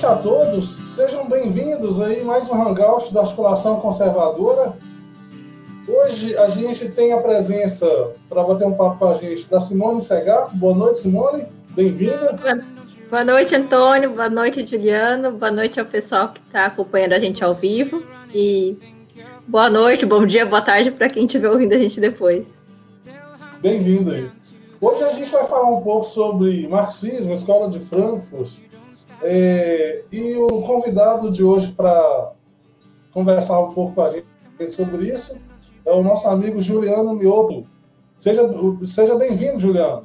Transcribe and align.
noite 0.00 0.06
a 0.06 0.16
todos, 0.16 0.80
sejam 0.86 1.28
bem-vindos 1.28 2.00
aí 2.00 2.24
mais 2.24 2.48
um 2.48 2.54
Hangout 2.54 3.12
da 3.12 3.20
Articulação 3.20 3.80
Conservadora. 3.80 4.72
Hoje 5.86 6.34
a 6.38 6.48
gente 6.48 6.88
tem 6.88 7.12
a 7.12 7.18
presença, 7.18 7.86
para 8.26 8.42
bater 8.42 8.66
um 8.66 8.72
papo 8.72 8.98
com 8.98 9.08
a 9.08 9.14
gente, 9.14 9.46
da 9.50 9.60
Simone 9.60 10.00
Segato. 10.00 10.56
Boa 10.56 10.74
noite, 10.74 11.00
Simone, 11.00 11.44
bem-vinda. 11.70 12.38
Boa 13.10 13.24
noite, 13.24 13.54
Antônio, 13.54 14.10
boa 14.12 14.30
noite, 14.30 14.64
Juliano, 14.64 15.32
boa 15.32 15.52
noite 15.52 15.78
ao 15.78 15.84
pessoal 15.84 16.28
que 16.28 16.40
está 16.46 16.64
acompanhando 16.64 17.12
a 17.12 17.18
gente 17.18 17.44
ao 17.44 17.54
vivo 17.54 18.02
e 18.34 18.78
boa 19.46 19.68
noite, 19.68 20.06
bom 20.06 20.24
dia, 20.24 20.46
boa 20.46 20.62
tarde 20.62 20.90
para 20.90 21.10
quem 21.10 21.26
estiver 21.26 21.50
ouvindo 21.50 21.74
a 21.74 21.78
gente 21.78 22.00
depois. 22.00 22.48
Bem-vindo 23.60 24.12
aí. 24.12 24.30
Hoje 24.80 25.04
a 25.04 25.12
gente 25.12 25.30
vai 25.30 25.44
falar 25.44 25.68
um 25.68 25.82
pouco 25.82 26.04
sobre 26.04 26.66
marxismo, 26.68 27.34
escola 27.34 27.68
de 27.68 27.78
Frankfurt, 27.80 28.60
é, 29.22 30.04
e 30.12 30.34
o 30.36 30.62
convidado 30.62 31.30
de 31.30 31.42
hoje 31.42 31.72
para 31.72 32.32
conversar 33.12 33.60
um 33.60 33.68
pouco 33.72 33.94
com 33.94 34.02
a 34.02 34.10
gente 34.10 34.26
sobre 34.68 35.08
isso 35.08 35.38
é 35.84 35.90
o 35.90 36.02
nosso 36.02 36.28
amigo 36.28 36.60
Juliano 36.60 37.14
Mioto. 37.14 37.66
Seja, 38.16 38.42
seja 38.86 39.14
bem-vindo, 39.16 39.58
Juliano. 39.58 40.02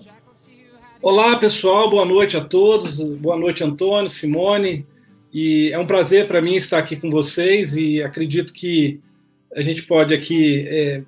Olá, 1.02 1.38
pessoal, 1.38 1.90
boa 1.90 2.06
noite 2.06 2.38
a 2.38 2.42
todos. 2.42 3.00
Boa 3.00 3.38
noite, 3.38 3.64
Antônio, 3.64 4.10
Simone. 4.10 4.88
E 5.32 5.70
é 5.72 5.78
um 5.78 5.86
prazer 5.86 6.28
para 6.28 6.42
mim 6.42 6.56
estar 6.56 6.78
aqui 6.78 6.96
com 6.96 7.12
vocês 7.12 7.76
e 7.76 8.02
acredito 8.02 8.54
que 8.54 9.02
a 9.54 9.62
gente 9.62 9.84
pode 9.84 10.14
aqui 10.14 10.66
é, 10.68 11.04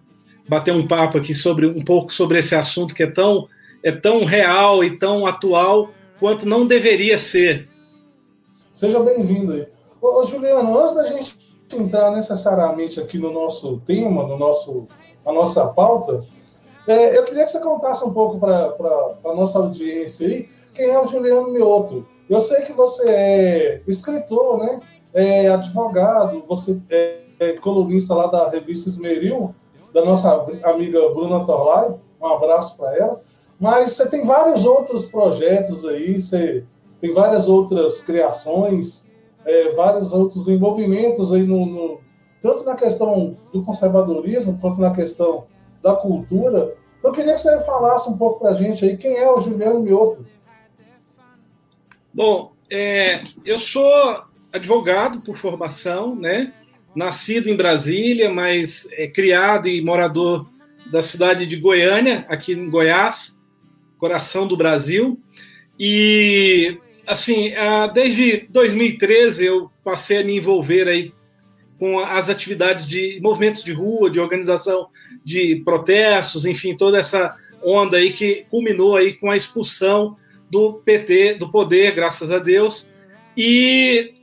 bater 0.47 0.73
um 0.73 0.85
papo 0.85 1.17
aqui 1.17 1.33
sobre 1.33 1.65
um 1.65 1.81
pouco 1.81 2.13
sobre 2.13 2.39
esse 2.39 2.53
assunto 2.55 2.93
que 2.93 3.03
é 3.03 3.09
tão 3.09 3.47
é 3.83 3.91
tão 3.91 4.25
real 4.25 4.83
e 4.83 4.97
tão 4.97 5.25
atual 5.25 5.93
quanto 6.19 6.45
não 6.47 6.67
deveria 6.67 7.17
ser. 7.17 7.67
Seja 8.77 8.99
bem-vindo 8.99 9.53
aí. 9.53 9.67
Ô, 9.99 10.19
ô, 10.19 10.23
Juliano, 10.23 10.79
antes 10.79 10.93
da 10.93 11.03
gente 11.07 11.35
entrar 11.73 12.11
necessariamente 12.11 12.99
aqui 12.99 13.17
no 13.17 13.33
nosso 13.33 13.79
tema, 13.79 14.21
no 14.27 14.37
nosso, 14.37 14.87
a 15.25 15.33
nossa 15.33 15.65
pauta, 15.69 16.23
é, 16.87 17.17
eu 17.17 17.23
queria 17.23 17.43
que 17.43 17.49
você 17.49 17.59
contasse 17.59 18.05
um 18.05 18.13
pouco 18.13 18.37
para 18.37 18.75
a 19.25 19.33
nossa 19.33 19.57
audiência 19.57 20.27
aí 20.27 20.47
quem 20.75 20.91
é 20.91 20.99
o 20.99 21.07
Juliano 21.07 21.49
Mioto. 21.49 22.05
Eu 22.29 22.39
sei 22.39 22.61
que 22.61 22.71
você 22.71 23.09
é 23.09 23.81
escritor, 23.87 24.59
né? 24.59 24.79
É 25.11 25.47
advogado, 25.47 26.43
você 26.47 26.79
é, 26.87 27.21
é 27.39 27.53
colunista 27.53 28.13
lá 28.13 28.27
da 28.27 28.47
revista 28.47 28.89
Esmeril, 28.89 29.55
da 29.91 30.05
nossa 30.05 30.31
amiga 30.65 30.99
Bruna 31.09 31.43
Torlai. 31.43 31.95
Um 32.21 32.27
abraço 32.27 32.77
para 32.77 32.95
ela. 32.95 33.21
Mas 33.59 33.93
você 33.93 34.07
tem 34.07 34.23
vários 34.23 34.65
outros 34.65 35.07
projetos 35.07 35.83
aí, 35.83 36.21
você 36.21 36.63
tem 36.99 37.13
várias 37.13 37.47
outras 37.47 38.01
criações, 38.01 39.07
é, 39.45 39.69
vários 39.69 40.13
outros 40.13 40.47
envolvimentos 40.47 41.31
aí 41.31 41.43
no, 41.43 41.65
no, 41.65 42.01
tanto 42.41 42.63
na 42.63 42.75
questão 42.75 43.37
do 43.53 43.61
conservadorismo 43.63 44.57
quanto 44.59 44.79
na 44.81 44.91
questão 44.91 45.45
da 45.81 45.95
cultura. 45.95 46.75
Então 46.97 47.11
eu 47.11 47.15
queria 47.15 47.33
que 47.33 47.41
você 47.41 47.59
falasse 47.61 48.09
um 48.09 48.17
pouco 48.17 48.39
para 48.39 48.51
a 48.51 48.53
gente 48.53 48.83
aí 48.83 48.97
quem 48.97 49.15
é 49.15 49.31
o 49.31 49.39
Juliano 49.39 49.79
Mioto. 49.79 50.25
Bom, 52.13 52.51
é, 52.69 53.21
eu 53.45 53.59
sou 53.59 54.23
advogado 54.51 55.21
por 55.21 55.37
formação, 55.37 56.15
né? 56.15 56.53
Nascido 56.95 57.47
em 57.47 57.55
Brasília, 57.55 58.33
mas 58.33 58.87
é, 58.93 59.07
criado 59.07 59.67
e 59.67 59.83
morador 59.83 60.47
da 60.91 61.03
cidade 61.03 61.45
de 61.45 61.57
Goiânia, 61.57 62.25
aqui 62.27 62.53
em 62.53 62.69
Goiás 62.69 63.37
coração 63.97 64.47
do 64.47 64.55
Brasil. 64.55 65.19
E, 65.79 66.77
assim, 67.07 67.51
desde 67.93 68.47
2013 68.49 69.45
eu 69.45 69.71
passei 69.83 70.19
a 70.19 70.23
me 70.23 70.37
envolver 70.37 70.87
aí 70.87 71.13
com 71.79 71.99
as 71.99 72.29
atividades 72.29 72.85
de 72.85 73.19
movimentos 73.21 73.63
de 73.63 73.71
rua, 73.71 74.09
de 74.09 74.19
organização 74.19 74.87
de 75.23 75.61
protestos, 75.63 76.45
enfim, 76.45 76.75
toda 76.75 76.97
essa 76.97 77.35
onda 77.63 77.97
aí 77.97 78.11
que 78.11 78.45
culminou 78.49 78.95
aí 78.95 79.13
com 79.13 79.29
a 79.29 79.37
expulsão 79.37 80.15
do 80.49 80.73
PT 80.73 81.35
do 81.35 81.51
poder, 81.51 81.93
graças 81.93 82.31
a 82.31 82.39
Deus. 82.39 82.91
E 83.35 84.13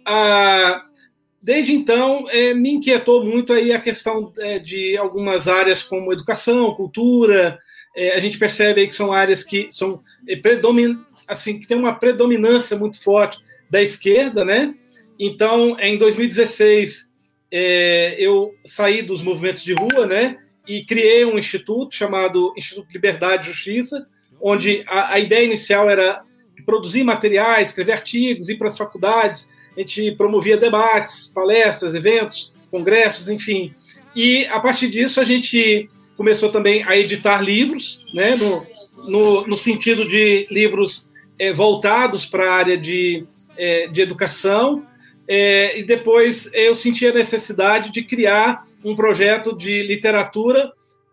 desde 1.40 1.72
então 1.72 2.24
é, 2.30 2.54
me 2.54 2.70
inquietou 2.70 3.24
muito 3.24 3.52
aí 3.52 3.72
a 3.72 3.80
questão 3.80 4.32
é, 4.38 4.58
de 4.58 4.96
algumas 4.96 5.46
áreas 5.46 5.82
como 5.82 6.12
educação, 6.12 6.74
cultura, 6.74 7.58
é, 7.94 8.16
a 8.16 8.18
gente 8.18 8.38
percebe 8.38 8.86
que 8.86 8.94
são 8.94 9.12
áreas 9.12 9.44
que 9.44 9.68
são 9.70 10.00
predomin, 10.42 10.98
assim 11.28 11.58
que 11.58 11.66
tem 11.66 11.76
uma 11.76 11.94
predominância 11.94 12.76
muito 12.76 13.02
forte 13.02 13.38
da 13.70 13.82
esquerda, 13.82 14.44
né? 14.44 14.74
Então, 15.18 15.78
em 15.78 15.96
2016 15.96 17.12
é, 17.50 18.16
eu 18.18 18.54
saí 18.64 19.02
dos 19.02 19.22
movimentos 19.22 19.62
de 19.62 19.74
rua, 19.74 20.06
né? 20.06 20.38
E 20.66 20.84
criei 20.84 21.24
um 21.24 21.38
instituto 21.38 21.94
chamado 21.94 22.52
Instituto 22.56 22.90
Liberdade 22.92 23.44
e 23.44 23.52
Justiça, 23.52 24.06
onde 24.40 24.82
a, 24.86 25.14
a 25.14 25.20
ideia 25.20 25.44
inicial 25.44 25.88
era 25.88 26.24
produzir 26.64 27.04
materiais, 27.04 27.68
escrever 27.68 27.92
artigos, 27.92 28.48
ir 28.48 28.56
para 28.56 28.68
as 28.68 28.76
faculdades. 28.76 29.48
A 29.76 29.80
gente 29.80 30.12
promovia 30.12 30.56
debates, 30.56 31.28
palestras, 31.28 31.94
eventos, 31.94 32.52
congressos, 32.70 33.28
enfim. 33.28 33.72
E 34.16 34.46
a 34.46 34.60
partir 34.60 34.88
disso 34.88 35.20
a 35.20 35.24
gente 35.24 35.88
começou 36.16 36.48
também 36.48 36.82
a 36.84 36.96
editar 36.96 37.40
livros, 37.40 38.04
né, 38.14 38.34
no, 38.36 39.10
no, 39.10 39.46
no 39.48 39.56
sentido 39.56 40.08
de 40.08 40.46
livros 40.50 41.10
é, 41.38 41.52
voltados 41.52 42.26
para 42.26 42.50
a 42.50 42.54
área 42.54 42.78
de, 42.78 43.26
é, 43.56 43.88
de 43.88 44.00
educação. 44.00 44.86
É, 45.26 45.78
e 45.78 45.82
depois 45.82 46.52
eu 46.52 46.74
senti 46.74 47.06
a 47.06 47.12
necessidade 47.14 47.90
de 47.90 48.02
criar 48.02 48.60
um 48.84 48.94
projeto 48.94 49.56
de 49.56 49.82
literatura 49.82 50.70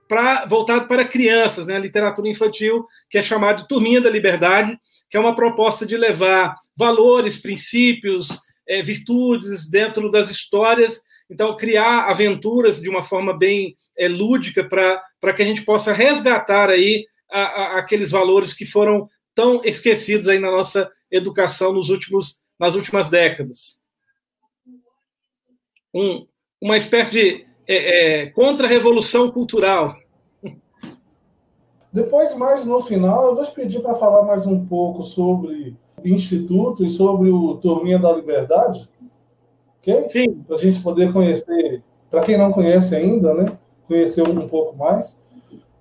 para 0.08 0.46
voltado 0.46 0.88
para 0.88 1.06
crianças, 1.06 1.68
né, 1.68 1.80
literatura 1.80 2.28
infantil, 2.28 2.86
que 3.10 3.18
é 3.18 3.22
chamado 3.22 3.62
de 3.62 3.68
Turminha 3.70 4.02
da 4.02 4.10
Liberdade, 4.10 4.78
que 5.10 5.16
é 5.16 5.20
uma 5.20 5.34
proposta 5.34 5.86
de 5.86 5.96
levar 5.96 6.56
valores, 6.76 7.38
princípios, 7.38 8.28
é, 8.68 8.82
virtudes 8.82 9.70
dentro 9.70 10.12
das 10.12 10.30
histórias 10.30 11.02
então, 11.32 11.56
criar 11.56 12.10
aventuras 12.10 12.82
de 12.82 12.90
uma 12.90 13.02
forma 13.02 13.32
bem 13.32 13.74
é, 13.98 14.10
lúdica 14.10 14.68
para 14.68 15.34
que 15.34 15.42
a 15.42 15.46
gente 15.46 15.62
possa 15.62 15.94
resgatar 15.94 16.70
aí 16.70 17.06
a, 17.32 17.42
a, 17.42 17.80
aqueles 17.80 18.12
valores 18.12 18.54
que 18.54 18.66
foram 18.66 19.08
tão 19.34 19.62
esquecidos 19.64 20.28
aí 20.28 20.40
na 20.40 20.52
nossa 20.52 20.92
educação 21.10 21.74
nos 21.74 21.90
últimos, 21.90 22.42
nas 22.60 22.76
últimas 22.76 23.10
décadas. 23.10 23.82
Um, 25.94 26.26
uma 26.62 26.78
espécie 26.78 27.12
de 27.12 27.46
é, 27.68 28.22
é, 28.22 28.26
contra-revolução 28.28 29.32
cultural. 29.32 29.96
Depois, 31.92 32.36
mais 32.36 32.66
no 32.66 32.80
final, 32.82 33.28
eu 33.28 33.36
vou 33.36 33.44
te 33.44 33.52
pedir 33.52 33.82
para 33.82 33.94
falar 33.94 34.24
mais 34.24 34.48
um 34.48 34.66
pouco 34.66 35.04
sobre 35.04 35.76
o 36.04 36.08
Instituto 36.08 36.86
e 36.86 36.90
sobre 36.90 37.30
o 37.30 37.56
Turminha 37.56 38.00
da 38.00 38.14
Liberdade, 38.14 38.90
ok? 39.78 40.08
Sim. 40.08 40.34
Para 40.48 40.56
a 40.56 40.60
gente 40.60 40.82
poder 40.82 41.12
conhecer, 41.12 41.84
para 42.10 42.22
quem 42.22 42.38
não 42.38 42.52
conhece 42.52 42.96
ainda, 42.96 43.34
né? 43.34 43.58
Conhecer 43.88 44.22
um, 44.28 44.48
pouco 44.48 44.78
mais. 44.78 45.21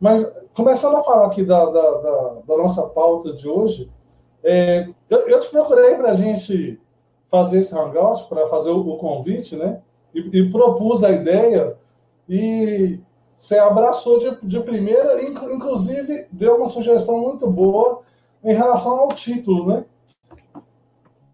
Mas, 0.00 0.24
começando 0.54 0.96
a 0.96 1.04
falar 1.04 1.26
aqui 1.26 1.44
da, 1.44 1.64
da, 1.66 1.90
da, 1.98 2.34
da 2.46 2.56
nossa 2.56 2.84
pauta 2.88 3.34
de 3.34 3.46
hoje, 3.46 3.90
é, 4.42 4.88
eu, 5.10 5.28
eu, 5.28 5.38
te 5.38 5.50
procurei 5.50 5.94
para 5.96 6.12
a 6.12 6.14
gente 6.14 6.80
fazer 7.28 7.58
esse 7.58 7.76
hangout, 7.76 8.26
para 8.26 8.46
fazer 8.46 8.70
o, 8.70 8.80
o, 8.80 8.96
convite, 8.96 9.54
né? 9.54 9.82
E, 10.14 10.38
e, 10.38 10.50
propus 10.50 11.04
a 11.04 11.10
ideia, 11.10 11.76
e 12.26 12.98
você 13.34 13.58
abraçou 13.58 14.18
de, 14.18 14.38
de 14.42 14.60
primeira, 14.60 15.22
inclusive 15.22 16.26
deu 16.32 16.56
uma 16.56 16.66
sugestão 16.66 17.18
muito 17.20 17.48
boa 17.48 18.00
em 18.42 18.54
relação 18.54 19.00
ao 19.00 19.08
título, 19.08 19.66
né? 19.66 19.84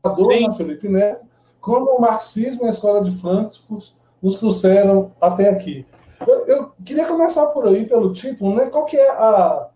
A 0.02 0.08
dona 0.08 0.50
Felipe 0.52 0.88
Neto, 0.88 1.24
como 1.60 1.92
o 1.92 2.00
marxismo 2.00 2.64
e 2.64 2.66
a 2.66 2.70
escola 2.70 3.00
de 3.00 3.12
Frankfurt 3.12 3.92
nos 4.20 4.38
trouxeram 4.38 5.12
até 5.20 5.48
aqui. 5.48 5.86
Eu, 6.26 6.46
eu, 6.46 6.72
queria 6.86 7.06
começar 7.06 7.46
por 7.48 7.66
aí, 7.66 7.84
pelo 7.84 8.12
título, 8.12 8.54
né? 8.54 8.70
Qual 8.70 8.86
que 8.86 8.96
é 8.96 9.10
a, 9.10 9.70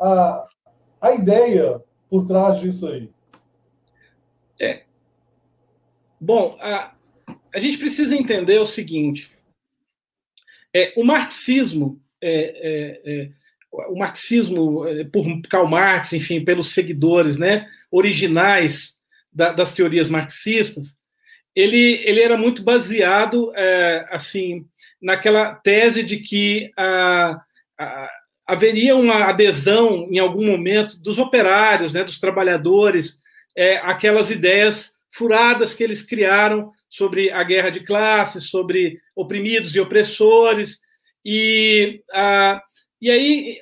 a, 0.00 0.46
a 1.00 1.12
ideia 1.12 1.80
por 2.10 2.26
trás 2.26 2.58
disso 2.58 2.88
aí? 2.88 3.08
É. 4.60 4.82
Bom, 6.20 6.58
a, 6.60 6.94
a 7.54 7.60
gente 7.60 7.78
precisa 7.78 8.14
entender 8.16 8.58
o 8.58 8.66
seguinte: 8.66 9.30
é, 10.74 10.92
o 10.96 11.04
marxismo, 11.04 12.00
é, 12.20 13.02
é, 13.04 13.22
é 13.24 13.30
o 13.88 13.96
marxismo 13.96 14.86
é, 14.86 15.04
por 15.04 15.24
Karl 15.48 15.66
Marx, 15.66 16.12
enfim, 16.12 16.44
pelos 16.44 16.74
seguidores, 16.74 17.38
né, 17.38 17.70
originais 17.90 18.98
da, 19.32 19.52
das 19.52 19.74
teorias 19.74 20.10
marxistas, 20.10 20.98
ele, 21.54 22.00
ele 22.04 22.20
era 22.20 22.36
muito 22.36 22.62
baseado 22.62 23.52
é, 23.54 24.06
assim 24.10 24.64
naquela 25.00 25.54
tese 25.54 26.02
de 26.02 26.18
que 26.18 26.70
a, 26.76 27.40
a, 27.78 28.10
haveria 28.46 28.96
uma 28.96 29.24
adesão 29.24 30.08
em 30.10 30.18
algum 30.18 30.46
momento 30.46 31.00
dos 31.02 31.18
operários, 31.18 31.92
né, 31.92 32.04
dos 32.04 32.18
trabalhadores, 32.18 33.20
é, 33.56 33.76
aquelas 33.78 34.30
ideias 34.30 34.96
furadas 35.10 35.74
que 35.74 35.84
eles 35.84 36.02
criaram 36.02 36.70
sobre 36.88 37.30
a 37.30 37.42
guerra 37.42 37.70
de 37.70 37.80
classes, 37.80 38.48
sobre 38.48 38.98
oprimidos 39.14 39.74
e 39.74 39.80
opressores. 39.80 40.80
E, 41.24 42.02
ah, 42.12 42.62
e 43.00 43.10
aí, 43.10 43.58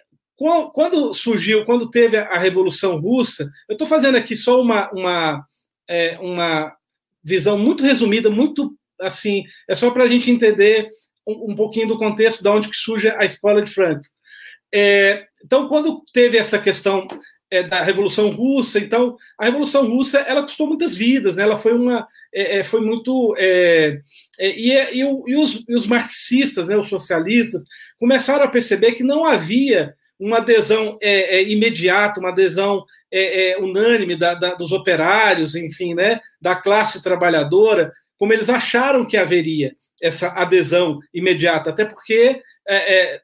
quando 0.72 1.12
surgiu, 1.12 1.64
quando 1.64 1.90
teve 1.90 2.16
a 2.16 2.38
Revolução 2.38 2.98
Russa, 3.00 3.50
eu 3.68 3.74
estou 3.74 3.86
fazendo 3.86 4.16
aqui 4.16 4.36
só 4.36 4.60
uma, 4.60 4.90
uma, 4.90 5.44
é, 5.88 6.18
uma 6.20 6.74
visão 7.22 7.58
muito 7.58 7.82
resumida, 7.82 8.30
muito 8.30 8.74
assim, 9.00 9.44
é 9.68 9.74
só 9.74 9.90
para 9.90 10.04
a 10.04 10.08
gente 10.08 10.30
entender 10.30 10.86
um, 11.26 11.52
um, 11.52 11.54
pouquinho 11.54 11.88
do 11.88 11.98
contexto 11.98 12.42
de 12.42 12.48
onde 12.48 12.68
que 12.68 12.76
surge 12.76 13.08
a 13.08 13.24
escola 13.24 13.62
de 13.62 13.70
Frankfurt. 13.70 14.06
É, 14.72 15.26
então, 15.44 15.68
quando 15.68 16.02
teve 16.12 16.36
essa 16.36 16.58
questão 16.58 17.06
é, 17.50 17.62
da 17.62 17.82
Revolução 17.82 18.30
Russa. 18.30 18.78
Então, 18.78 19.16
a 19.36 19.44
Revolução 19.46 19.86
Russa 19.86 20.20
ela 20.20 20.42
custou 20.42 20.66
muitas 20.66 20.96
vidas, 20.96 21.36
né? 21.36 21.42
Ela 21.42 21.56
foi 21.56 21.74
uma, 21.74 22.06
é, 22.32 22.58
é 22.58 22.64
foi 22.64 22.80
muito 22.80 23.34
é, 23.36 24.00
é, 24.38 24.50
e, 24.56 24.72
e, 24.72 25.00
e, 25.00 25.36
os, 25.36 25.64
e, 25.68 25.74
os, 25.74 25.86
marxistas, 25.86 26.68
né? 26.68 26.76
Os 26.76 26.88
socialistas 26.88 27.64
começaram 27.98 28.44
a 28.44 28.48
perceber 28.48 28.92
que 28.92 29.02
não 29.02 29.24
havia 29.24 29.94
uma 30.20 30.36
adesão 30.36 30.98
é, 31.00 31.42
imediata, 31.42 32.20
uma 32.20 32.28
adesão 32.28 32.84
unânime 33.58 34.16
da, 34.16 34.34
da, 34.34 34.54
dos 34.54 34.70
operários, 34.70 35.56
enfim, 35.56 35.94
né? 35.94 36.20
Da 36.40 36.54
classe 36.54 37.02
trabalhadora, 37.02 37.90
como 38.16 38.32
eles 38.32 38.48
acharam 38.48 39.04
que 39.04 39.16
haveria 39.16 39.74
essa 40.00 40.28
adesão 40.28 41.00
imediata, 41.12 41.70
até 41.70 41.84
porque 41.84 42.40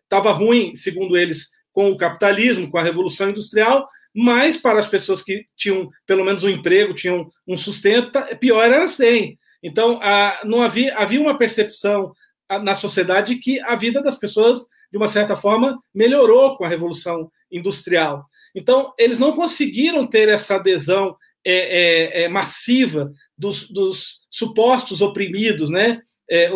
estava 0.03 0.33
ruim, 0.33 0.75
segundo 0.75 1.17
eles, 1.17 1.51
com 1.71 1.91
o 1.91 1.97
capitalismo, 1.97 2.71
com 2.71 2.79
a 2.79 2.83
revolução 2.83 3.31
industrial, 3.31 3.87
mas 4.15 4.57
para 4.57 4.79
as 4.79 4.89
pessoas 4.89 5.23
que 5.23 5.45
tinham 5.55 5.91
pelo 6.07 6.25
menos 6.25 6.43
um 6.43 6.49
emprego, 6.49 6.95
tinham 6.95 7.31
um 7.47 7.55
sustento, 7.55 8.11
tá, 8.11 8.23
pior 8.35 8.65
era 8.65 8.89
sem. 8.89 9.39
Então, 9.63 10.01
não 10.45 10.63
havia, 10.63 10.97
havia 10.97 11.21
uma 11.21 11.37
percepção 11.37 12.15
na 12.63 12.75
sociedade 12.75 13.37
que 13.37 13.61
a 13.61 13.77
vida 13.77 14.03
das 14.03 14.19
pessoas, 14.19 14.61
de 14.91 14.97
uma 14.97 15.09
certa 15.09 15.37
forma, 15.37 15.79
melhorou 15.95 16.57
com 16.57 16.65
a 16.65 16.69
Revolução 16.69 17.31
Industrial. 17.51 18.25
Então, 18.55 18.93
eles 18.99 19.19
não 19.19 19.35
conseguiram 19.35 20.07
ter 20.07 20.29
essa 20.29 20.57
adesão 20.57 21.17
é, 21.45 22.23
é, 22.23 22.23
é, 22.25 22.29
massiva 22.29 23.13
dos, 23.39 23.69
dos, 23.71 24.27
supostos 24.29 25.01
oprimidos, 25.01 25.71
né? 25.71 26.01
É, 26.29 26.51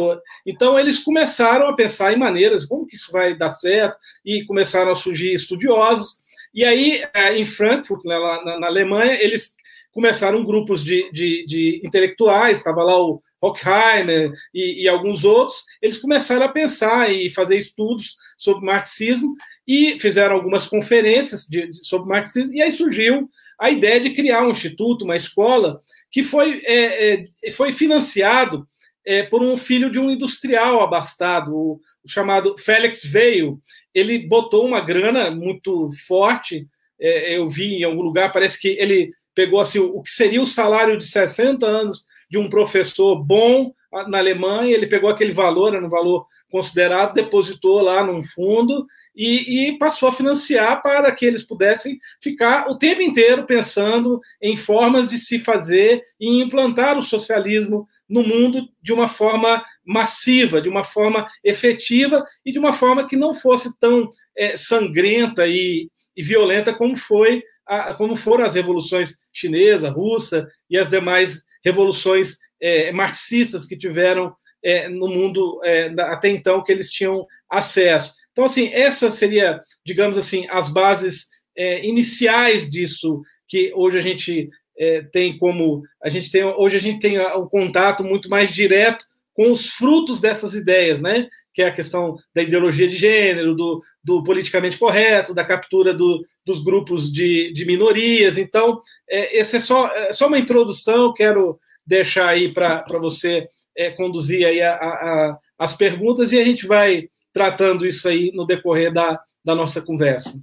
então, 0.44 0.78
eles 0.78 0.98
começaram 0.98 1.68
a 1.68 1.74
pensar 1.74 2.12
em 2.12 2.18
maneiras, 2.18 2.64
como 2.64 2.86
que 2.86 2.96
isso 2.96 3.10
vai 3.12 3.36
dar 3.36 3.50
certo, 3.50 3.96
e 4.24 4.44
começaram 4.44 4.90
a 4.90 4.94
surgir 4.94 5.32
estudiosos, 5.32 6.18
e 6.52 6.64
aí, 6.64 7.04
é, 7.14 7.36
em 7.36 7.44
Frankfurt, 7.44 8.04
né, 8.04 8.16
lá 8.16 8.58
na, 8.58 8.66
Alemanha, 8.66 9.14
eles 9.14 9.54
começaram 9.92 10.44
grupos 10.44 10.82
de, 10.84 11.10
de, 11.12 11.44
de 11.46 11.80
intelectuais, 11.84 12.58
estava 12.58 12.82
lá 12.82 13.00
o 13.00 13.22
Horkheimer 13.40 14.32
e, 14.52 14.84
e, 14.84 14.88
alguns 14.88 15.24
outros, 15.24 15.64
eles 15.80 15.98
começaram 15.98 16.44
a 16.44 16.52
pensar 16.52 17.10
e 17.10 17.30
fazer 17.30 17.56
estudos 17.56 18.16
sobre 18.36 18.64
marxismo 18.64 19.34
e 19.66 19.98
fizeram 19.98 20.34
algumas 20.34 20.66
conferências 20.66 21.46
de, 21.46 21.68
de, 21.68 21.86
sobre 21.86 22.08
marxismo, 22.08 22.52
e 22.52 22.60
aí 22.60 22.70
surgiu 22.70 23.30
a 23.58 23.70
ideia 23.70 24.00
de 24.00 24.10
criar 24.10 24.42
um 24.42 24.50
instituto, 24.50 25.04
uma 25.04 25.16
escola, 25.16 25.78
que 26.10 26.24
foi, 26.24 26.60
é, 26.64 27.26
é, 27.44 27.50
foi 27.50 27.72
financiado 27.72 28.66
é, 29.04 29.22
por 29.22 29.42
um 29.42 29.56
filho 29.56 29.90
de 29.90 29.98
um 29.98 30.10
industrial 30.10 30.82
abastado, 30.82 31.54
o, 31.54 31.80
o 32.04 32.08
chamado 32.08 32.56
Félix 32.58 33.04
Veio, 33.04 33.60
ele 33.94 34.26
botou 34.26 34.66
uma 34.66 34.80
grana 34.80 35.30
muito 35.30 35.90
forte. 36.06 36.66
É, 36.98 37.36
eu 37.36 37.48
vi 37.48 37.76
em 37.76 37.84
algum 37.84 38.02
lugar, 38.02 38.32
parece 38.32 38.58
que 38.60 38.68
ele 38.68 39.10
pegou 39.34 39.60
assim, 39.60 39.78
o 39.78 40.02
que 40.02 40.10
seria 40.10 40.42
o 40.42 40.46
salário 40.46 40.98
de 40.98 41.06
60 41.06 41.66
anos 41.66 42.04
de 42.30 42.38
um 42.38 42.48
professor 42.48 43.16
bom 43.16 43.74
na 44.06 44.18
Alemanha, 44.18 44.72
ele 44.72 44.86
pegou 44.86 45.10
aquele 45.10 45.32
valor, 45.32 45.74
era 45.74 45.84
um 45.84 45.88
valor 45.88 46.24
considerado, 46.48 47.12
depositou 47.12 47.82
lá 47.82 48.04
num 48.04 48.22
fundo 48.22 48.86
e, 49.14 49.68
e, 49.68 49.78
passou 49.78 50.08
a 50.08 50.12
financiar 50.12 50.80
para 50.80 51.10
que 51.10 51.26
eles 51.26 51.42
pudessem 51.42 51.98
ficar 52.22 52.70
o 52.70 52.78
tempo 52.78 53.02
inteiro 53.02 53.44
pensando 53.44 54.20
em 54.40 54.56
formas 54.56 55.10
de 55.10 55.18
se 55.18 55.40
fazer 55.40 56.00
e 56.20 56.40
implantar 56.40 56.96
o 56.96 57.02
socialismo 57.02 57.84
no 58.08 58.22
mundo 58.22 58.68
de 58.80 58.92
uma 58.92 59.08
forma 59.08 59.64
massiva, 59.84 60.60
de 60.60 60.68
uma 60.68 60.84
forma 60.84 61.26
efetiva 61.42 62.24
e 62.46 62.52
de 62.52 62.60
uma 62.60 62.72
forma 62.72 63.06
que 63.08 63.16
não 63.16 63.34
fosse 63.34 63.76
tão 63.78 64.08
é, 64.36 64.56
sangrenta 64.56 65.48
e, 65.48 65.90
e, 66.16 66.22
violenta 66.22 66.72
como 66.72 66.96
foi 66.96 67.42
a, 67.66 67.92
como 67.94 68.14
foram 68.14 68.44
as 68.44 68.54
revoluções 68.54 69.18
chinesa, 69.32 69.90
russa 69.90 70.48
e 70.68 70.78
as 70.78 70.88
demais 70.88 71.42
revoluções 71.64 72.38
é, 72.60 72.92
marxistas 72.92 73.66
que 73.66 73.76
tiveram 73.76 74.34
é, 74.62 74.88
no 74.88 75.08
mundo 75.08 75.60
é, 75.64 75.92
até 76.00 76.28
então 76.28 76.62
que 76.62 76.70
eles 76.70 76.90
tinham 76.90 77.26
acesso. 77.48 78.14
Então, 78.32 78.44
assim, 78.44 78.70
essa 78.72 79.10
seria, 79.10 79.60
digamos 79.84 80.16
assim, 80.16 80.46
as 80.50 80.72
bases 80.72 81.28
é, 81.56 81.84
iniciais 81.84 82.68
disso 82.68 83.22
que 83.48 83.72
hoje 83.74 83.98
a 83.98 84.00
gente 84.00 84.48
é, 84.78 85.02
tem 85.12 85.36
como 85.36 85.82
a 86.02 86.08
gente 86.08 86.30
tem 86.30 86.44
hoje 86.44 86.76
a 86.76 86.80
gente 86.80 87.00
tem 87.00 87.18
o 87.18 87.42
um 87.42 87.48
contato 87.48 88.04
muito 88.04 88.30
mais 88.30 88.50
direto 88.50 89.04
com 89.34 89.50
os 89.50 89.66
frutos 89.66 90.20
dessas 90.20 90.54
ideias, 90.54 91.00
né? 91.00 91.28
Que 91.52 91.62
é 91.62 91.66
a 91.66 91.74
questão 91.74 92.16
da 92.34 92.42
ideologia 92.42 92.88
de 92.88 92.96
gênero, 92.96 93.54
do, 93.54 93.80
do 94.02 94.22
politicamente 94.22 94.78
correto, 94.78 95.34
da 95.34 95.44
captura 95.44 95.92
do, 95.92 96.24
dos 96.44 96.62
grupos 96.62 97.12
de, 97.12 97.52
de 97.52 97.64
minorias. 97.64 98.38
Então, 98.38 98.78
é, 99.08 99.38
essa 99.38 99.56
é 99.56 99.60
só, 99.60 99.88
é 99.88 100.12
só 100.12 100.28
uma 100.28 100.38
introdução. 100.38 101.12
Quero 101.12 101.58
deixar 101.84 102.28
aí 102.28 102.52
para 102.52 102.84
você 103.00 103.46
é, 103.76 103.90
conduzir 103.90 104.46
aí 104.46 104.60
a, 104.60 104.74
a, 104.74 104.88
a, 104.88 105.38
as 105.58 105.76
perguntas 105.76 106.32
e 106.32 106.38
a 106.38 106.44
gente 106.44 106.66
vai 106.66 107.08
tratando 107.32 107.86
isso 107.86 108.08
aí 108.08 108.30
no 108.34 108.46
decorrer 108.46 108.92
da, 108.92 109.20
da 109.44 109.54
nossa 109.54 109.80
conversa. 109.80 110.42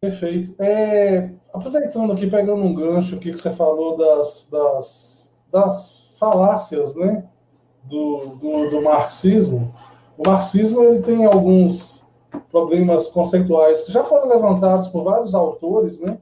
Perfeito. 0.00 0.54
É, 0.62 1.30
aproveitando 1.52 2.12
aqui, 2.12 2.26
pegando 2.28 2.62
um 2.62 2.74
gancho 2.74 3.16
aqui 3.16 3.32
que 3.32 3.38
você 3.38 3.50
falou 3.50 3.96
das, 3.96 4.48
das, 4.50 5.34
das 5.50 6.16
falácias 6.18 6.94
né, 6.94 7.28
do, 7.88 8.36
do, 8.36 8.70
do, 8.70 8.82
marxismo, 8.82 9.74
o 10.16 10.28
marxismo 10.28 10.82
ele 10.82 11.00
tem 11.00 11.24
alguns 11.24 12.04
problemas 12.50 13.08
conceituais 13.08 13.84
que 13.84 13.92
já 13.92 14.04
foram 14.04 14.28
levantados 14.28 14.88
por 14.88 15.04
vários 15.04 15.34
autores, 15.34 16.00
né? 16.00 16.18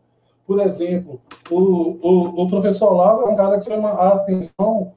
Por 0.47 0.61
exemplo, 0.61 1.21
o, 1.51 1.59
o, 1.59 2.43
o 2.43 2.49
professor 2.49 2.93
Olavo 2.93 3.23
é 3.23 3.33
um 3.33 3.37
cara 3.37 3.59
que 3.59 3.65
chama 3.65 3.89
a 3.89 4.15
atenção 4.15 4.93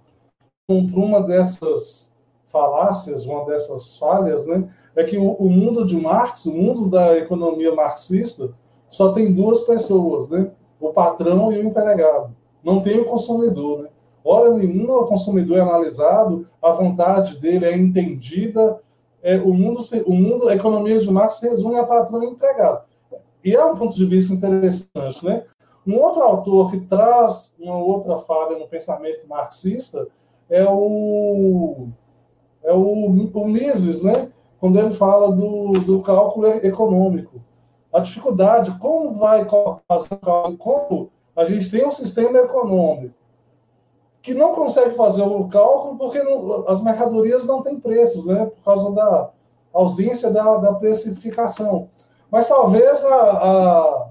para 0.68 1.00
uma 1.00 1.22
dessas 1.22 2.14
falácias, 2.46 3.26
uma 3.26 3.46
dessas 3.46 3.98
falhas, 3.98 4.46
né? 4.46 4.70
É 4.96 5.04
que 5.04 5.18
o, 5.18 5.32
o 5.34 5.50
mundo 5.50 5.86
de 5.86 6.00
Marx, 6.00 6.46
o 6.46 6.54
mundo 6.54 6.88
da 6.88 7.18
economia 7.18 7.74
marxista, 7.74 8.52
só 8.88 9.12
tem 9.12 9.34
duas 9.34 9.62
pessoas, 9.62 10.30
né? 10.30 10.52
O 10.80 10.94
patrão 10.94 11.52
e 11.52 11.60
o 11.60 11.64
empregado. 11.64 12.36
Não 12.64 12.80
tem 12.82 13.00
o 13.00 13.06
consumidor, 13.06 13.84
né? 13.84 13.90
Hora 14.24 14.54
nenhuma 14.54 15.00
o 15.00 15.08
consumidor 15.08 15.58
é 15.58 15.62
analisado, 15.62 16.46
a 16.62 16.72
vontade 16.72 17.38
dele 17.38 17.66
é 17.66 17.76
entendida. 17.76 18.80
É, 19.22 19.38
o 19.38 19.54
mundo, 19.54 19.80
o 20.06 20.14
mundo, 20.14 20.48
a 20.48 20.56
economia 20.56 21.00
de 21.00 21.12
Marx 21.12 21.36
se 21.36 21.50
resume 21.50 21.78
a 21.78 21.86
patrão 21.86 22.24
e 22.24 22.28
empregado. 22.28 22.84
E 23.44 23.56
é 23.56 23.64
um 23.64 23.76
ponto 23.76 23.96
de 23.96 24.06
vista 24.06 24.34
interessante, 24.34 25.26
né? 25.26 25.44
Um 25.86 25.98
outro 25.98 26.22
autor 26.22 26.72
que 26.72 26.80
traz 26.82 27.56
uma 27.60 27.78
outra 27.78 28.18
falha 28.18 28.58
no 28.58 28.68
pensamento 28.68 29.28
marxista 29.28 30.08
é 30.50 30.66
o 30.70 31.88
é 32.64 32.74
o, 32.74 33.06
o 33.06 33.48
Mises, 33.48 34.02
né? 34.02 34.30
Quando 34.60 34.78
ele 34.78 34.92
fala 34.92 35.32
do, 35.32 35.72
do 35.72 36.02
cálculo 36.02 36.48
econômico 36.48 37.42
a 37.92 38.00
dificuldade, 38.00 38.78
como 38.78 39.14
vai 39.14 39.46
como 39.46 41.10
a 41.36 41.44
gente 41.44 41.72
tem 41.72 41.86
um 41.86 41.92
sistema 41.92 42.38
econômico 42.40 43.16
que 44.22 44.34
não 44.34 44.52
consegue 44.52 44.96
fazer 44.96 45.22
o 45.22 45.48
cálculo 45.48 45.98
porque 45.98 46.22
não, 46.22 46.68
as 46.68 46.84
mercadorias 46.84 47.46
não 47.46 47.62
têm 47.62 47.80
preços, 47.80 48.26
né, 48.26 48.46
por 48.46 48.64
causa 48.64 48.92
da 48.94 49.30
ausência 49.74 50.30
da, 50.32 50.58
da 50.58 50.74
precificação. 50.74 51.90
Mas 52.30 52.48
talvez 52.48 53.04
a, 53.06 53.14
a 53.14 54.10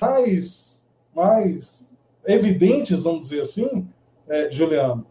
mais, 0.00 0.86
mais 1.14 1.96
evidentes, 2.24 3.02
vamos 3.02 3.28
dizer 3.28 3.42
assim, 3.42 3.86
é, 4.28 4.50
Juliano, 4.50 5.04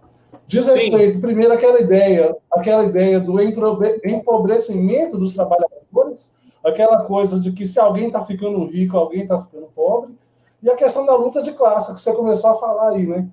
diz 0.45 0.65
respeito, 0.65 1.15
Sim. 1.15 1.21
primeiro, 1.21 1.53
aquela 1.53 1.79
ideia, 1.79 2.35
aquela 2.51 2.85
ideia 2.85 3.19
do 3.19 3.41
empobrecimento 3.41 5.17
dos 5.17 5.33
trabalhadores, 5.33 6.33
aquela 6.63 7.03
coisa 7.03 7.39
de 7.39 7.51
que 7.51 7.65
se 7.65 7.79
alguém 7.79 8.07
está 8.07 8.21
ficando 8.21 8.65
rico, 8.65 8.97
alguém 8.97 9.23
está 9.23 9.37
ficando 9.37 9.67
pobre, 9.75 10.15
e 10.61 10.69
a 10.69 10.75
questão 10.75 11.05
da 11.05 11.15
luta 11.15 11.41
de 11.41 11.51
classe, 11.53 11.93
que 11.93 11.99
você 11.99 12.13
começou 12.13 12.49
a 12.49 12.55
falar 12.55 12.89
aí, 12.89 13.05
né? 13.05 13.27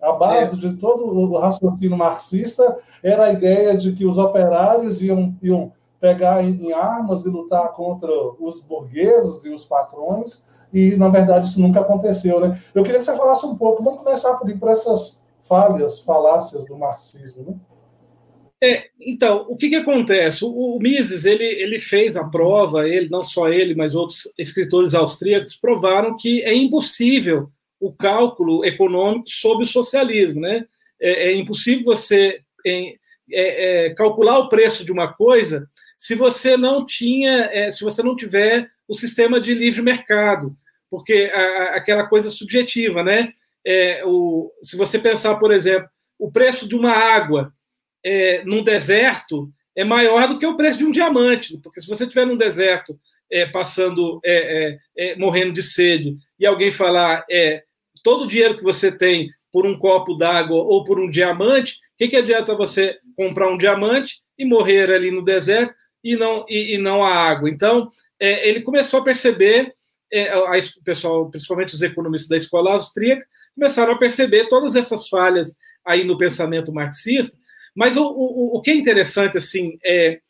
A 0.00 0.12
base 0.12 0.56
é. 0.56 0.58
de 0.58 0.76
todo 0.76 1.04
o 1.04 1.38
raciocínio 1.38 1.96
marxista 1.96 2.76
era 3.02 3.24
a 3.24 3.32
ideia 3.32 3.76
de 3.76 3.92
que 3.92 4.04
os 4.04 4.18
operários 4.18 5.02
iam, 5.02 5.34
iam 5.42 5.72
pegar 6.00 6.44
em, 6.44 6.66
em 6.66 6.72
armas 6.72 7.24
e 7.24 7.30
lutar 7.30 7.72
contra 7.72 8.10
os 8.38 8.60
burgueses 8.60 9.44
e 9.44 9.50
os 9.50 9.64
patrões, 9.64 10.44
e, 10.72 10.96
na 10.96 11.08
verdade, 11.08 11.46
isso 11.46 11.60
nunca 11.60 11.80
aconteceu. 11.80 12.40
Né? 12.40 12.60
Eu 12.74 12.82
queria 12.82 12.98
que 12.98 13.04
você 13.04 13.16
falasse 13.16 13.46
um 13.46 13.56
pouco, 13.56 13.82
vamos 13.82 14.00
começar 14.00 14.34
por, 14.34 14.58
por 14.58 14.68
essas 14.68 15.22
falhas, 15.42 16.00
falácias 16.00 16.66
do 16.66 16.76
marxismo. 16.76 17.44
Né? 17.44 17.54
É, 18.62 18.84
então, 19.00 19.46
o 19.48 19.56
que, 19.56 19.68
que 19.68 19.76
acontece? 19.76 20.44
O, 20.44 20.48
o, 20.48 20.78
Mises 20.78 21.24
ele, 21.24 21.44
ele 21.44 21.78
fez 21.78 22.16
a 22.16 22.24
prova, 22.24 22.88
ele 22.88 23.08
não 23.08 23.24
só 23.24 23.48
ele, 23.48 23.74
mas 23.74 23.94
outros 23.94 24.22
escritores 24.38 24.94
austríacos 24.94 25.56
provaram 25.56 26.16
que 26.16 26.42
é 26.42 26.54
impossível 26.54 27.50
o 27.80 27.92
cálculo 27.92 28.64
econômico 28.64 29.28
sobre 29.28 29.64
o 29.64 29.68
socialismo, 29.68 30.40
né? 30.40 30.64
É, 31.00 31.28
é 31.28 31.36
impossível 31.36 31.84
você 31.84 32.40
é, 32.64 32.96
é, 33.30 33.90
calcular 33.94 34.38
o 34.38 34.48
preço 34.48 34.84
de 34.84 34.92
uma 34.92 35.12
coisa 35.12 35.68
se 35.98 36.14
você 36.14 36.56
não 36.56 36.84
tinha, 36.84 37.48
é, 37.52 37.70
se 37.70 37.82
você 37.82 38.02
não 38.02 38.14
tiver 38.14 38.68
o 38.86 38.94
sistema 38.94 39.40
de 39.40 39.54
livre 39.54 39.82
mercado, 39.82 40.56
porque 40.90 41.30
a, 41.32 41.38
a, 41.38 41.76
aquela 41.76 42.06
coisa 42.06 42.30
subjetiva, 42.30 43.02
né? 43.02 43.32
É, 43.64 44.02
o, 44.04 44.52
se 44.62 44.76
você 44.76 44.98
pensar, 44.98 45.36
por 45.36 45.52
exemplo, 45.52 45.88
o 46.18 46.30
preço 46.30 46.68
de 46.68 46.76
uma 46.76 46.92
água 46.92 47.52
é, 48.04 48.44
num 48.44 48.62
deserto 48.62 49.50
é 49.74 49.84
maior 49.84 50.28
do 50.28 50.38
que 50.38 50.46
o 50.46 50.56
preço 50.56 50.78
de 50.78 50.84
um 50.84 50.92
diamante, 50.92 51.58
porque 51.58 51.80
se 51.80 51.88
você 51.88 52.04
estiver 52.04 52.26
num 52.26 52.36
deserto 52.36 52.98
é, 53.30 53.44
passando, 53.46 54.20
é, 54.24 54.78
é, 54.96 55.16
morrendo 55.16 55.52
de 55.52 55.62
sede, 55.62 56.16
e 56.38 56.46
alguém 56.46 56.70
falar 56.70 57.24
é, 57.30 57.64
todo 58.06 58.22
o 58.22 58.28
dinheiro 58.28 58.56
que 58.56 58.62
você 58.62 58.96
tem 58.96 59.32
por 59.50 59.66
um 59.66 59.76
copo 59.76 60.14
d'água 60.14 60.58
ou 60.58 60.84
por 60.84 61.00
um 61.00 61.10
diamante, 61.10 61.72
o 61.72 61.96
que, 61.98 62.06
que 62.06 62.16
adianta 62.16 62.54
você 62.54 62.96
comprar 63.16 63.48
um 63.48 63.58
diamante 63.58 64.20
e 64.38 64.44
morrer 64.44 64.92
ali 64.92 65.10
no 65.10 65.24
deserto 65.24 65.74
e 66.04 66.14
não, 66.14 66.46
e, 66.48 66.76
e 66.76 66.78
não 66.78 67.04
a 67.04 67.12
água? 67.12 67.50
Então, 67.50 67.88
ele 68.20 68.60
começou 68.60 69.00
a 69.00 69.02
perceber, 69.02 69.74
o 70.78 70.84
pessoal, 70.84 71.28
principalmente 71.28 71.74
os 71.74 71.82
economistas 71.82 72.28
da 72.28 72.36
escola 72.36 72.74
austríaca, 72.74 73.26
começaram 73.56 73.94
a 73.94 73.98
perceber 73.98 74.46
todas 74.46 74.76
essas 74.76 75.08
falhas 75.08 75.56
aí 75.84 76.04
no 76.04 76.16
pensamento 76.16 76.72
marxista, 76.72 77.36
mas 77.74 77.96
o, 77.96 78.04
o, 78.04 78.56
o 78.56 78.60
que 78.62 78.70
é 78.70 78.74
interessante 78.74 79.36
assim 79.36 79.78
é, 79.84 80.20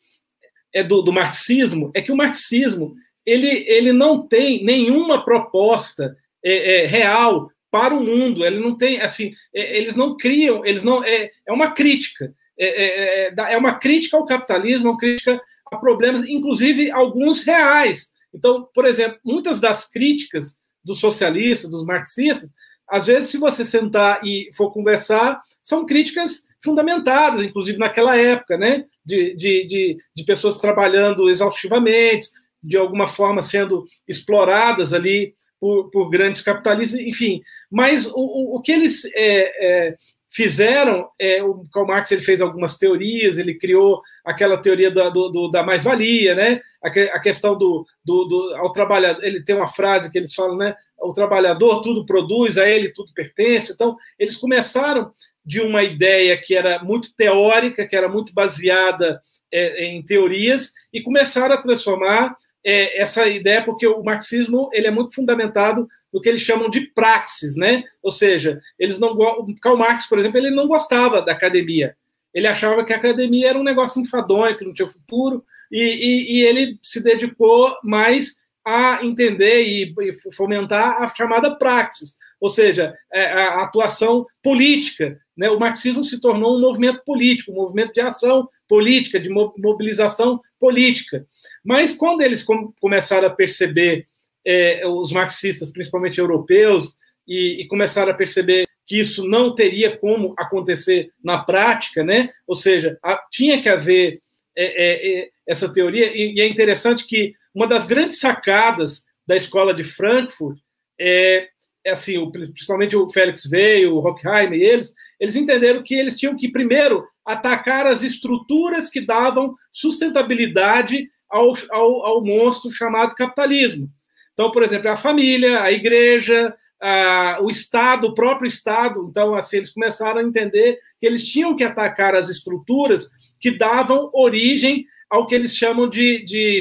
é 0.73 0.83
do, 0.83 1.03
do, 1.03 1.13
marxismo 1.13 1.91
é 1.93 2.01
que 2.01 2.11
o 2.11 2.17
marxismo 2.17 2.95
ele, 3.23 3.47
ele 3.67 3.93
não 3.93 4.27
tem 4.27 4.63
nenhuma 4.63 5.23
proposta 5.23 6.17
é, 6.43 6.81
é, 6.81 6.85
real 6.87 7.51
para 7.71 7.93
o 7.93 8.03
mundo. 8.03 8.45
Ele 8.45 8.59
não 8.59 8.75
tem 8.75 9.01
assim, 9.01 9.33
é, 9.53 9.77
eles 9.77 9.95
não 9.95 10.15
criam, 10.15 10.65
eles 10.65 10.83
não 10.83 11.03
é, 11.03 11.31
é 11.45 11.51
uma 11.51 11.71
crítica, 11.71 12.33
é, 12.59 13.27
é, 13.27 13.33
é 13.53 13.57
uma 13.57 13.75
crítica 13.75 14.17
ao 14.17 14.25
capitalismo, 14.25 14.89
uma 14.89 14.97
crítica 14.97 15.41
a 15.71 15.77
problemas, 15.77 16.27
inclusive 16.27 16.91
alguns 16.91 17.43
reais. 17.43 18.11
Então, 18.33 18.67
por 18.73 18.85
exemplo, 18.85 19.17
muitas 19.23 19.59
das 19.59 19.89
críticas 19.89 20.59
dos 20.83 20.99
socialistas, 20.99 21.69
dos 21.69 21.85
marxistas, 21.85 22.49
às 22.89 23.07
vezes, 23.07 23.29
se 23.29 23.37
você 23.37 23.65
sentar 23.65 24.21
e 24.23 24.49
for 24.55 24.71
conversar, 24.71 25.41
são 25.61 25.85
críticas 25.85 26.47
fundamentadas, 26.63 27.43
inclusive 27.43 27.77
naquela 27.77 28.15
época, 28.15 28.57
né? 28.57 28.85
De, 29.05 29.35
de, 29.35 29.67
de, 29.67 29.97
de, 30.15 30.23
pessoas 30.23 30.57
trabalhando 30.57 31.29
exaustivamente, 31.29 32.27
de 32.63 32.77
alguma 32.77 33.07
forma 33.07 33.41
sendo 33.41 33.83
exploradas 34.07 34.93
ali 34.93 35.33
por, 35.59 35.89
por 35.89 36.09
grandes 36.09 36.41
capitalistas, 36.41 36.99
enfim. 36.99 37.41
Mas 37.69 38.05
o, 38.07 38.13
o, 38.15 38.55
o 38.57 38.61
que 38.61 38.71
eles 38.71 39.05
é, 39.15 39.87
é, 39.87 39.95
fizeram, 40.29 41.07
é, 41.19 41.41
o 41.43 41.65
Karl 41.71 41.87
Marx 41.87 42.11
ele 42.11 42.21
fez 42.21 42.41
algumas 42.41 42.77
teorias, 42.77 43.37
ele 43.37 43.55
criou 43.55 44.01
aquela 44.23 44.57
teoria 44.57 44.91
da, 44.91 45.09
do, 45.09 45.29
do, 45.29 45.49
da 45.49 45.63
mais-valia, 45.63 46.35
né? 46.35 46.61
A, 46.83 46.87
a, 46.87 47.19
questão 47.19 47.57
do, 47.57 47.85
do, 48.03 48.25
do 48.25 48.55
ao 48.55 48.71
trabalhador, 48.71 49.23
ele 49.23 49.43
tem 49.43 49.55
uma 49.55 49.67
frase 49.67 50.11
que 50.11 50.17
eles 50.17 50.33
falam, 50.33 50.57
né? 50.57 50.75
O 50.99 51.13
trabalhador 51.13 51.81
tudo 51.81 52.05
produz, 52.05 52.57
a 52.57 52.67
ele 52.67 52.89
tudo 52.89 53.13
pertence. 53.13 53.71
Então, 53.71 53.95
eles 54.17 54.35
começaram 54.35 55.11
de 55.45 55.61
uma 55.61 55.83
ideia 55.83 56.37
que 56.37 56.55
era 56.55 56.83
muito 56.83 57.15
teórica, 57.15 57.87
que 57.87 57.95
era 57.95 58.09
muito 58.09 58.33
baseada 58.33 59.19
é, 59.51 59.85
em 59.85 60.03
teorias, 60.03 60.73
e 60.91 61.01
começaram 61.01 61.55
a 61.55 61.61
transformar 61.61 62.35
é, 62.67 63.01
essa 63.01 63.25
ideia, 63.25 63.63
porque 63.63 63.87
o 63.87 64.03
marxismo 64.03 64.69
ele 64.73 64.87
é 64.87 64.91
muito 64.91 65.15
fundamentado 65.15 65.87
no 66.11 66.19
que 66.19 66.27
eles 66.27 66.41
chamam 66.41 66.69
de 66.69 66.81
praxis, 66.81 67.55
né? 67.55 67.81
Ou 68.03 68.11
seja, 68.11 68.59
eles 68.77 68.99
não 68.99 69.15
Karl 69.61 69.77
Marx, 69.77 70.05
por 70.05 70.19
exemplo, 70.19 70.37
ele 70.37 70.51
não 70.51 70.67
gostava 70.67 71.21
da 71.21 71.31
academia. 71.31 71.95
Ele 72.33 72.45
achava 72.45 72.83
que 72.83 72.91
a 72.91 72.97
academia 72.97 73.49
era 73.49 73.57
um 73.57 73.63
negócio 73.63 74.01
enfadonho, 74.01 74.57
que 74.57 74.65
não 74.65 74.73
tinha 74.73 74.87
futuro, 74.87 75.45
e, 75.71 75.81
e, 75.81 76.37
e 76.37 76.45
ele 76.45 76.77
se 76.83 77.01
dedicou 77.01 77.73
mais 77.81 78.35
a 78.65 78.99
entender 79.01 79.63
e, 79.63 79.95
e 80.01 80.33
fomentar 80.33 81.01
a 81.01 81.07
chamada 81.15 81.55
praxis, 81.55 82.17
ou 82.37 82.49
seja, 82.49 82.93
é, 83.13 83.31
a 83.31 83.61
atuação 83.61 84.25
política. 84.43 85.17
Né? 85.37 85.49
O 85.49 85.57
marxismo 85.57 86.03
se 86.03 86.19
tornou 86.19 86.57
um 86.57 86.61
movimento 86.61 87.01
político, 87.05 87.53
um 87.53 87.55
movimento 87.55 87.93
de 87.93 88.01
ação 88.01 88.49
política, 88.67 89.19
de 89.19 89.29
mobilização 89.29 90.41
política. 90.59 91.25
Mas 91.63 91.91
quando 91.91 92.21
eles 92.21 92.45
começaram 92.79 93.27
a 93.27 93.31
perceber, 93.31 94.05
é, 94.45 94.87
os 94.87 95.11
marxistas, 95.11 95.71
principalmente 95.71 96.19
europeus, 96.19 96.97
e, 97.27 97.61
e 97.61 97.67
começaram 97.67 98.11
a 98.11 98.15
perceber 98.15 98.67
que 98.85 98.99
isso 98.99 99.27
não 99.27 99.53
teria 99.53 99.97
como 99.97 100.33
acontecer 100.37 101.11
na 101.21 101.39
prática, 101.39 102.03
né? 102.03 102.29
ou 102.47 102.55
seja, 102.55 102.97
a, 103.03 103.21
tinha 103.29 103.61
que 103.61 103.67
haver 103.67 104.21
é, 104.55 104.65
é, 104.65 105.19
é 105.19 105.29
essa 105.45 105.71
teoria, 105.71 106.11
e, 106.15 106.35
e, 106.35 106.41
é 106.41 106.47
interessante 106.47 107.05
que 107.05 107.33
uma 107.53 107.67
das 107.67 107.85
grandes 107.85 108.19
sacadas 108.19 109.03
da 109.25 109.35
escola 109.35 109.73
de 109.73 109.83
Frankfurt 109.83 110.57
é, 110.99 111.49
é 111.85 111.91
assim, 111.91 112.17
o, 112.17 112.31
principalmente 112.31 112.95
o 112.95 113.09
Félix 113.09 113.43
veio, 113.45 113.95
o 113.95 113.99
Horkheimer 113.99 114.59
e 114.59 114.63
eles, 114.63 114.93
eles 115.19 115.35
entenderam 115.35 115.83
que 115.83 115.95
eles 115.95 116.17
tinham 116.17 116.35
que 116.35 116.51
primeiro 116.51 117.05
atacar 117.27 117.85
as 117.85 118.03
estruturas 118.03 118.89
que 118.89 119.01
davam 119.01 119.53
sustentabilidade 119.69 121.09
ao, 121.29 121.57
ao, 121.69 122.05
ao 122.05 122.23
monstro 122.23 122.71
chamado 122.71 123.13
capitalismo. 123.13 123.89
Então, 124.31 124.49
por 124.49 124.63
exemplo, 124.63 124.89
a 124.89 124.95
família, 124.95 125.61
a 125.61 125.71
igreja, 125.71 126.55
a, 126.81 127.39
o 127.41 127.49
Estado, 127.49 128.07
o 128.07 128.13
próprio 128.13 128.47
Estado. 128.47 129.05
Então, 129.09 129.35
assim, 129.35 129.57
eles 129.57 129.73
começaram 129.73 130.21
a 130.21 130.23
entender 130.23 130.79
que 130.99 131.05
eles 131.05 131.27
tinham 131.27 131.53
que 131.53 131.65
atacar 131.65 132.15
as 132.15 132.29
estruturas 132.29 133.09
que 133.39 133.51
davam 133.51 134.09
origem 134.13 134.85
ao 135.09 135.27
que 135.27 135.35
eles 135.35 135.55
chamam 135.55 135.89
de, 135.89 136.23
de, 136.23 136.59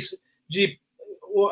de 0.49 0.79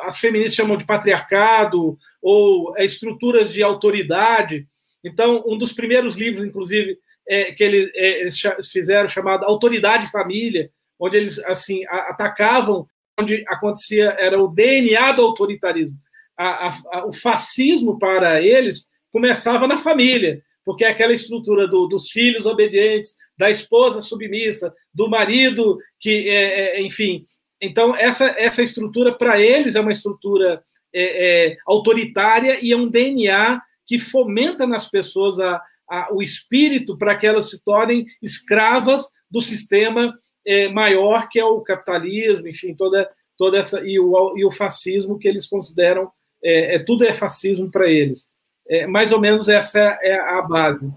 as 0.03 0.19
feministas 0.19 0.55
chamam 0.55 0.77
de 0.77 0.87
patriarcado 0.87 1.97
ou 2.21 2.77
é, 2.77 2.85
estruturas 2.85 3.53
de 3.53 3.63
autoridade. 3.63 4.67
Então, 5.05 5.45
um 5.47 5.57
dos 5.57 5.73
primeiros 5.73 6.17
livros, 6.17 6.45
inclusive, 6.45 6.99
é, 7.29 7.53
que 7.53 7.65
ele, 7.65 7.91
é, 7.95 8.21
eles 8.21 8.39
fizeram 8.71 9.09
chamado 9.09 9.45
Autoridade 9.45 10.11
Família, 10.11 10.71
onde 10.99 11.17
eles 11.17 11.39
assim 11.41 11.85
atacavam 11.89 12.87
onde 13.19 13.45
acontecia 13.49 14.17
era 14.19 14.41
o 14.43 14.49
DNA 14.49 15.13
do 15.13 15.23
autoritarismo. 15.23 15.97
A, 16.37 16.69
a, 16.69 16.75
a, 16.93 17.07
o 17.07 17.13
fascismo 17.13 17.99
para 17.99 18.43
eles 18.43 18.89
começava 19.13 19.69
na 19.69 19.79
família, 19.79 20.43
porque 20.65 20.85
é 20.85 20.89
aquela 20.89 21.13
estrutura 21.13 21.69
do, 21.69 21.87
dos 21.87 22.11
filhos 22.11 22.47
obedientes, 22.47 23.13
da 23.39 23.51
esposa 23.51 24.01
submissa, 24.01 24.75
do 24.93 25.09
marido 25.09 25.79
que, 26.01 26.29
é, 26.29 26.79
é, 26.79 26.83
enfim. 26.83 27.25
Então 27.61 27.95
essa 27.95 28.35
essa 28.37 28.63
estrutura 28.63 29.17
para 29.17 29.41
eles 29.41 29.77
é 29.77 29.81
uma 29.81 29.93
estrutura 29.93 30.63
é, 30.93 31.53
é, 31.53 31.57
autoritária 31.67 32.59
e 32.61 32.73
é 32.73 32.77
um 32.77 32.89
DNA 32.89 33.61
que 33.87 33.99
fomenta 33.99 34.67
nas 34.67 34.91
pessoas 34.91 35.39
a, 35.39 35.63
a, 36.03 36.09
o 36.13 36.23
espírito 36.23 36.97
para 36.99 37.17
que 37.17 37.27
elas 37.27 37.51
se 37.51 37.63
tornem 37.63 38.07
escravas 38.23 39.07
do 39.31 39.41
sistema 39.41 40.15
é, 40.47 40.69
maior 40.69 41.29
que 41.29 41.39
é 41.39 41.45
o 41.45 41.61
capitalismo, 41.61 42.49
enfim, 42.49 42.75
toda, 42.75 43.09
toda 43.39 43.59
essa 43.59 43.81
e 43.85 43.99
o, 43.99 44.35
e 44.37 44.45
o 44.45 44.51
fascismo 44.51 45.19
que 45.19 45.29
eles 45.29 45.47
consideram 45.47 46.11
é, 46.43 46.77
é 46.77 46.79
tudo 46.79 47.05
é 47.05 47.13
fascismo 47.13 47.71
para 47.71 47.89
eles. 47.89 48.29
É, 48.69 48.87
mais 48.87 49.13
ou 49.13 49.21
menos 49.21 49.49
essa 49.49 49.99
é 50.03 50.15
a 50.15 50.43
base. 50.43 50.93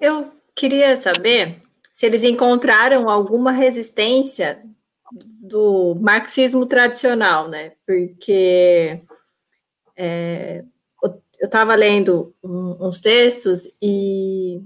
Eu 0.00 0.32
queria 0.54 0.96
saber 0.96 1.60
se 1.92 2.04
eles 2.04 2.24
encontraram 2.24 3.08
alguma 3.08 3.52
resistência 3.52 4.62
do 5.40 5.94
marxismo 5.94 6.66
tradicional, 6.66 7.48
né? 7.48 7.72
Porque 7.86 9.00
é, 9.96 10.62
eu 11.40 11.46
estava 11.46 11.74
lendo 11.74 12.34
um, 12.42 12.86
uns 12.86 12.98
textos 12.98 13.68
e, 13.80 14.60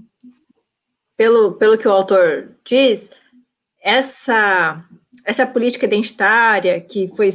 pelo, 1.17 1.53
pelo 1.55 1.77
que 1.77 1.89
o 1.89 1.93
autor 1.93 2.53
diz, 2.65 3.11
essa, 3.83 4.85
essa 5.25 5.47
política 5.47 5.87
identitária 5.87 6.81
que 6.81 7.09
foi 7.17 7.31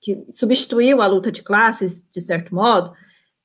que 0.00 0.24
substituiu 0.30 1.02
a 1.02 1.06
luta 1.06 1.32
de 1.32 1.42
classes, 1.42 2.02
de 2.12 2.20
certo 2.20 2.54
modo, 2.54 2.92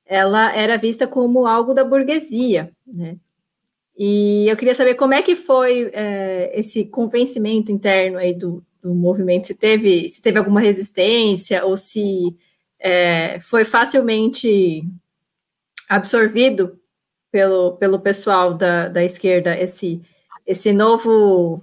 ela 0.05 0.55
era 0.55 0.77
vista 0.77 1.07
como 1.07 1.47
algo 1.47 1.73
da 1.73 1.83
burguesia, 1.83 2.71
né? 2.85 3.17
E 3.97 4.47
eu 4.47 4.55
queria 4.55 4.75
saber 4.75 4.95
como 4.95 5.13
é 5.13 5.21
que 5.21 5.35
foi 5.35 5.89
é, 5.93 6.51
esse 6.53 6.85
convencimento 6.85 7.71
interno 7.71 8.17
aí 8.17 8.33
do, 8.33 8.63
do 8.81 8.93
movimento, 8.93 9.47
se 9.47 9.53
teve, 9.53 10.09
se 10.09 10.21
teve 10.21 10.39
alguma 10.39 10.59
resistência 10.59 11.65
ou 11.65 11.77
se 11.77 12.35
é, 12.79 13.39
foi 13.39 13.63
facilmente 13.63 14.83
absorvido 15.91 16.79
pelo, 17.29 17.73
pelo 17.73 17.99
pessoal 17.99 18.53
da, 18.53 18.87
da 18.87 19.03
esquerda 19.03 19.59
esse, 19.59 20.01
esse 20.47 20.71
novo 20.71 21.61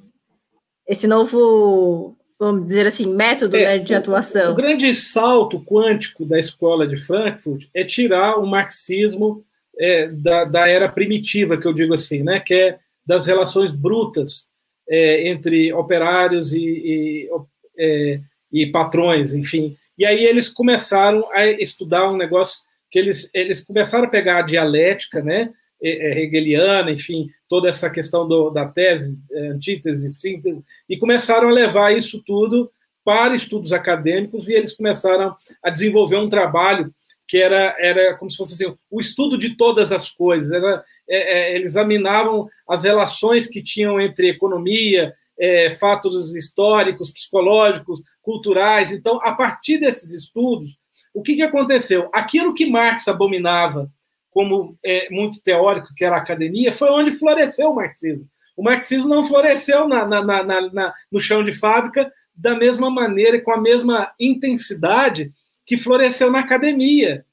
esse 0.87 1.07
novo 1.07 2.15
vamos 2.39 2.65
dizer 2.65 2.87
assim 2.87 3.07
método 3.15 3.57
é, 3.57 3.65
né, 3.65 3.79
de 3.79 3.95
atuação. 3.95 4.51
O, 4.51 4.53
o 4.53 4.57
grande 4.57 4.95
salto 4.95 5.65
quântico 5.65 6.27
da 6.27 6.39
escola 6.39 6.87
de 6.87 6.97
Frankfurt 6.97 7.69
é 7.73 7.83
tirar 7.85 8.37
o 8.37 8.47
marxismo 8.47 9.43
é, 9.79 10.09
da, 10.09 10.45
da 10.45 10.69
era 10.69 10.91
primitiva 10.91 11.57
que 11.57 11.67
eu 11.67 11.73
digo 11.73 11.95
assim, 11.95 12.23
né, 12.23 12.39
que 12.39 12.53
é 12.53 12.79
das 13.07 13.27
relações 13.27 13.73
brutas 13.73 14.51
é, 14.87 15.27
entre 15.27 15.73
operários 15.73 16.53
e, 16.53 16.61
e, 16.61 17.31
é, 17.79 18.21
e 18.53 18.67
patrões, 18.67 19.35
enfim. 19.35 19.75
E 19.97 20.05
aí 20.05 20.23
eles 20.23 20.51
começaram 20.51 21.27
a 21.33 21.47
estudar 21.47 22.11
um 22.11 22.17
negócio 22.17 22.68
que 22.91 22.99
eles, 22.99 23.31
eles 23.35 23.65
começaram 23.65 24.05
a 24.05 24.11
pegar 24.11 24.39
a 24.39 24.43
dialética, 24.43 25.23
né, 25.23 25.51
é, 25.83 26.23
hegeliana, 26.23 26.91
enfim, 26.91 27.29
toda 27.49 27.69
essa 27.69 27.89
questão 27.91 28.27
do, 28.27 28.51
da 28.51 28.67
tese, 28.67 29.19
é, 29.31 29.49
antítese, 29.49 30.11
síntese, 30.11 30.63
e 30.89 30.97
começaram 30.97 31.49
a 31.49 31.53
levar 31.53 31.97
isso 31.97 32.23
tudo 32.25 32.71
para 33.05 33.35
estudos 33.35 33.73
acadêmicos 33.73 34.49
e 34.49 34.55
eles 34.55 34.75
começaram 34.75 35.35
a 35.63 35.71
desenvolver 35.71 36.17
um 36.17 36.29
trabalho 36.29 36.93
que 37.27 37.37
era, 37.37 37.77
era 37.79 38.17
como 38.17 38.31
se 38.31 38.37
fosse 38.39 38.55
assim, 38.55 38.77
o 38.91 39.01
estudo 39.01 39.37
de 39.37 39.55
todas 39.55 39.93
as 39.93 40.11
coisas. 40.11 40.51
Era, 40.51 40.83
é, 41.09 41.53
é, 41.53 41.57
eles 41.57 41.73
examinavam 41.73 42.49
as 42.67 42.85
relações 42.85 43.47
que 43.47 43.63
tinham 43.63 44.01
entre 44.01 44.31
economia, 44.31 45.15
é, 45.39 45.71
fatos 45.71 46.35
históricos, 46.35 47.11
psicológicos, 47.11 48.03
culturais. 48.23 48.93
Então, 48.93 49.19
a 49.23 49.35
partir 49.35 49.79
desses 49.79 50.13
estudos, 50.13 50.77
o 51.19 51.23
que, 51.23 51.35
que 51.35 51.43
aconteceu? 51.43 52.09
Aquilo 52.13 52.55
que 52.55 52.71
Marx 52.71 53.09
abominava 53.09 53.91
como 54.31 54.79
é, 54.85 55.09
muito 55.11 55.41
teórico, 55.41 55.93
que 55.97 56.05
era 56.05 56.15
a 56.15 56.21
academia, 56.21 56.71
foi 56.71 56.89
onde 56.91 57.11
floresceu 57.11 57.71
o 57.71 57.75
marxismo. 57.75 58.29
O 58.57 58.63
marxismo 58.63 59.09
não 59.09 59.25
floresceu 59.25 59.89
na, 59.89 60.05
na, 60.05 60.23
na, 60.23 60.45
na 60.45 60.95
no 61.11 61.19
chão 61.19 61.43
de 61.43 61.53
fábrica 61.53 62.13
da 62.33 62.55
mesma 62.55 62.89
maneira 62.89 63.37
e 63.37 63.41
com 63.41 63.53
a 63.53 63.61
mesma 63.61 64.13
intensidade 64.19 65.33
que 65.67 65.77
floresceu 65.77 66.31
na 66.31 66.39
academia. 66.39 67.25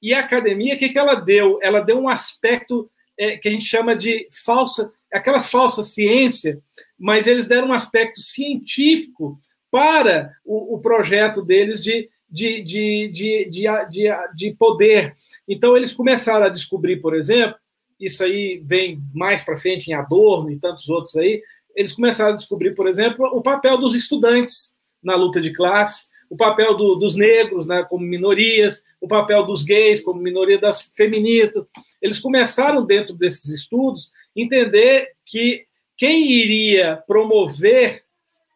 E 0.00 0.14
a 0.14 0.20
academia, 0.20 0.74
o 0.74 0.78
que, 0.78 0.88
que 0.88 0.98
ela 0.98 1.16
deu? 1.16 1.58
Ela 1.62 1.80
deu 1.80 1.98
um 1.98 2.08
aspecto 2.08 2.88
é, 3.18 3.36
que 3.36 3.48
a 3.48 3.52
gente 3.52 3.64
chama 3.64 3.96
de 3.96 4.28
falsa, 4.30 4.92
aquelas 5.12 5.50
falsas 5.50 5.88
ciência, 5.88 6.60
mas 6.96 7.26
eles 7.26 7.48
deram 7.48 7.68
um 7.68 7.72
aspecto 7.72 8.20
científico 8.20 9.36
para 9.68 10.32
o, 10.44 10.76
o 10.76 10.80
projeto 10.80 11.44
deles 11.44 11.80
de, 11.82 12.08
de, 12.32 12.62
de, 12.62 13.08
de, 13.12 13.50
de, 13.50 13.66
de, 13.90 14.10
de 14.34 14.54
poder. 14.54 15.14
Então, 15.46 15.76
eles 15.76 15.92
começaram 15.92 16.46
a 16.46 16.48
descobrir, 16.48 17.00
por 17.00 17.14
exemplo, 17.14 17.56
isso 18.00 18.24
aí 18.24 18.62
vem 18.64 19.00
mais 19.14 19.42
para 19.42 19.56
frente 19.56 19.88
em 19.88 19.94
Adorno 19.94 20.50
e 20.50 20.58
tantos 20.58 20.88
outros 20.88 21.14
aí, 21.16 21.42
eles 21.76 21.92
começaram 21.92 22.32
a 22.32 22.36
descobrir, 22.36 22.74
por 22.74 22.88
exemplo, 22.88 23.26
o 23.26 23.42
papel 23.42 23.78
dos 23.78 23.94
estudantes 23.94 24.74
na 25.02 25.14
luta 25.14 25.40
de 25.40 25.52
classe, 25.52 26.08
o 26.28 26.36
papel 26.36 26.74
do, 26.74 26.94
dos 26.94 27.14
negros 27.14 27.66
né, 27.66 27.84
como 27.88 28.04
minorias, 28.04 28.82
o 29.00 29.06
papel 29.06 29.44
dos 29.44 29.62
gays 29.62 30.02
como 30.02 30.20
minoria 30.20 30.58
das 30.58 30.90
feministas. 30.96 31.66
Eles 32.00 32.18
começaram, 32.18 32.84
dentro 32.84 33.14
desses 33.14 33.50
estudos, 33.52 34.10
entender 34.34 35.12
que 35.24 35.66
quem 35.96 36.30
iria 36.30 36.96
promover 37.06 38.02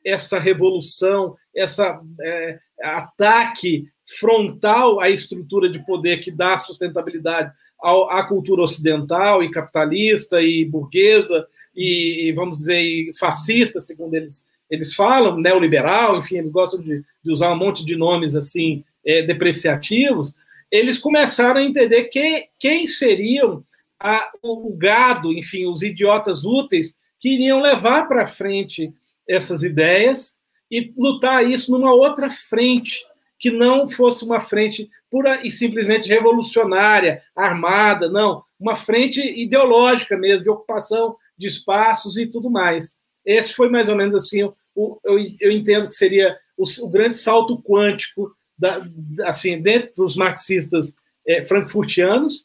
essa 0.04 0.38
revolução, 0.38 1.36
essa 1.54 2.00
é, 2.22 2.58
ataque 2.82 3.88
frontal 4.18 5.00
à 5.00 5.10
estrutura 5.10 5.68
de 5.68 5.84
poder 5.84 6.18
que 6.18 6.30
dá 6.30 6.56
sustentabilidade 6.58 7.52
à 7.82 8.24
cultura 8.24 8.62
ocidental 8.62 9.42
e 9.42 9.50
capitalista 9.50 10.40
e 10.40 10.64
burguesa 10.64 11.46
e, 11.74 12.32
vamos 12.34 12.58
dizer, 12.58 13.12
fascista, 13.14 13.80
segundo 13.80 14.14
eles 14.14 14.46
eles 14.68 14.94
falam, 14.94 15.38
neoliberal, 15.38 16.18
enfim, 16.18 16.38
eles 16.38 16.50
gostam 16.50 16.80
de, 16.80 17.04
de 17.22 17.30
usar 17.30 17.52
um 17.52 17.56
monte 17.56 17.84
de 17.84 17.96
nomes 17.96 18.34
assim 18.34 18.82
é, 19.04 19.22
depreciativos, 19.22 20.34
eles 20.70 20.98
começaram 20.98 21.60
a 21.60 21.64
entender 21.64 22.04
que, 22.04 22.48
quem 22.58 22.86
seriam 22.86 23.64
a, 23.98 24.30
o 24.42 24.74
gado, 24.76 25.32
enfim, 25.32 25.66
os 25.66 25.82
idiotas 25.82 26.44
úteis 26.44 26.96
que 27.18 27.30
iriam 27.30 27.60
levar 27.60 28.08
para 28.08 28.26
frente 28.26 28.92
essas 29.28 29.62
ideias 29.62 30.36
e 30.70 30.92
lutar 30.96 31.44
isso 31.48 31.70
numa 31.70 31.92
outra 31.92 32.28
frente, 32.30 33.04
que 33.38 33.50
não 33.50 33.88
fosse 33.88 34.24
uma 34.24 34.40
frente 34.40 34.90
pura 35.10 35.46
e 35.46 35.50
simplesmente 35.50 36.08
revolucionária, 36.08 37.22
armada, 37.34 38.08
não, 38.08 38.42
uma 38.58 38.74
frente 38.74 39.20
ideológica 39.20 40.16
mesmo, 40.16 40.44
de 40.44 40.50
ocupação 40.50 41.16
de 41.36 41.46
espaços 41.46 42.16
e 42.16 42.26
tudo 42.26 42.50
mais. 42.50 42.96
Esse 43.24 43.52
foi 43.52 43.68
mais 43.68 43.88
ou 43.88 43.96
menos 43.96 44.14
assim, 44.14 44.44
o, 44.74 44.98
eu, 45.04 45.18
eu 45.40 45.50
entendo 45.50 45.88
que 45.88 45.94
seria 45.94 46.36
o, 46.56 46.64
o 46.82 46.90
grande 46.90 47.16
salto 47.16 47.60
quântico 47.62 48.34
da, 48.58 48.86
assim, 49.24 49.60
dentro 49.60 50.02
dos 50.02 50.16
marxistas 50.16 50.94
é, 51.26 51.42
frankfurtianos. 51.42 52.44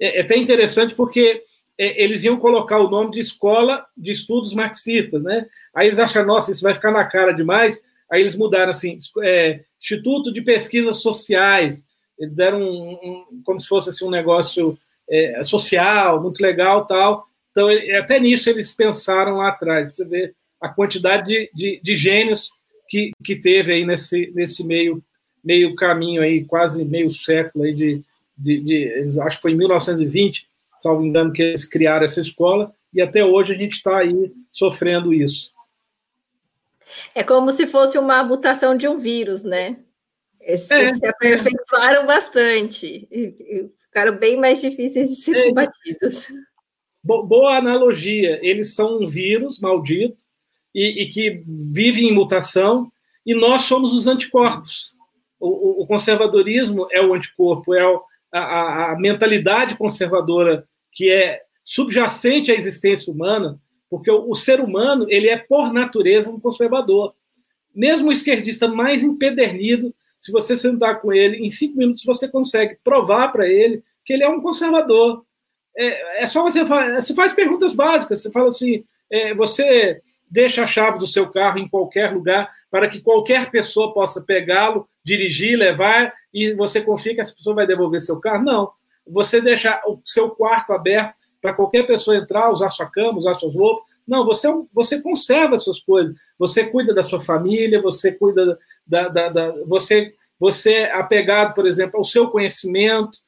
É, 0.00 0.18
é, 0.18 0.22
até 0.22 0.36
interessante 0.36 0.94
porque 0.94 1.42
eles 1.78 2.24
iam 2.24 2.38
colocar 2.38 2.78
o 2.80 2.90
nome 2.90 3.12
de 3.12 3.20
escola 3.20 3.86
de 3.96 4.10
estudos 4.10 4.52
marxistas, 4.52 5.22
né? 5.22 5.46
Aí 5.74 5.86
eles 5.86 5.98
acham, 5.98 6.26
nossa, 6.26 6.50
isso 6.50 6.62
vai 6.62 6.74
ficar 6.74 6.90
na 6.90 7.04
cara 7.04 7.32
demais. 7.32 7.80
Aí 8.10 8.20
eles 8.20 8.34
mudaram 8.34 8.70
assim, 8.70 8.98
é, 9.22 9.60
Instituto 9.80 10.32
de 10.32 10.42
Pesquisas 10.42 10.98
Sociais. 10.98 11.86
Eles 12.18 12.34
deram 12.34 12.60
um, 12.60 12.92
um, 12.92 13.42
como 13.44 13.60
se 13.60 13.68
fosse 13.68 13.90
assim, 13.90 14.04
um 14.04 14.10
negócio 14.10 14.76
é, 15.08 15.42
social, 15.44 16.20
muito 16.20 16.40
legal, 16.40 16.84
tal. 16.84 17.28
Então, 17.52 17.68
até 17.98 18.18
nisso 18.18 18.50
eles 18.50 18.74
pensaram 18.74 19.36
lá 19.36 19.48
atrás. 19.48 19.94
Você 19.94 20.04
vê 20.04 20.34
a 20.60 20.68
quantidade 20.68 21.26
de, 21.26 21.50
de, 21.54 21.80
de 21.82 21.94
gênios 21.94 22.50
que, 22.88 23.12
que 23.22 23.36
teve 23.36 23.72
aí 23.72 23.84
nesse, 23.84 24.32
nesse 24.34 24.64
meio, 24.64 25.02
meio 25.44 25.74
caminho 25.76 26.22
aí, 26.22 26.44
quase 26.44 26.84
meio 26.84 27.10
século 27.10 27.64
aí 27.64 27.74
de, 27.74 28.02
de, 28.36 28.60
de, 28.60 29.20
acho 29.20 29.36
que 29.36 29.42
foi 29.42 29.52
em 29.52 29.56
1920, 29.56 30.47
salvo 30.78 31.04
engano, 31.04 31.32
que 31.32 31.42
eles 31.42 31.64
criaram 31.64 32.04
essa 32.04 32.20
escola, 32.20 32.72
e 32.92 33.02
até 33.02 33.24
hoje 33.24 33.52
a 33.52 33.56
gente 33.56 33.72
está 33.72 33.98
aí 33.98 34.32
sofrendo 34.50 35.12
isso. 35.12 35.52
É 37.14 37.22
como 37.22 37.50
se 37.50 37.66
fosse 37.66 37.98
uma 37.98 38.22
mutação 38.22 38.76
de 38.76 38.88
um 38.88 38.98
vírus, 38.98 39.42
né? 39.42 39.78
Eles, 40.40 40.70
é. 40.70 40.94
se 40.94 41.06
aperfeiçoaram 41.06 42.06
bastante 42.06 43.06
e 43.10 43.68
ficaram 43.78 44.16
bem 44.16 44.38
mais 44.38 44.60
difíceis 44.60 45.10
de 45.10 45.16
ser 45.16 45.36
é. 45.36 45.48
combatidos 45.48 46.28
boa 47.02 47.56
analogia. 47.56 48.38
Eles 48.42 48.74
são 48.74 49.02
um 49.02 49.06
vírus 49.06 49.60
maldito 49.60 50.24
e, 50.74 51.02
e 51.02 51.08
que 51.08 51.42
vive 51.46 52.04
em 52.04 52.12
mutação 52.12 52.90
e 53.24 53.34
nós 53.34 53.62
somos 53.62 53.92
os 53.92 54.06
anticorpos. 54.06 54.94
O, 55.40 55.48
o, 55.48 55.82
o 55.82 55.86
conservadorismo 55.86 56.86
é 56.90 57.00
o 57.00 57.14
anticorpo, 57.14 57.74
é 57.74 57.86
o, 57.86 58.02
a, 58.32 58.92
a, 58.92 58.98
mentalidade 58.98 59.76
conservadora 59.76 60.66
que 60.92 61.10
é 61.10 61.42
subjacente 61.64 62.50
à 62.50 62.54
existência 62.54 63.12
humana, 63.12 63.60
porque 63.90 64.10
o, 64.10 64.30
o, 64.30 64.34
ser 64.34 64.60
humano 64.60 65.06
ele 65.08 65.28
é 65.28 65.36
por 65.36 65.72
natureza 65.72 66.30
um 66.30 66.40
conservador. 66.40 67.14
Mesmo 67.74 68.08
o 68.08 68.12
esquerdista 68.12 68.68
mais 68.68 69.02
empedernido, 69.02 69.94
se 70.18 70.32
você 70.32 70.56
sentar 70.56 71.00
com 71.00 71.12
ele 71.12 71.36
em 71.38 71.50
cinco 71.50 71.78
minutos 71.78 72.04
você 72.04 72.28
consegue 72.28 72.76
provar 72.82 73.28
para 73.28 73.48
ele 73.48 73.82
que 74.04 74.12
ele 74.12 74.24
é 74.24 74.28
um 74.28 74.40
conservador 74.40 75.24
é, 75.78 76.24
é 76.24 76.26
só 76.26 76.42
você, 76.42 76.64
você 76.64 77.14
faz 77.14 77.32
perguntas 77.32 77.72
básicas. 77.72 78.20
Você 78.20 78.32
fala 78.32 78.48
assim: 78.48 78.84
é, 79.10 79.32
você 79.32 80.02
deixa 80.30 80.64
a 80.64 80.66
chave 80.66 80.98
do 80.98 81.06
seu 81.06 81.30
carro 81.30 81.58
em 81.58 81.68
qualquer 81.68 82.12
lugar 82.12 82.50
para 82.70 82.88
que 82.88 83.00
qualquer 83.00 83.50
pessoa 83.50 83.92
possa 83.92 84.24
pegá-lo, 84.24 84.88
dirigir, 85.04 85.58
levar 85.58 86.12
e 86.32 86.54
você 86.54 86.80
confia 86.80 87.14
que 87.14 87.20
essa 87.20 87.34
pessoa 87.34 87.56
vai 87.56 87.66
devolver 87.66 88.00
seu 88.00 88.20
carro? 88.20 88.44
Não. 88.44 88.70
Você 89.06 89.40
deixa 89.40 89.80
o 89.86 90.00
seu 90.04 90.30
quarto 90.30 90.72
aberto 90.72 91.16
para 91.40 91.54
qualquer 91.54 91.86
pessoa 91.86 92.16
entrar, 92.16 92.50
usar 92.50 92.70
sua 92.70 92.86
cama, 92.86 93.18
usar 93.18 93.34
suas 93.34 93.54
roupas. 93.54 93.84
Não, 94.06 94.24
você, 94.24 94.48
você 94.72 95.00
conserva 95.00 95.54
as 95.54 95.64
suas 95.64 95.80
coisas. 95.80 96.14
Você 96.38 96.66
cuida 96.66 96.94
da 96.94 97.02
sua 97.02 97.20
família, 97.20 97.80
você 97.80 98.12
cuida 98.12 98.58
da. 98.86 99.08
da, 99.08 99.28
da 99.28 99.52
você, 99.66 100.14
você 100.38 100.72
é 100.72 100.92
apegado, 100.92 101.54
por 101.54 101.66
exemplo, 101.66 101.98
ao 101.98 102.04
seu 102.04 102.28
conhecimento, 102.28 103.18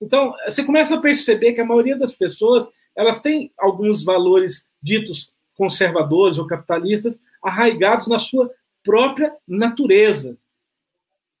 então, 0.00 0.32
você 0.46 0.64
começa 0.64 0.94
a 0.96 1.00
perceber 1.00 1.52
que 1.52 1.60
a 1.60 1.64
maioria 1.64 1.96
das 1.96 2.16
pessoas 2.16 2.66
elas 2.96 3.20
têm 3.20 3.52
alguns 3.58 4.02
valores 4.02 4.68
ditos 4.82 5.32
conservadores 5.60 6.38
ou 6.38 6.46
capitalistas 6.46 7.20
arraigados 7.42 8.08
na 8.08 8.18
sua 8.18 8.50
própria 8.82 9.30
natureza. 9.46 10.38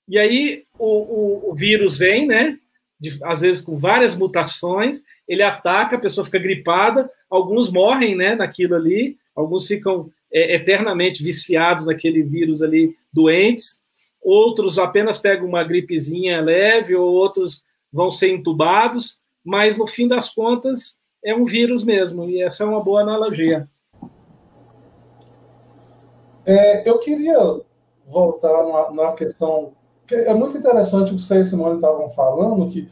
E 0.06 0.18
aí 0.18 0.64
o, 0.78 1.48
o, 1.48 1.50
o 1.50 1.54
vírus 1.54 1.96
vem, 1.96 2.26
né? 2.26 2.58
De, 3.00 3.18
às 3.24 3.40
vezes 3.40 3.62
com 3.62 3.78
várias 3.78 4.14
mutações, 4.14 5.02
ele 5.26 5.42
ataca, 5.42 5.96
a 5.96 6.00
pessoa 6.00 6.22
fica 6.22 6.38
gripada, 6.38 7.10
alguns 7.30 7.72
morrem, 7.72 8.14
né? 8.14 8.34
Naquilo 8.34 8.74
ali, 8.74 9.16
alguns 9.34 9.66
ficam 9.66 10.12
é, 10.30 10.54
eternamente 10.54 11.24
viciados 11.24 11.86
naquele 11.86 12.22
vírus 12.22 12.60
ali, 12.60 12.94
doentes. 13.10 13.80
outros 14.20 14.78
apenas 14.78 15.16
pegam 15.16 15.48
uma 15.48 15.64
gripezinha 15.64 16.42
leve, 16.42 16.94
ou 16.94 17.10
outros 17.10 17.64
vão 17.90 18.10
ser 18.10 18.30
entubados, 18.34 19.18
mas 19.42 19.78
no 19.78 19.86
fim 19.86 20.06
das 20.06 20.28
contas 20.28 21.00
é 21.24 21.34
um 21.34 21.46
vírus 21.46 21.82
mesmo, 21.84 22.28
e 22.28 22.42
essa 22.42 22.64
é 22.64 22.66
uma 22.66 22.84
boa 22.84 23.00
analogia. 23.00 23.66
É, 26.50 26.88
eu 26.88 26.98
queria 26.98 27.38
voltar 28.04 28.90
na, 28.92 29.12
questão, 29.12 29.70
que 30.04 30.16
é 30.16 30.34
muito 30.34 30.58
interessante 30.58 31.12
o 31.12 31.16
que 31.16 31.22
você 31.22 31.40
e 31.40 31.44
Simone 31.44 31.76
estavam 31.76 32.10
falando, 32.10 32.68
que 32.68 32.88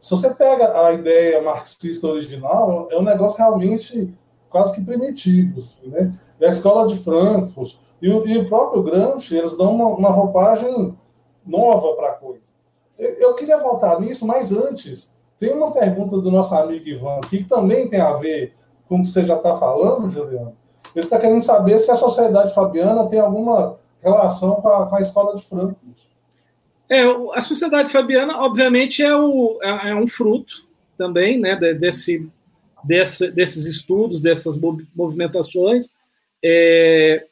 se 0.00 0.10
você 0.12 0.32
pega 0.32 0.86
a 0.86 0.92
ideia 0.92 1.42
marxista 1.42 2.06
original, 2.06 2.86
é 2.92 2.96
um 2.96 3.02
negócio 3.02 3.38
realmente 3.38 4.14
quase 4.48 4.72
que 4.72 4.84
primitivo, 4.84 5.58
assim, 5.58 5.88
né? 5.88 6.16
Da 6.38 6.46
escola 6.46 6.86
de 6.86 6.96
Frankfurt 6.96 7.74
e 8.00 8.08
o, 8.08 8.24
e 8.24 8.38
o 8.38 8.46
próprio 8.46 8.84
Gramsci, 8.84 9.36
eles 9.36 9.56
dão 9.56 9.74
uma, 9.74 9.88
uma 9.88 10.10
roupagem 10.10 10.96
nova 11.44 11.96
para 11.96 12.10
a 12.10 12.14
coisa. 12.14 12.52
Eu, 12.96 13.14
eu, 13.14 13.34
queria 13.34 13.58
voltar 13.58 13.98
nisso, 14.00 14.24
mas 14.24 14.52
antes, 14.52 15.12
tem 15.40 15.52
uma 15.52 15.72
pergunta 15.72 16.16
do 16.18 16.30
nosso 16.30 16.54
amigo 16.54 16.88
Ivan 16.88 17.16
aqui, 17.16 17.38
que 17.38 17.48
também 17.48 17.88
tem 17.88 18.00
a 18.00 18.12
ver 18.12 18.54
com 18.88 18.98
o 18.98 19.02
que 19.02 19.08
você 19.08 19.24
já 19.24 19.34
está 19.34 19.56
falando, 19.56 20.08
Juliano. 20.08 20.61
Ele 20.94 21.06
está 21.06 21.18
querendo 21.18 21.40
saber 21.40 21.78
se 21.78 21.90
a 21.90 21.94
sociedade 21.94 22.54
fabiana 22.54 23.08
tem 23.08 23.18
alguma 23.18 23.78
relação 24.00 24.56
com 24.56 24.68
a, 24.68 24.86
com 24.86 24.96
a 24.96 25.00
escola 25.00 25.34
de 25.34 25.42
Frankfurt. 25.42 25.98
É, 26.88 27.04
a 27.34 27.40
sociedade 27.40 27.90
fabiana, 27.90 28.38
obviamente, 28.38 29.02
é, 29.02 29.16
o, 29.16 29.58
é, 29.62 29.90
é 29.90 29.94
um 29.94 30.06
fruto 30.06 30.66
também 30.96 31.38
né, 31.38 31.56
desse, 31.56 32.28
desse, 32.84 33.30
desses 33.30 33.64
estudos, 33.64 34.20
dessas 34.20 34.58
movimentações. 34.94 35.90
É, 36.44 37.24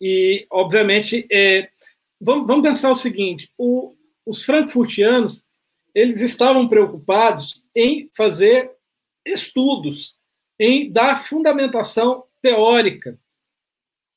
e, 0.00 0.46
obviamente, 0.50 1.26
é, 1.32 1.68
vamos, 2.20 2.46
vamos, 2.46 2.68
pensar 2.68 2.90
o 2.90 2.96
seguinte: 2.96 3.50
o, 3.56 3.94
os 4.26 4.42
frankfurtianos 4.42 5.42
eles 5.94 6.20
estavam 6.20 6.68
preocupados 6.68 7.62
em 7.74 8.10
fazer 8.14 8.70
estudos, 9.24 10.14
em 10.58 10.90
dar 10.90 11.22
fundamentação 11.22 12.24
teórica, 12.40 13.18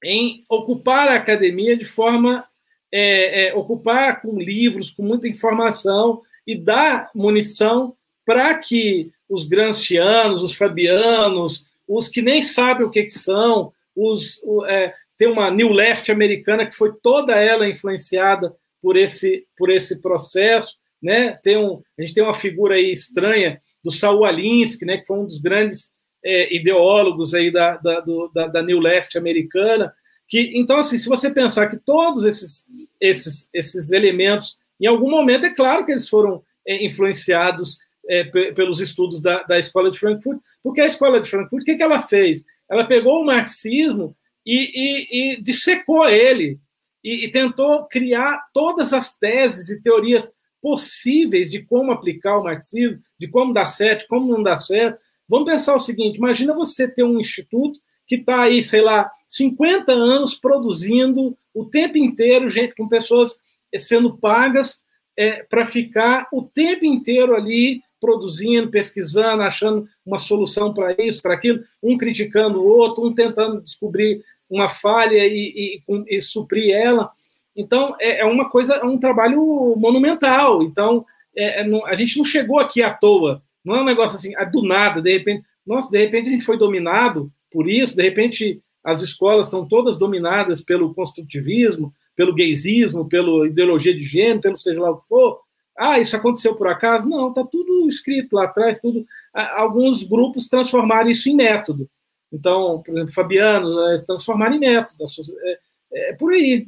em 0.04 0.44
ocupar 0.50 1.08
a 1.10 1.16
academia 1.16 1.78
de 1.78 1.86
forma 1.86 2.46
é, 2.92 3.48
é, 3.48 3.56
ocupar 3.56 4.22
com 4.22 4.38
livros, 4.38 4.92
com 4.92 5.04
muita 5.04 5.28
informação 5.28 6.22
e 6.46 6.58
dar 6.58 7.10
munição 7.16 7.96
para 8.26 8.54
que 8.56 9.12
os 9.30 9.46
gramscianos, 9.46 10.44
os 10.44 10.54
fabianos, 10.54 11.66
os 11.88 12.10
que 12.10 12.22
nem 12.22 12.42
sabem 12.42 12.86
o 12.86 12.90
que, 12.90 13.04
que 13.04 13.10
são, 13.10 13.72
os, 13.96 14.42
é, 14.68 14.94
tem 15.18 15.28
uma 15.28 15.50
New 15.52 15.70
Left 15.72 16.12
americana 16.12 16.66
que 16.66 16.76
foi 16.76 16.94
toda 17.02 17.36
ela 17.36 17.70
influenciada 17.70 18.56
por 18.82 18.98
esse, 18.98 19.46
por 19.56 19.70
esse 19.70 20.02
processo, 20.02 20.76
né? 21.02 21.34
Tem 21.44 21.58
um, 21.58 21.82
a 21.98 22.02
gente 22.02 22.14
tem 22.14 22.24
uma 22.24 22.34
figura 22.34 22.76
aí 22.76 22.92
estranha 22.92 23.60
do 23.84 23.92
Saul 23.92 24.26
Alinsky, 24.26 24.86
né? 24.86 24.98
Que 24.98 25.06
foi 25.06 25.20
um 25.20 25.26
dos 25.26 25.38
grandes 25.38 25.91
é, 26.24 26.56
ideólogos 26.56 27.34
aí 27.34 27.52
da, 27.52 27.78
da, 27.78 28.00
do, 28.00 28.30
da, 28.34 28.48
da 28.48 28.62
New 28.62 28.80
Left 28.80 29.18
americana, 29.18 29.94
que, 30.28 30.52
então, 30.56 30.78
assim, 30.78 30.98
se 30.98 31.10
você 31.10 31.30
pensar 31.30 31.68
que 31.68 31.78
todos 31.78 32.24
esses, 32.24 32.66
esses, 33.00 33.50
esses 33.54 33.92
elementos, 33.92 34.58
em 34.80 34.88
algum 34.88 35.10
momento, 35.10 35.46
é 35.46 35.50
claro 35.50 35.86
que 35.86 35.92
eles 35.92 36.08
foram 36.08 36.42
é, 36.66 36.86
influenciados 36.86 37.80
é, 38.08 38.24
pelos 38.54 38.80
estudos 38.80 39.22
da, 39.22 39.44
da 39.44 39.60
Escola 39.60 39.92
de 39.92 40.00
Frankfurt, 40.00 40.40
porque 40.64 40.82
a 40.82 40.88
Escola 40.88 41.20
de 41.20 41.30
Frankfurt, 41.30 41.64
o 41.64 41.66
que, 41.66 41.76
que 41.76 41.84
ela 41.84 42.00
fez? 42.00 42.44
Ela 42.70 42.86
pegou 42.86 43.22
o 43.22 43.26
marxismo 43.26 44.16
e, 44.46 44.56
e, 44.56 45.34
e 45.36 45.42
dissecou 45.42 46.08
ele, 46.08 46.60
e, 47.04 47.26
e 47.26 47.32
tentou 47.32 47.86
criar 47.88 48.46
todas 48.54 48.94
as 48.94 49.18
teses 49.18 49.70
e 49.70 49.82
teorias 49.82 50.34
possíveis 50.62 51.50
de 51.50 51.64
como 51.64 51.92
aplicar 51.92 52.38
o 52.38 52.44
marxismo, 52.44 53.00
de 53.20 53.28
como 53.28 53.54
dar 53.54 53.66
certo, 53.66 54.06
como 54.08 54.32
não 54.32 54.44
dar 54.44 54.58
certo. 54.58 55.00
Vamos 55.32 55.50
pensar 55.50 55.74
o 55.74 55.80
seguinte: 55.80 56.18
imagina 56.18 56.54
você 56.54 56.86
ter 56.86 57.04
um 57.04 57.18
instituto 57.18 57.80
que 58.06 58.16
está 58.16 58.44
aí, 58.44 58.62
sei 58.62 58.82
lá, 58.82 59.10
50 59.30 59.94
anos 59.94 60.36
produzindo 60.36 61.38
o 61.54 61.64
tempo 61.64 61.98
inteiro, 61.98 62.50
gente, 62.50 62.76
com 62.76 62.90
pessoas 62.90 63.40
sendo 63.78 64.18
pagas 64.18 64.82
é, 65.18 65.44
para 65.44 65.66
ficar 65.66 66.28
o 66.34 66.44
tempo 66.44 66.84
inteiro 66.84 67.34
ali 67.34 67.82
produzindo, 68.02 68.70
pesquisando, 68.70 69.44
achando 69.44 69.88
uma 70.06 70.18
solução 70.18 70.74
para 70.74 70.94
isso, 71.00 71.22
para 71.22 71.36
aquilo, 71.36 71.64
um 71.82 71.98
criticando 71.98 72.60
o 72.60 72.66
outro, 72.66 73.06
um 73.06 73.14
tentando 73.14 73.62
descobrir 73.62 74.22
uma 74.50 74.68
falha 74.68 75.26
e, 75.26 75.82
e, 75.88 76.18
e 76.18 76.20
suprir 76.20 76.76
ela. 76.76 77.10
Então, 77.56 77.96
é, 78.02 78.20
é, 78.22 78.26
uma 78.26 78.50
coisa, 78.50 78.76
é 78.76 78.84
um 78.84 78.98
trabalho 78.98 79.76
monumental. 79.78 80.62
Então, 80.62 81.06
é, 81.34 81.62
é, 81.62 81.64
não, 81.64 81.86
a 81.86 81.96
gente 81.96 82.18
não 82.18 82.26
chegou 82.26 82.60
aqui 82.60 82.82
à 82.82 82.92
toa. 82.92 83.42
Não 83.64 83.76
é 83.76 83.82
um 83.82 83.86
negócio 83.86 84.18
assim, 84.18 84.34
ah, 84.36 84.46
do 84.46 84.64
nada, 84.64 85.02
de 85.02 85.12
repente. 85.12 85.44
Nossa, 85.66 85.92
de 85.92 85.98
repente 85.98 86.30
a 86.30 86.32
gente 86.32 86.44
foi 86.44 86.58
dominado 86.58 87.32
por 87.52 87.70
isso, 87.70 87.96
de 87.96 88.04
repente 88.04 88.62
as 88.84 89.02
escolas 89.02 89.46
estão 89.46 89.68
todas 89.68 89.98
dominadas 89.98 90.62
pelo 90.62 90.94
construtivismo, 90.94 91.94
pelo 92.16 92.34
gaysismo, 92.34 93.08
pela 93.08 93.48
ideologia 93.48 93.96
de 93.96 94.04
gênero, 94.04 94.42
pelo 94.42 94.58
seja 94.58 94.82
lá 94.82 94.92
o 94.92 94.98
que 94.98 95.08
for. 95.08 95.40
Ah, 95.78 96.00
isso 96.00 96.16
aconteceu 96.16 96.56
por 96.56 96.68
acaso? 96.68 97.08
Não, 97.08 97.30
está 97.30 97.44
tudo 97.44 97.88
escrito 97.88 98.36
lá 98.36 98.46
atrás, 98.46 98.80
tudo. 98.80 99.06
Alguns 99.34 100.04
grupos 100.04 100.48
transformaram 100.48 101.10
isso 101.10 101.30
em 101.30 101.36
método. 101.36 101.90
Então, 102.32 102.82
por 102.84 102.94
exemplo, 102.94 103.14
Fabiano, 103.14 103.76
né, 103.76 103.98
transformaram 104.06 104.56
em 104.56 104.60
método. 104.60 105.06
É, 105.44 105.60
é, 105.94 106.14
por 106.14 106.34
aí. 106.34 106.68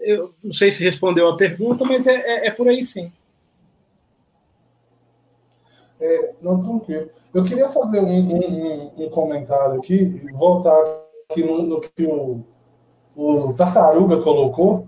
Eu 0.00 0.32
não 0.42 0.52
sei 0.52 0.70
se 0.70 0.84
respondeu 0.84 1.28
a 1.28 1.36
pergunta, 1.36 1.84
mas 1.84 2.06
é, 2.06 2.14
é, 2.14 2.46
é 2.46 2.50
por 2.50 2.68
aí 2.68 2.82
sim. 2.82 3.12
É, 6.00 6.32
não, 6.40 6.58
tranquilo. 6.58 7.08
Eu 7.34 7.44
queria 7.44 7.68
fazer 7.68 8.00
um, 8.00 8.34
um, 8.34 8.90
um 9.04 9.10
comentário 9.10 9.78
aqui, 9.78 10.22
voltar 10.32 10.76
aqui 11.30 11.44
no, 11.44 11.62
no 11.62 11.80
que 11.80 12.04
o, 12.06 12.42
o, 13.16 13.52
Tartaruga 13.52 14.22
colocou. 14.22 14.86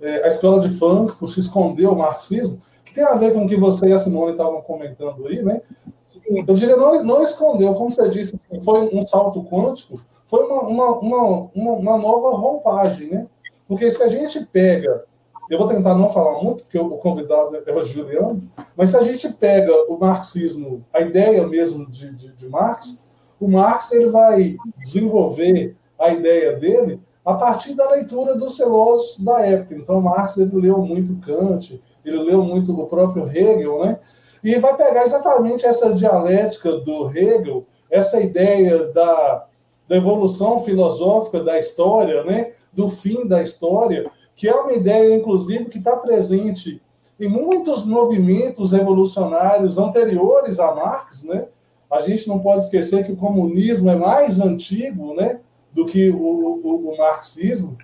É, 0.00 0.24
a 0.24 0.28
escola 0.28 0.60
de 0.60 0.68
Frankfurt 0.68 1.36
escondeu 1.36 1.92
o 1.92 1.98
marxismo, 1.98 2.58
que 2.84 2.92
tem 2.92 3.04
a 3.04 3.14
ver 3.14 3.32
com 3.32 3.44
o 3.44 3.48
que 3.48 3.56
você 3.56 3.88
e 3.88 3.92
a 3.92 3.98
Simone 3.98 4.32
estavam 4.32 4.60
comentando 4.62 5.26
aí, 5.26 5.42
né? 5.42 5.62
Eu 6.28 6.54
diria, 6.54 6.76
não, 6.76 7.02
não 7.02 7.22
escondeu, 7.22 7.74
como 7.74 7.90
você 7.90 8.08
disse, 8.08 8.36
assim, 8.36 8.60
foi 8.60 8.88
um 8.92 9.04
salto 9.04 9.42
quântico, 9.44 10.00
foi 10.24 10.44
uma, 10.44 10.62
uma, 10.62 11.50
uma, 11.54 11.72
uma, 11.72 11.98
nova 11.98 12.36
roupagem, 12.36 13.10
né? 13.10 13.26
Porque 13.68 13.90
se 13.90 14.02
a 14.02 14.08
gente 14.08 14.44
pega 14.46 15.04
eu 15.52 15.58
vou 15.58 15.66
tentar 15.66 15.94
não 15.94 16.08
falar 16.08 16.42
muito, 16.42 16.62
porque 16.62 16.78
o 16.78 16.96
convidado 16.96 17.62
é 17.66 17.72
o 17.74 17.82
Juliano, 17.82 18.42
mas 18.74 18.88
se 18.88 18.96
a 18.96 19.02
gente 19.02 19.28
pega 19.34 19.70
o 19.86 19.98
marxismo, 19.98 20.82
a 20.90 21.02
ideia 21.02 21.46
mesmo 21.46 21.84
de, 21.90 22.10
de, 22.10 22.32
de 22.34 22.48
Marx, 22.48 23.02
o 23.38 23.46
Marx 23.46 23.92
ele 23.92 24.08
vai 24.08 24.56
desenvolver 24.78 25.76
a 25.98 26.08
ideia 26.08 26.56
dele 26.56 26.98
a 27.22 27.34
partir 27.34 27.74
da 27.74 27.90
leitura 27.90 28.34
dos 28.34 28.56
filósofos 28.56 29.22
da 29.22 29.44
época. 29.44 29.74
Então, 29.74 30.00
Marx 30.00 30.38
ele 30.38 30.56
leu 30.58 30.78
muito 30.78 31.20
Kant, 31.20 31.78
ele 32.02 32.18
leu 32.18 32.42
muito 32.42 32.72
o 32.72 32.86
próprio 32.86 33.28
Hegel, 33.28 33.84
né? 33.84 33.98
E 34.42 34.58
vai 34.58 34.74
pegar 34.74 35.02
exatamente 35.02 35.66
essa 35.66 35.92
dialética 35.92 36.78
do 36.78 37.10
Hegel, 37.10 37.66
essa 37.90 38.18
ideia 38.22 38.86
da, 38.86 39.44
da 39.86 39.96
evolução 39.96 40.58
filosófica 40.60 41.44
da 41.44 41.58
história, 41.58 42.24
né? 42.24 42.52
Do 42.72 42.88
fim 42.88 43.26
da 43.26 43.42
história, 43.42 44.10
que 44.42 44.48
é 44.48 44.54
uma 44.56 44.72
ideia, 44.72 45.14
inclusive, 45.14 45.66
que 45.66 45.78
está 45.78 45.94
presente 45.94 46.82
em 47.20 47.28
muitos 47.28 47.84
movimentos 47.84 48.72
revolucionários 48.72 49.78
anteriores 49.78 50.58
a 50.58 50.74
Marx, 50.74 51.22
né? 51.22 51.46
A 51.88 52.00
gente 52.00 52.26
não 52.26 52.40
pode 52.40 52.64
esquecer 52.64 53.06
que 53.06 53.12
o 53.12 53.16
comunismo 53.16 53.88
é 53.88 53.94
mais 53.94 54.40
antigo, 54.40 55.14
né, 55.14 55.38
do 55.72 55.86
que 55.86 56.10
o, 56.10 56.16
o, 56.16 56.90
o 56.90 56.98
marxismo. 56.98 57.78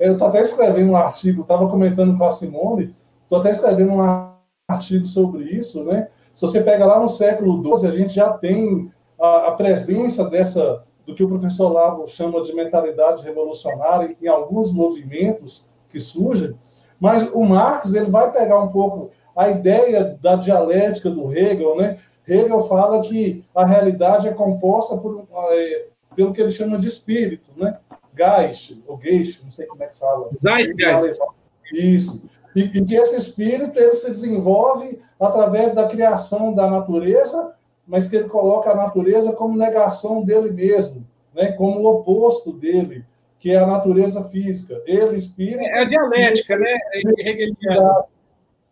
Eu 0.00 0.14
estou 0.14 0.26
até 0.26 0.40
escrevendo 0.40 0.90
um 0.90 0.96
artigo, 0.96 1.42
estava 1.42 1.68
comentando 1.68 2.18
com 2.18 2.24
a 2.24 2.30
Simone, 2.30 2.92
estou 3.22 3.38
até 3.38 3.52
escrevendo 3.52 3.92
um 3.92 4.32
artigo 4.68 5.06
sobre 5.06 5.44
isso, 5.44 5.84
né? 5.84 6.08
Se 6.34 6.42
você 6.42 6.60
pega 6.60 6.84
lá 6.86 6.98
no 6.98 7.08
século 7.08 7.62
XII, 7.62 7.86
a 7.86 7.92
gente 7.92 8.14
já 8.14 8.32
tem 8.32 8.90
a, 9.16 9.46
a 9.46 9.52
presença 9.52 10.28
dessa 10.28 10.82
do 11.06 11.14
que 11.14 11.22
o 11.22 11.28
professor 11.28 11.68
Lavo 11.68 12.08
chama 12.08 12.42
de 12.42 12.52
mentalidade 12.52 13.22
revolucionária 13.22 14.16
em 14.20 14.26
alguns 14.26 14.74
movimentos 14.74 15.69
que 15.90 16.00
surge, 16.00 16.54
mas 16.98 17.30
o 17.32 17.44
Marx 17.44 17.92
ele 17.94 18.10
vai 18.10 18.30
pegar 18.30 18.60
um 18.60 18.68
pouco 18.68 19.10
a 19.36 19.48
ideia 19.48 20.18
da 20.20 20.36
dialética 20.36 21.10
do 21.10 21.32
Hegel, 21.32 21.76
né? 21.76 21.98
Hegel 22.26 22.60
fala 22.62 23.00
que 23.00 23.44
a 23.54 23.64
realidade 23.64 24.28
é 24.28 24.32
composta 24.32 24.96
por, 24.96 25.26
é, 25.52 25.86
pelo 26.14 26.32
que 26.32 26.40
ele 26.40 26.50
chama 26.50 26.78
de 26.78 26.86
espírito, 26.86 27.50
né? 27.56 27.78
Geist, 28.14 28.82
ou 28.86 28.98
Geist, 28.98 29.42
não 29.42 29.50
sei 29.50 29.66
como 29.66 29.82
é 29.82 29.86
que 29.86 29.98
fala. 29.98 30.28
Zeitgeist. 30.34 31.18
Isso. 31.72 32.22
E, 32.54 32.62
e, 32.62 32.84
que 32.84 32.96
esse 32.96 33.16
espírito 33.16 33.78
ele 33.78 33.92
se 33.92 34.10
desenvolve 34.10 34.98
através 35.18 35.72
da 35.72 35.86
criação 35.86 36.52
da 36.52 36.68
natureza, 36.68 37.54
mas 37.86 38.08
que 38.08 38.16
ele 38.16 38.28
coloca 38.28 38.70
a 38.70 38.74
natureza 38.74 39.32
como 39.32 39.56
negação 39.56 40.22
dele 40.22 40.50
mesmo, 40.50 41.06
né? 41.34 41.52
como 41.52 41.80
o 41.80 41.86
oposto 41.86 42.52
dele 42.52 43.04
que 43.40 43.50
é 43.50 43.56
a 43.56 43.66
natureza 43.66 44.22
física. 44.22 44.80
Ele, 44.86 45.16
espírito. 45.16 45.60
É 45.60 45.80
a 45.80 45.84
dialética, 45.84 46.56
né? 46.56 46.78
É 47.18 48.20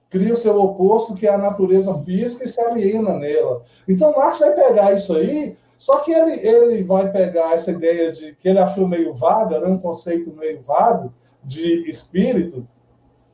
cria 0.09 0.33
o 0.33 0.37
seu 0.37 0.59
oposto, 0.59 1.15
que 1.15 1.27
é 1.27 1.35
a 1.35 1.37
natureza 1.37 1.93
física, 1.95 2.45
e 2.45 2.49
se 2.49 2.61
aliena 2.61 3.19
nela. 3.19 3.63
Então, 3.87 4.15
Marx 4.15 4.39
vai 4.39 4.53
pegar 4.53 4.95
isso 4.95 5.15
aí, 5.17 5.57
só 5.77 5.99
que 5.99 6.13
ele, 6.13 6.47
ele 6.47 6.83
vai 6.83 7.11
pegar 7.11 7.53
essa 7.53 7.73
ideia 7.73 8.11
de 8.13 8.35
que 8.37 8.49
ele 8.49 8.59
achou 8.59 8.89
meio 8.89 9.13
vaga, 9.13 9.61
né, 9.61 9.67
um 9.67 9.79
conceito 9.79 10.33
meio 10.33 10.63
vago 10.63 11.13
de 11.45 11.91
espírito, 11.91 12.67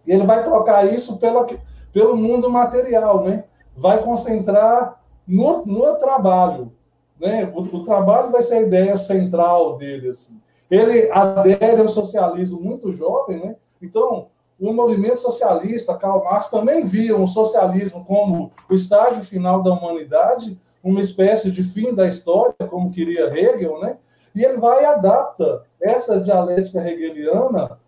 e 0.05 0.13
ele 0.13 0.25
vai 0.25 0.43
trocar 0.43 0.85
isso 0.93 1.19
pela, 1.19 1.47
pelo 1.93 2.17
mundo 2.17 2.51
material, 2.51 3.23
né? 3.23 3.45
vai 3.77 4.03
concentrar 4.03 5.01
no, 5.27 5.65
no 5.65 5.97
trabalho. 5.97 6.73
Né? 7.19 7.51
O, 7.55 7.61
o, 7.61 7.83
trabalho 7.83 8.31
vai 8.31 8.43
ser 8.43 8.55
a 8.55 8.63
ideia 8.63 8.97
central 8.97 9.77
dele. 9.77 10.09
Assim. 10.09 10.39
Ele 10.71 11.11
adere 11.11 11.81
ao 11.81 11.89
socialismo 11.89 12.61
muito 12.61 12.91
jovem, 12.93 13.39
né? 13.39 13.57
então 13.81 14.29
o 14.59 14.73
movimento 14.73 15.19
socialista, 15.19 15.97
Karl 15.97 16.23
Marx, 16.25 16.49
também 16.49 16.87
via 16.87 17.17
o 17.17 17.27
socialismo 17.27 18.05
como 18.05 18.53
o 18.71 18.75
estágio 18.75 19.23
final 19.25 19.63
da 19.63 19.73
humanidade, 19.73 20.59
uma 20.83 21.01
espécie 21.01 21.51
de 21.51 21.63
fim 21.63 21.95
da 21.95 22.07
história, 22.07 22.55
como 22.69 22.93
queria 22.93 23.27
Hegel, 23.27 23.81
né? 23.81 23.99
e 24.35 24.45
ele 24.45 24.59
vai 24.59 24.83
e 24.83 24.87
adapta 24.87 25.63
essa 25.81 26.21
dialética 26.21 26.81
hegeliana 26.81 27.79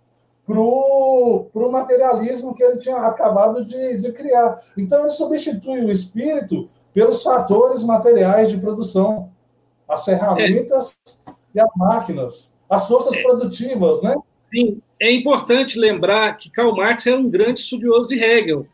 para 0.47 0.61
o 0.61 1.73
materialismo 1.73 2.55
que 2.55 2.63
ele 2.63 2.79
tinha 2.79 2.99
acabado 2.99 3.65
de, 3.65 3.99
de 3.99 4.13
criar. 4.13 4.63
Então, 4.79 5.01
ele 5.01 5.09
substitui 5.09 5.85
o 5.85 5.91
espírito 5.91 6.69
pelos 6.95 7.23
fatores 7.23 7.83
materiais 7.83 8.49
de 8.49 8.59
produção, 8.59 9.31
as 9.89 10.05
ferramentas 10.05 10.97
é. 11.27 11.33
e 11.55 11.61
as 11.61 11.69
máquinas, 11.77 12.56
as 12.69 12.89
forças 12.89 13.15
é. 13.15 13.23
produtivas, 13.23 14.03
né? 14.03 14.17
Sim, 14.53 14.81
é 15.01 15.13
importante 15.13 15.79
lembrar 15.79 16.33
que 16.37 16.51
Karl 16.51 16.75
Marx 16.75 17.07
era 17.07 17.19
um 17.19 17.29
grande 17.29 17.61
estudioso 17.61 18.09
de 18.09 18.17
Hegel. 18.17 18.67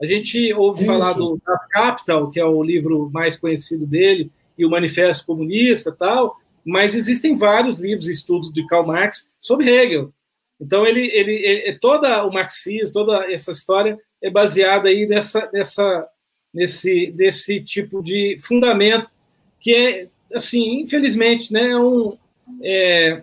A 0.00 0.06
gente 0.06 0.52
ouve 0.54 0.82
Isso. 0.82 0.92
falar 0.92 1.12
do 1.14 1.40
Das 1.44 1.66
Capital, 1.68 2.30
que 2.30 2.38
é 2.38 2.44
o 2.44 2.62
livro 2.62 3.10
mais 3.12 3.36
conhecido 3.36 3.86
dele, 3.86 4.30
e 4.58 4.64
o 4.64 4.70
Manifesto 4.70 5.26
Comunista 5.26 5.92
tal, 5.92 6.36
mas 6.64 6.94
existem 6.94 7.36
vários 7.36 7.78
livros 7.78 8.08
e 8.08 8.12
estudos 8.12 8.52
de 8.52 8.66
Karl 8.66 8.86
Marx 8.86 9.30
sobre 9.40 9.68
Hegel. 9.68 10.12
Então 10.60 10.86
ele, 10.86 11.06
ele, 11.12 11.32
ele 11.32 11.78
toda 11.78 12.24
o 12.24 12.32
marxismo, 12.32 12.92
toda 12.92 13.30
essa 13.30 13.52
história 13.52 13.98
é 14.22 14.30
baseada 14.30 14.88
aí 14.88 15.06
nessa, 15.06 15.48
nessa, 15.52 16.08
nesse, 16.52 17.12
nesse 17.14 17.60
tipo 17.60 18.02
de 18.02 18.38
fundamento 18.40 19.14
que 19.60 19.74
é 19.74 20.08
assim, 20.34 20.80
infelizmente, 20.80 21.52
né, 21.52 21.70
é 21.70 21.78
um 21.78 22.16
é, 22.62 23.22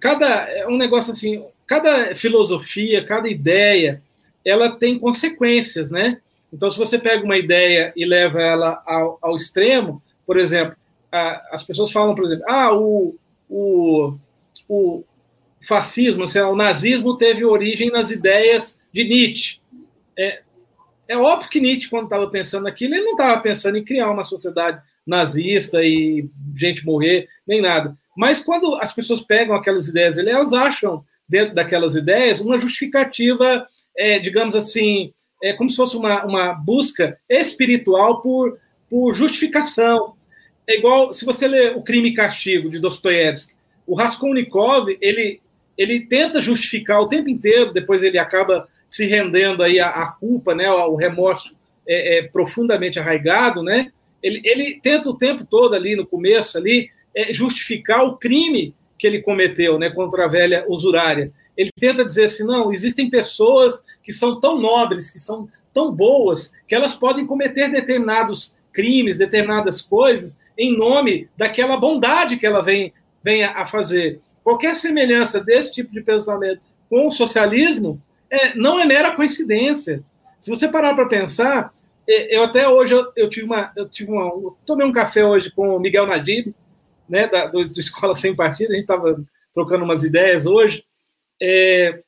cada 0.00 0.26
é 0.50 0.66
um 0.66 0.76
negócio 0.76 1.12
assim, 1.12 1.44
cada 1.66 2.14
filosofia, 2.14 3.04
cada 3.04 3.28
ideia, 3.28 4.02
ela 4.44 4.70
tem 4.70 4.98
consequências, 4.98 5.90
né? 5.90 6.20
Então, 6.52 6.70
se 6.70 6.78
você 6.78 6.98
pega 6.98 7.24
uma 7.24 7.36
ideia 7.36 7.92
e 7.96 8.04
leva 8.04 8.40
ela 8.40 8.82
ao, 8.86 9.18
ao 9.20 9.36
extremo, 9.36 10.02
por 10.26 10.38
exemplo, 10.38 10.76
a, 11.10 11.48
as 11.52 11.64
pessoas 11.64 11.90
falam, 11.90 12.14
por 12.14 12.24
exemplo, 12.24 12.44
ah, 12.46 12.72
o, 12.72 13.16
o, 13.48 14.14
o 14.68 15.04
fascismo, 15.60 16.26
sei 16.28 16.42
lá, 16.42 16.50
o 16.50 16.56
nazismo 16.56 17.16
teve 17.16 17.44
origem 17.44 17.90
nas 17.90 18.10
ideias 18.10 18.80
de 18.92 19.04
Nietzsche. 19.04 19.60
É, 20.16 20.42
é 21.08 21.16
óbvio 21.16 21.50
que 21.50 21.60
Nietzsche, 21.60 21.90
quando 21.90 22.04
estava 22.04 22.28
pensando 22.28 22.68
aquilo, 22.68 22.94
ele 22.94 23.04
não 23.04 23.12
estava 23.12 23.40
pensando 23.40 23.76
em 23.76 23.84
criar 23.84 24.10
uma 24.10 24.24
sociedade 24.24 24.80
nazista 25.06 25.82
e 25.82 26.28
gente 26.56 26.84
morrer, 26.84 27.28
nem 27.46 27.60
nada. 27.60 27.96
Mas 28.16 28.42
quando 28.42 28.74
as 28.76 28.92
pessoas 28.92 29.22
pegam 29.22 29.54
aquelas 29.54 29.88
ideias, 29.88 30.18
elas 30.18 30.52
acham, 30.52 31.04
dentro 31.28 31.54
daquelas 31.54 31.96
ideias, 31.96 32.40
uma 32.40 32.58
justificativa, 32.58 33.66
é, 33.96 34.18
digamos 34.18 34.54
assim, 34.54 35.12
é 35.42 35.52
como 35.52 35.68
se 35.68 35.76
fosse 35.76 35.96
uma, 35.96 36.24
uma 36.24 36.52
busca 36.52 37.18
espiritual 37.28 38.20
por, 38.20 38.58
por 38.88 39.14
justificação. 39.14 40.14
É 40.66 40.78
igual 40.78 41.12
se 41.12 41.24
você 41.24 41.46
lê 41.46 41.70
O 41.70 41.82
Crime 41.82 42.08
e 42.08 42.14
Castigo, 42.14 42.70
de 42.70 42.78
Dostoiévski. 42.78 43.54
O 43.86 43.94
Raskolnikov, 43.94 44.88
ele, 45.00 45.40
ele 45.76 46.06
tenta 46.06 46.40
justificar 46.40 47.00
o 47.00 47.08
tempo 47.08 47.28
inteiro, 47.28 47.72
depois 47.72 48.02
ele 48.02 48.18
acaba 48.18 48.68
se 48.88 49.06
rendendo 49.06 49.62
aí 49.62 49.80
à, 49.80 50.06
culpa, 50.06 50.54
né, 50.54 50.66
ao 50.66 50.94
remorso 50.94 51.54
é, 51.86 52.18
é, 52.18 52.22
profundamente 52.22 52.98
arraigado, 52.98 53.62
né? 53.62 53.92
Ele, 54.22 54.40
ele 54.44 54.80
tenta 54.80 55.10
o 55.10 55.18
tempo 55.18 55.44
todo 55.44 55.74
ali 55.74 55.94
no 55.94 56.06
começo 56.06 56.56
ali 56.56 56.88
justificar 57.32 58.04
o 58.04 58.16
crime 58.16 58.74
que 58.98 59.06
ele 59.06 59.22
cometeu, 59.22 59.78
né, 59.78 59.90
contra 59.90 60.24
a 60.24 60.28
velha 60.28 60.64
usurária. 60.68 61.32
Ele 61.56 61.70
tenta 61.78 62.04
dizer 62.04 62.24
assim, 62.24 62.44
não, 62.44 62.72
existem 62.72 63.08
pessoas 63.08 63.84
que 64.02 64.12
são 64.12 64.40
tão 64.40 64.60
nobres, 64.60 65.10
que 65.10 65.18
são 65.18 65.48
tão 65.72 65.92
boas, 65.92 66.52
que 66.66 66.74
elas 66.74 66.94
podem 66.94 67.26
cometer 67.26 67.70
determinados 67.70 68.56
crimes, 68.72 69.18
determinadas 69.18 69.80
coisas 69.80 70.38
em 70.56 70.76
nome 70.76 71.28
daquela 71.36 71.76
bondade 71.76 72.36
que 72.36 72.46
ela 72.46 72.62
vem, 72.62 72.92
vem 73.22 73.44
a 73.44 73.66
fazer. 73.66 74.20
Qualquer 74.42 74.74
semelhança 74.74 75.40
desse 75.40 75.72
tipo 75.72 75.92
de 75.92 76.00
pensamento 76.00 76.60
com 76.88 77.08
o 77.08 77.10
socialismo 77.10 78.00
é, 78.30 78.54
não 78.54 78.78
é 78.78 78.86
mera 78.86 79.14
coincidência. 79.14 80.02
Se 80.38 80.50
você 80.50 80.68
parar 80.68 80.94
para 80.94 81.06
pensar, 81.06 81.72
é, 82.08 82.36
eu 82.36 82.44
até 82.44 82.68
hoje 82.68 82.94
eu, 82.94 83.10
eu, 83.16 83.28
tive 83.28 83.46
uma, 83.46 83.72
eu 83.76 83.88
tive 83.88 84.10
uma, 84.10 84.24
eu 84.24 84.56
tomei 84.66 84.86
um 84.86 84.92
café 84.92 85.24
hoje 85.24 85.50
com 85.50 85.74
o 85.74 85.80
Miguel 85.80 86.06
Nadib, 86.06 86.54
né, 87.08 87.28
da, 87.28 87.46
do, 87.46 87.66
do 87.66 87.80
Escola 87.80 88.14
Sem 88.14 88.34
Partida, 88.34 88.72
a 88.72 88.74
gente 88.74 88.82
estava 88.82 89.22
trocando 89.52 89.84
umas 89.84 90.04
ideias 90.04 90.46
hoje, 90.46 90.84
é, 91.40 92.02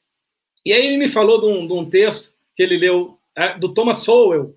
e 0.65 0.73
aí 0.73 0.87
ele 0.87 0.97
me 0.97 1.09
falou 1.09 1.41
de 1.41 1.47
um, 1.47 1.67
de 1.67 1.73
um 1.73 1.89
texto 1.89 2.35
que 2.55 2.63
ele 2.63 2.77
leu 2.77 3.19
do 3.59 3.73
Thomas 3.73 3.99
Sowell, 3.99 4.57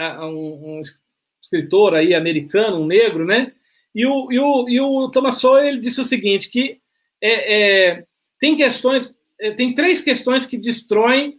um, 0.00 0.78
um, 0.78 0.80
escritor 1.40 1.94
aí 1.94 2.14
americano, 2.14 2.80
um 2.80 2.86
negro, 2.86 3.24
né? 3.24 3.52
E 3.94 4.06
o, 4.06 4.32
e 4.32 4.38
o, 4.38 4.68
e 4.68 4.80
o 4.80 5.10
Thomas 5.10 5.36
Sowell 5.36 5.66
ele 5.66 5.78
disse 5.78 6.00
o 6.00 6.04
seguinte, 6.04 6.48
que 6.48 6.80
é, 7.20 7.90
é, 7.90 8.06
tem 8.38 8.56
questões, 8.56 9.16
é, 9.38 9.52
tem 9.52 9.74
três 9.74 10.00
questões 10.00 10.46
que 10.46 10.56
destroem 10.56 11.38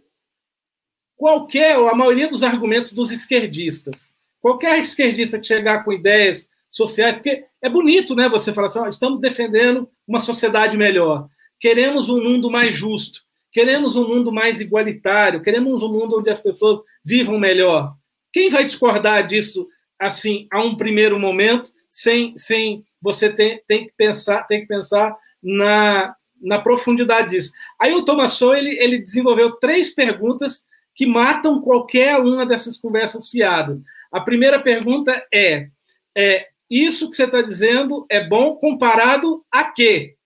qualquer, 1.16 1.76
ou 1.78 1.88
a 1.88 1.94
maioria 1.94 2.28
dos 2.28 2.42
argumentos 2.42 2.92
dos 2.92 3.10
esquerdistas. 3.10 4.12
Qualquer 4.40 4.78
esquerdista 4.78 5.38
que 5.38 5.46
chegar 5.46 5.84
com 5.84 5.92
ideias 5.92 6.48
sociais, 6.76 7.16
porque 7.16 7.44
é 7.62 7.68
bonito, 7.68 8.14
né? 8.14 8.28
Você 8.28 8.52
falar 8.52 8.66
assim, 8.66 8.80
oh, 8.80 8.88
estamos 8.88 9.18
defendendo 9.18 9.88
uma 10.06 10.20
sociedade 10.20 10.76
melhor, 10.76 11.28
queremos 11.58 12.08
um 12.08 12.22
mundo 12.22 12.50
mais 12.50 12.74
justo, 12.74 13.20
queremos 13.50 13.96
um 13.96 14.06
mundo 14.06 14.30
mais 14.30 14.60
igualitário, 14.60 15.42
queremos 15.42 15.82
um 15.82 15.90
mundo 15.90 16.18
onde 16.18 16.28
as 16.28 16.40
pessoas 16.40 16.80
vivam 17.02 17.38
melhor. 17.38 17.94
Quem 18.32 18.50
vai 18.50 18.64
discordar 18.64 19.26
disso 19.26 19.66
assim 19.98 20.46
a 20.52 20.60
um 20.60 20.76
primeiro 20.76 21.18
momento, 21.18 21.70
sem, 21.88 22.36
sem 22.36 22.84
você 23.00 23.32
ter, 23.32 23.64
tem 23.66 23.86
que 23.86 23.92
pensar, 23.96 24.42
tem 24.42 24.60
que 24.60 24.66
pensar 24.66 25.16
na, 25.42 26.14
na 26.40 26.60
profundidade 26.60 27.30
disso. 27.30 27.52
Aí 27.80 27.94
o 27.94 28.04
Thomas 28.04 28.32
Sowell, 28.32 28.58
ele, 28.58 28.78
ele 28.78 28.98
desenvolveu 28.98 29.52
três 29.52 29.94
perguntas 29.94 30.66
que 30.94 31.06
matam 31.06 31.60
qualquer 31.62 32.18
uma 32.18 32.44
dessas 32.44 32.76
conversas 32.76 33.30
fiadas. 33.30 33.80
A 34.12 34.20
primeira 34.20 34.60
pergunta 34.60 35.26
é, 35.32 35.68
é 36.14 36.48
isso 36.70 37.08
que 37.08 37.16
você 37.16 37.24
está 37.24 37.42
dizendo 37.42 38.06
é 38.10 38.22
bom 38.22 38.56
comparado 38.56 39.44
a 39.50 39.64
quê? 39.64 40.16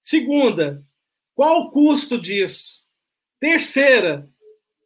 Segunda, 0.00 0.84
qual 1.34 1.62
o 1.62 1.70
custo 1.70 2.20
disso? 2.20 2.82
Terceira, 3.40 4.28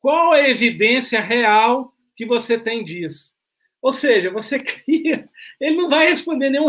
qual 0.01 0.33
a 0.33 0.49
evidência 0.49 1.21
real 1.21 1.93
que 2.15 2.25
você 2.25 2.59
tem 2.59 2.85
disso? 2.85 3.37
Ou 3.81 3.93
seja, 3.93 4.31
você 4.31 4.59
cria. 4.61 5.29
Ele 5.61 5.77
não 5.77 5.89
vai 5.89 6.09
responder 6.09 6.51
nenhum. 6.51 6.69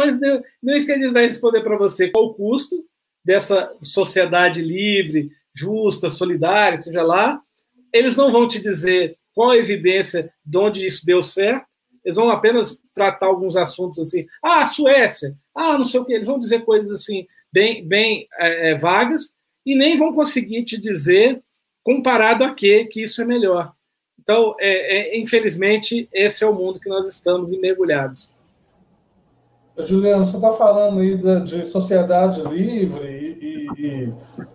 Não 0.62 0.76
esquerdista 0.76 1.14
vai 1.14 1.26
responder 1.26 1.62
para 1.62 1.78
você 1.78 2.10
qual 2.10 2.26
o 2.26 2.34
custo 2.34 2.86
dessa 3.24 3.76
sociedade 3.82 4.62
livre, 4.62 5.32
justa, 5.54 6.10
solidária, 6.10 6.78
seja 6.78 7.04
lá. 7.04 7.42
Eles 7.94 8.16
não 8.16 8.32
vão 8.32 8.48
te 8.48 8.60
dizer 8.62 9.18
qual 9.34 9.52
a 9.52 9.58
evidência 9.58 10.34
de 10.46 10.58
onde 10.58 10.86
isso 10.86 11.06
deu 11.06 11.22
certo. 11.22 11.69
Eles 12.10 12.16
vão 12.16 12.32
apenas 12.32 12.82
tratar 12.92 13.28
alguns 13.28 13.56
assuntos 13.56 14.00
assim. 14.00 14.26
Ah, 14.42 14.66
Suécia. 14.66 15.38
Ah, 15.54 15.78
não 15.78 15.86
sei 15.86 16.00
o 16.00 16.06
quê. 16.06 16.14
Eles 16.14 16.26
vão 16.26 16.40
dizer 16.40 16.66
coisas 16.66 16.92
assim, 16.92 17.28
bem, 17.54 17.88
bem 17.88 18.28
é, 18.40 18.72
é 18.72 18.76
vagas, 18.76 19.32
e 19.64 19.76
nem 19.76 19.96
vão 19.96 20.12
conseguir 20.12 20.64
te 20.64 20.76
dizer 20.80 21.40
comparado 21.84 22.44
a 22.44 22.56
quê 22.56 22.86
que 22.86 23.04
isso 23.04 23.22
é 23.22 23.26
melhor. 23.26 23.74
Então, 24.20 24.54
é, 24.60 25.18
é, 25.18 25.20
infelizmente, 25.20 26.10
esse 26.12 26.44
é 26.44 26.48
o 26.48 26.56
mundo 26.56 26.80
que 26.80 26.90
nós 26.90 27.08
estamos 27.08 27.52
mergulhados. 27.52 28.34
Juliano, 29.78 30.26
você 30.26 30.36
está 30.36 30.52
falando 30.52 31.00
aí 31.00 31.16
de, 31.16 31.42
de, 31.42 31.64
sociedade 31.64 32.42
livre 32.42 33.08
e, 33.08 33.68
e, 33.78 34.14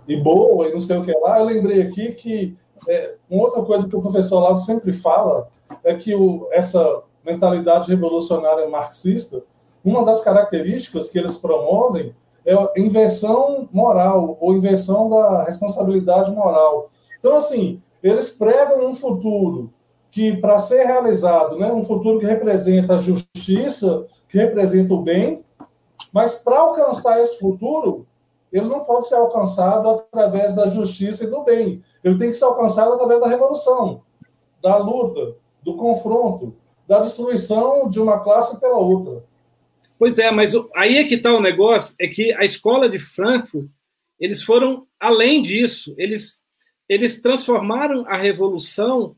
e, 0.09 0.17
boa 0.17 0.69
e 0.69 0.73
não 0.73 0.81
sei 0.81 0.97
o 0.97 1.05
que 1.05 1.12
lá. 1.12 1.38
Eu 1.38 1.45
lembrei 1.45 1.83
aqui 1.83 2.14
que 2.14 2.57
é, 2.88 3.14
uma 3.31 3.45
outra 3.45 3.62
coisa 3.62 3.88
que 3.88 3.95
o 3.95 4.03
professor 4.03 4.40
Lago 4.40 4.59
sempre 4.59 4.93
fala 4.93 5.49
é 5.85 5.95
que 5.95 6.14
o, 6.17 6.49
essa 6.51 7.03
mentalidade 7.25 7.89
revolucionária 7.89 8.69
marxista, 8.69 9.43
uma 9.85 10.05
das 10.05 10.23
características 10.23 11.09
que 11.09 11.19
eles 11.19 11.37
promovem 11.37 12.15
é 12.47 12.81
inversão 12.81 13.69
moral, 13.73 14.37
ou 14.41 14.55
inversão 14.55 15.09
da 15.09 15.45
responsabilidade 15.45 16.31
moral. 16.31 16.91
Então, 17.19 17.37
assim, 17.37 17.83
eles 18.03 18.31
pregam 18.31 18.87
um 18.87 18.95
futuro 18.95 19.73
que, 20.11 20.37
para 20.37 20.59
ser 20.59 20.85
realizado, 20.85 21.59
né, 21.59 21.73
um 21.73 21.83
futuro 21.83 22.19
que 22.19 22.27
representa 22.27 22.95
a 22.95 22.99
justiça, 22.99 24.07
que 24.29 24.39
representa 24.39 24.93
o 24.93 25.03
bem, 25.03 25.43
mas 26.13 26.35
para 26.35 26.61
alcançar 26.61 27.21
esse 27.21 27.39
futuro, 27.39 28.07
ele 28.53 28.67
não 28.67 28.81
pode 28.85 29.09
ser 29.09 29.17
alcançado 29.17 29.89
através 29.89 30.55
da 30.55 30.71
justiça 30.71 31.25
e 31.25 31.31
do 31.31 31.43
bem. 31.43 31.83
Ele 32.05 32.17
tem 32.17 32.29
que 32.29 32.37
ser 32.37 32.45
alcançado 32.45 32.93
através 32.93 33.21
da 33.21 33.27
revolução, 33.27 34.03
da 34.63 34.77
luta, 34.77 35.35
do 35.63 35.77
confronto, 35.77 36.55
da 36.87 37.01
destruição 37.01 37.88
de 37.88 38.01
uma 38.01 38.23
classe 38.23 38.61
pela 38.61 38.79
outra. 38.79 39.25
Pois 39.99 40.18
é, 40.18 40.31
mas 40.31 40.53
aí 40.75 40.99
é 40.99 41.05
que 41.05 41.14
está 41.14 41.33
o 41.33 41.40
negócio, 41.40 41.94
é 42.01 42.09
que 42.09 42.33
a 42.35 42.44
escola 42.44 42.88
de 42.88 42.99
Frankfurt, 42.99 43.68
eles 44.18 44.42
foram 44.42 44.87
além 44.99 45.42
disso, 45.42 45.94
eles, 45.97 46.42
eles 46.88 47.20
transformaram 47.20 48.05
a 48.07 48.16
revolução 48.16 49.16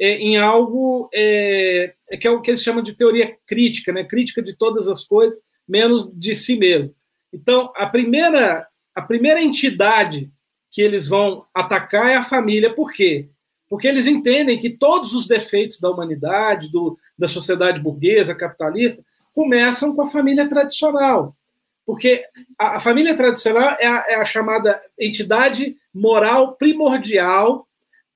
é, 0.00 0.16
em 0.16 0.38
algo 0.38 1.08
é, 1.12 1.94
é, 2.10 2.16
que 2.16 2.26
é 2.26 2.30
o 2.30 2.40
que 2.40 2.50
eles 2.50 2.62
chamam 2.62 2.82
de 2.82 2.94
teoria 2.94 3.36
crítica, 3.46 3.92
né? 3.92 4.04
crítica 4.04 4.42
de 4.42 4.56
todas 4.56 4.86
as 4.86 5.04
coisas, 5.04 5.40
menos 5.66 6.10
de 6.14 6.34
si 6.36 6.56
mesmo. 6.56 6.94
Então, 7.32 7.72
a 7.74 7.86
primeira, 7.86 8.66
a 8.94 9.02
primeira 9.02 9.42
entidade 9.42 10.30
que 10.70 10.82
eles 10.82 11.08
vão 11.08 11.46
atacar 11.54 12.10
é 12.10 12.16
a 12.16 12.24
família, 12.24 12.72
por 12.72 12.92
quê? 12.92 13.28
Porque 13.68 13.86
eles 13.86 14.06
entendem 14.06 14.58
que 14.58 14.70
todos 14.70 15.14
os 15.14 15.26
defeitos 15.26 15.80
da 15.80 15.90
humanidade, 15.90 16.70
do, 16.70 16.98
da 17.18 17.28
sociedade 17.28 17.80
burguesa, 17.80 18.34
capitalista, 18.34 19.04
começam 19.34 19.94
com 19.94 20.02
a 20.02 20.06
família 20.06 20.48
tradicional. 20.48 21.36
Porque 21.84 22.24
a, 22.58 22.76
a 22.76 22.80
família 22.80 23.14
tradicional 23.16 23.76
é 23.78 23.86
a, 23.86 24.04
é 24.08 24.14
a, 24.16 24.24
chamada 24.24 24.80
entidade 24.98 25.76
moral 25.94 26.54
primordial, 26.54 27.66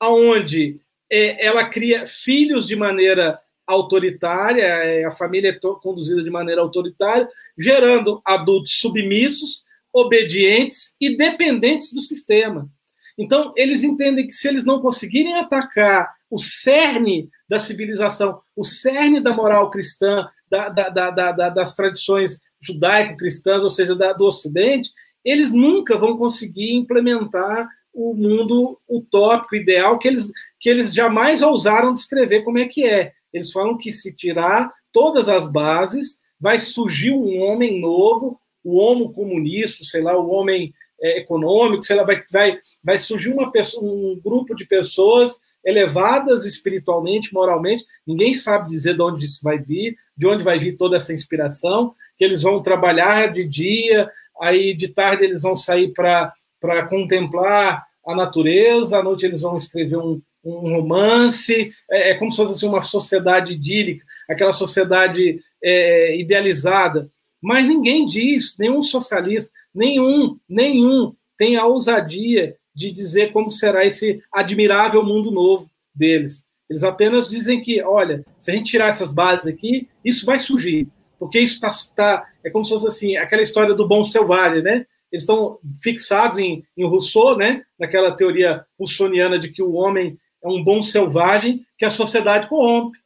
onde 0.03 0.81
é, 1.11 1.47
ela 1.47 1.65
cria 1.67 2.05
filhos 2.07 2.67
de 2.67 2.77
maneira 2.77 3.41
autoritária, 3.67 4.65
é, 4.65 5.05
a 5.05 5.11
família 5.11 5.51
é 5.51 5.75
conduzida 5.81 6.23
de 6.23 6.31
maneira 6.31 6.61
autoritária, 6.61 7.29
gerando 7.57 8.21
adultos 8.25 8.79
submissos, 8.79 9.65
obedientes 9.93 10.95
e 11.01 11.17
dependentes 11.17 11.93
do 11.93 12.01
sistema. 12.01 12.69
Então, 13.19 13.53
eles 13.57 13.83
entendem 13.83 14.27
que 14.27 14.33
se 14.33 14.49
eles 14.49 14.65
não 14.65 14.81
conseguirem 14.81 15.35
atacar 15.35 16.13
o 16.31 16.39
cerne 16.39 17.29
da 17.49 17.59
civilização, 17.59 18.41
o 18.57 18.65
cerne 18.65 19.21
da 19.21 19.35
moral 19.35 19.71
cristã, 19.71 20.27
da, 20.51 20.69
da, 20.69 21.11
da, 21.11 21.49
das 21.49 21.75
tradições 21.75 22.41
judaico-cristãs, 22.61 23.63
ou 23.63 23.71
seja, 23.71 23.95
do 23.95 24.25
Ocidente, 24.25 24.91
eles 25.25 25.53
nunca 25.53 25.97
vão 25.97 26.17
conseguir 26.17 26.73
implementar 26.75 27.69
o 27.93 28.15
mundo 28.15 28.79
utópico, 28.89 29.57
ideal, 29.57 29.99
que 29.99 30.09
eles, 30.09 30.31
que 30.59 30.69
eles 30.69 30.95
jamais 30.95 31.43
ousaram 31.43 31.93
descrever 31.93 32.43
como 32.43 32.59
é 32.59 32.67
que 32.67 32.85
é. 32.85 33.13
Eles 33.33 33.53
falam 33.53 33.77
que 33.77 33.93
se 33.93 34.15
tirar 34.15 34.73
todas 34.93 35.29
as 35.29 35.51
bases, 35.51 36.21
vai 36.41 36.59
surgir 36.59 37.13
um 37.13 37.41
homem 37.41 37.81
novo, 37.81 38.39
o 38.65 38.79
homo 38.79 39.13
comunista, 39.13 39.85
sei 39.85 40.03
lá, 40.03 40.17
o 40.17 40.31
homem 40.31 40.73
é, 41.03 41.19
econômico, 41.19 41.83
sei 41.83 41.97
lá, 41.97 42.05
vai, 42.05 42.23
vai, 42.31 42.59
vai 42.83 42.97
surgir 42.97 43.33
uma 43.33 43.51
pessoa, 43.51 43.85
um 43.85 44.21
grupo 44.23 44.55
de 44.55 44.65
pessoas 44.65 45.41
elevadas 45.65 46.45
espiritualmente, 46.45 47.33
moralmente, 47.33 47.85
ninguém 48.07 48.35
sabe 48.35 48.69
dizer 48.69 48.95
de 48.95 49.03
onde 49.03 49.25
isso 49.25 49.41
vai 49.43 49.59
vir, 49.59 49.97
de 50.17 50.27
onde 50.27 50.43
vai 50.43 50.59
vir 50.59 50.77
toda 50.77 50.97
essa 50.97 51.13
inspiração, 51.13 51.95
que 52.17 52.25
eles 52.25 52.43
vão 52.43 52.63
trabalhar 52.63 53.33
de 53.33 53.45
dia, 53.45 54.11
aí 54.41 54.75
de 54.75 54.89
tarde 54.89 55.25
eles 55.25 55.43
vão 55.43 55.55
sair 55.55 55.93
para 55.93 56.33
contemplar 56.89 57.85
a 58.05 58.15
natureza, 58.15 58.99
à 58.99 59.03
noite 59.03 59.25
eles 59.25 59.43
vão 59.43 59.57
escrever 59.57 59.97
um, 59.97 60.21
um 60.45 60.75
romance, 60.75 61.73
é, 61.91 62.11
é, 62.11 62.15
como 62.15 62.31
se 62.31 62.37
fosse 62.37 62.53
assim, 62.55 62.69
uma 62.69 62.83
sociedade 62.83 63.53
idílica, 63.53 64.05
aquela 64.29 64.53
sociedade 64.53 65.41
é, 65.63 66.17
idealizada. 66.19 67.09
Mas 67.43 67.67
ninguém 67.67 68.07
diz, 68.07 68.57
nenhum 68.59 68.81
socialista, 68.81 69.53
nenhum, 69.75 70.39
nenhum 70.49 71.15
tem 71.37 71.57
a 71.57 71.67
ousadia 71.67 72.57
de 72.75 72.91
dizer 72.91 73.33
como 73.33 73.51
será 73.51 73.85
esse 73.85 74.23
admirável 74.33 75.05
mundo 75.05 75.31
novo 75.31 75.71
deles. 75.95 76.49
Eles 76.71 76.85
apenas 76.85 77.29
dizem 77.29 77.61
que, 77.61 77.83
olha, 77.83 78.25
se 78.39 78.51
a 78.51 78.55
gente 78.55 78.71
tirar 78.71 78.89
essas 78.89 79.13
bases 79.13 79.47
aqui, 79.47 79.89
isso 80.05 80.25
vai 80.25 80.39
surgir. 80.39 80.89
Porque 81.19 81.39
isso 81.39 81.55
está. 81.55 81.71
Tá, 81.95 82.29
é 82.45 82.51
como 82.51 82.65
se 82.65 82.71
fosse 82.71 82.89
assim, 82.89 83.17
aquela 83.17 83.43
história 83.43 83.75
do 83.75 83.87
bom 83.87 84.05
selvagem, 84.05 84.63
né? 84.63 84.87
Eles 85.11 85.25
estão 85.25 85.59
fixados 85.83 86.39
em, 86.39 86.65
em 86.77 86.87
Rousseau, 86.87 87.37
né? 87.37 87.63
Naquela 87.79 88.17
teoria 88.17 88.65
russoniana 88.79 89.39
de 89.39 89.51
que 89.51 89.63
o 89.63 89.73
homem 89.73 90.19
é 90.43 90.49
um 90.49 90.65
bom 90.65 90.81
selvagem 90.81 91.65
que 91.77 91.85
a 91.85 91.91
sociedade 91.91 92.49
corrompe. 92.49 92.99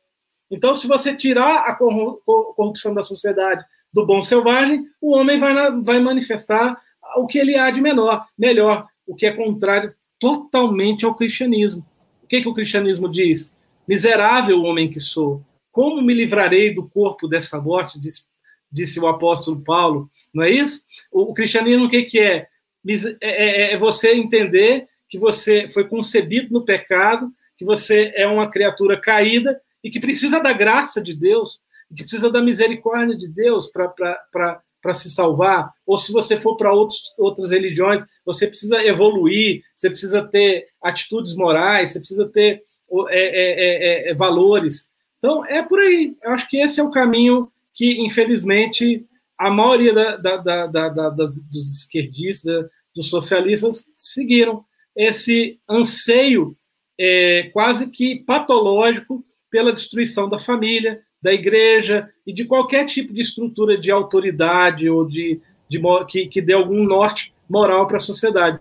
Então, 0.51 0.75
se 0.75 0.87
você 0.87 1.15
tirar 1.15 1.69
a 1.69 1.75
corrupção 1.75 2.95
da 2.95 3.03
sociedade 3.03 3.65
do 3.97 4.05
bom 4.05 4.21
selvagem, 4.21 4.85
o 5.01 5.17
homem 5.17 5.39
vai, 5.39 5.55
vai 5.81 5.99
manifestar 5.99 6.79
o 7.17 7.27
que 7.27 7.39
ele 7.39 7.57
há 7.57 7.71
de 7.71 7.81
menor, 7.81 8.27
melhor, 8.37 8.87
o 9.07 9.15
que 9.15 9.25
é 9.25 9.33
contrário 9.33 9.95
totalmente 10.21 11.07
ao 11.07 11.15
cristianismo. 11.15 11.83
O 12.23 12.27
que, 12.27 12.43
que 12.43 12.49
o 12.49 12.53
cristianismo 12.53 13.11
diz? 13.11 13.55
Miserável 13.89 14.63
homem 14.63 14.91
que 14.91 15.01
sou, 15.01 15.43
como 15.73 16.03
me 16.03 16.13
livrarei 16.13 16.75
do 16.75 16.87
corpo 16.87 17.27
dessa 17.27 17.59
morte? 17.59 17.99
Disse, 17.99 18.27
disse 18.71 19.01
o 19.01 19.07
apóstolo 19.07 19.63
Paulo, 19.63 20.11
não 20.35 20.45
é 20.45 20.51
isso? 20.51 20.85
O, 21.11 21.31
o 21.31 21.35
cristianismo 21.35 21.87
o 21.87 21.89
que, 21.89 22.03
que 22.03 22.21
é? 22.21 22.49
É, 22.87 23.17
é? 23.23 23.73
é 23.73 23.79
você 23.79 24.15
entender 24.15 24.87
que 25.09 25.19
você 25.19 25.69
foi 25.71 25.89
concebido 25.89 26.53
no 26.53 26.67
pecado, 26.67 27.33
que 27.57 27.65
você 27.65 28.13
é 28.15 28.27
uma 28.27 28.51
criatura 28.51 29.01
caída 29.01 29.59
e 29.83 29.89
que 29.89 30.01
precisa 30.01 30.39
da 30.39 30.53
graça 30.53 31.01
de 31.01 31.15
Deus, 31.15 31.63
que 31.95 32.03
precisa 32.03 32.31
da 32.31 32.43
misericórdia 32.43 33.17
de 33.17 33.29
Deus 33.29 33.71
para 33.71 34.95
se 34.95 35.11
salvar. 35.11 35.71
Ou 35.85 35.99
se 35.99 36.13
você 36.13 36.37
for 36.39 36.57
para 36.57 36.73
outras 36.73 37.51
religiões, 37.51 38.05
você 38.25 38.47
precisa 38.47 38.85
evoluir, 38.85 39.63
você 39.75 39.91
precisa 39.91 40.23
ter 40.27 40.67
atitudes 40.83 41.35
morais, 41.35 41.93
você 41.93 41.99
precisa 41.99 42.29
ter 42.29 42.63
é 43.11 43.21
é, 43.21 43.29
é, 43.29 44.09
é, 44.09 44.11
é, 44.11 44.15
valores. 44.15 44.91
Então, 45.19 45.45
é 45.45 45.63
por 45.63 45.81
aí. 45.81 46.17
Eu 46.23 46.31
acho 46.33 46.49
que 46.49 46.59
esse 46.59 46.79
é 46.81 46.83
o 46.83 46.91
caminho 46.91 47.51
que, 47.75 48.01
infelizmente, 48.01 49.05
a 49.37 49.51
maioria 49.51 49.93
da, 49.93 50.17
da, 50.17 50.67
da, 50.67 51.11
das, 51.11 51.43
dos 51.45 51.77
esquerdistas, 51.79 52.67
dos 52.95 53.11
socialistas, 53.11 53.87
seguiram 53.99 54.65
esse 54.95 55.59
anseio 55.69 56.57
é, 56.99 57.51
quase 57.53 57.91
que 57.91 58.17
patológico 58.25 59.25
pela 59.51 59.73
destruição 59.73 60.29
da 60.29 60.39
família, 60.39 61.03
da 61.27 61.33
igreja 61.33 62.09
e 62.25 62.33
de 62.33 62.45
qualquer 62.45 62.87
tipo 62.87 63.13
de 63.13 63.21
estrutura 63.21 63.77
de 63.77 63.91
autoridade 63.91 64.89
ou 64.89 65.05
de, 65.05 65.41
de 65.69 65.81
que, 66.07 66.29
que 66.29 66.41
dê 66.41 66.53
algum 66.53 66.85
norte 66.85 67.35
moral 67.51 67.85
para 67.89 67.97
a 67.97 68.01
sociedade. 68.01 68.61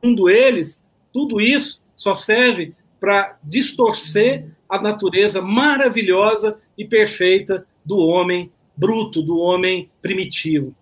Segundo 0.00 0.28
eles, 0.28 0.84
tudo 1.12 1.40
isso 1.40 1.80
só 1.94 2.12
serve 2.12 2.74
para 2.98 3.38
distorcer 3.44 4.48
a 4.68 4.82
natureza 4.82 5.40
maravilhosa 5.40 6.58
e 6.76 6.84
perfeita 6.84 7.64
do 7.84 7.98
homem 8.00 8.50
bruto, 8.76 9.22
do 9.22 9.38
homem 9.38 9.88
primitivo. 10.02 10.74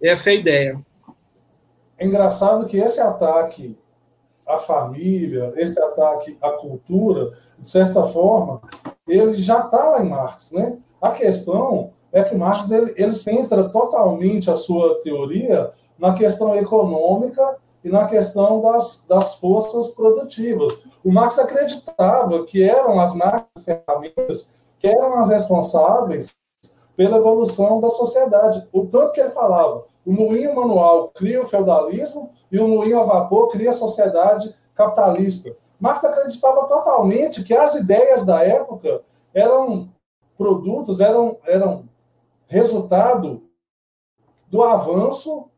Essa 0.00 0.30
é 0.30 0.34
a 0.34 0.36
ideia. 0.36 0.80
É 1.98 2.06
engraçado 2.06 2.64
que 2.68 2.76
esse 2.76 3.00
ataque 3.00 3.76
à 4.46 4.56
família, 4.56 5.52
esse 5.56 5.82
ataque 5.82 6.38
à 6.40 6.50
cultura, 6.50 7.36
de 7.58 7.68
certa 7.68 8.04
forma, 8.04 8.62
ele 9.12 9.32
já 9.32 9.60
está 9.60 9.90
lá 9.90 10.04
em 10.04 10.08
Marx. 10.08 10.52
Né? 10.52 10.76
A 11.00 11.10
questão 11.10 11.90
é 12.12 12.22
que 12.22 12.34
Marx 12.34 12.70
ele, 12.70 12.92
ele 12.96 13.14
centra 13.14 13.68
totalmente 13.68 14.50
a 14.50 14.54
sua 14.54 15.00
teoria 15.00 15.70
na 15.98 16.12
questão 16.14 16.54
econômica 16.54 17.56
e 17.84 17.88
na 17.88 18.06
questão 18.06 18.60
das, 18.60 19.04
das 19.08 19.34
forças 19.36 19.88
produtivas. 19.88 20.78
O 21.04 21.12
Marx 21.12 21.38
acreditava 21.38 22.44
que 22.44 22.62
eram 22.62 23.00
as 23.00 23.14
máquinas 23.14 23.64
ferramentas 23.64 24.50
que 24.78 24.86
eram 24.86 25.14
as 25.14 25.28
responsáveis 25.28 26.34
pela 26.96 27.18
evolução 27.18 27.80
da 27.80 27.90
sociedade. 27.90 28.66
O 28.72 28.86
tanto 28.86 29.12
que 29.12 29.20
ele 29.20 29.30
falava, 29.30 29.84
o 30.04 30.12
moinho 30.12 30.56
manual 30.56 31.08
cria 31.08 31.40
o 31.40 31.46
feudalismo 31.46 32.30
e 32.50 32.58
o 32.58 32.66
moinho 32.66 33.00
a 33.00 33.04
vapor 33.04 33.48
cria 33.48 33.70
a 33.70 33.74
sociedade 33.74 34.54
capitalista. 34.74 35.54
Marx 35.80 36.04
acreditava 36.04 36.66
totalmente 36.66 37.42
que 37.42 37.54
as 37.54 37.74
ideias 37.74 38.24
da 38.24 38.44
época 38.44 39.00
eram 39.34 39.88
produtos, 40.36 41.00
eram, 41.00 41.38
eram 41.46 41.88
resultado 42.46 43.42
do 44.48 44.62
avanço 44.62 45.48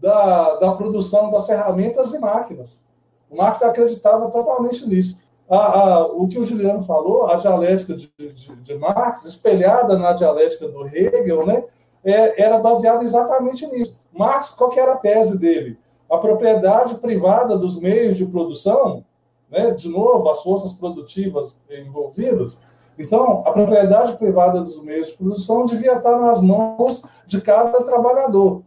da, 0.00 0.56
da 0.56 0.72
produção 0.72 1.30
das 1.30 1.46
ferramentas 1.46 2.14
e 2.14 2.18
máquinas. 2.18 2.86
O 3.30 3.36
Marx 3.36 3.62
acreditava 3.62 4.30
totalmente 4.30 4.86
nisso. 4.86 5.20
A, 5.48 5.56
a, 5.56 6.06
o 6.06 6.26
que 6.28 6.38
o 6.38 6.44
Juliano 6.44 6.82
falou, 6.82 7.26
a 7.26 7.36
dialética 7.36 7.94
de, 7.94 8.12
de, 8.18 8.56
de, 8.56 8.74
Marx, 8.74 9.24
espelhada 9.24 9.96
na 9.96 10.12
dialética 10.12 10.68
do 10.68 10.86
Hegel, 10.86 11.46
né, 11.46 11.64
é, 12.04 12.42
era 12.42 12.58
baseada 12.58 13.04
exatamente 13.04 13.66
nisso. 13.66 14.00
Marx, 14.12 14.50
qual 14.50 14.72
era 14.76 14.92
a 14.92 14.96
tese 14.96 15.38
dele? 15.38 15.78
A 16.10 16.18
propriedade 16.18 16.96
privada 16.96 17.56
dos 17.56 17.80
meios 17.80 18.16
de 18.16 18.26
produção, 18.26 19.04
né, 19.50 19.70
de 19.72 19.88
novo, 19.88 20.28
as 20.28 20.42
forças 20.42 20.72
produtivas 20.72 21.60
envolvidas, 21.70 22.60
então, 22.98 23.42
a 23.46 23.52
propriedade 23.52 24.16
privada 24.16 24.60
dos 24.60 24.82
meios 24.82 25.08
de 25.08 25.16
produção 25.16 25.66
devia 25.66 25.96
estar 25.96 26.18
nas 26.18 26.40
mãos 26.40 27.04
de 27.26 27.40
cada 27.40 27.84
trabalhador. 27.84 28.62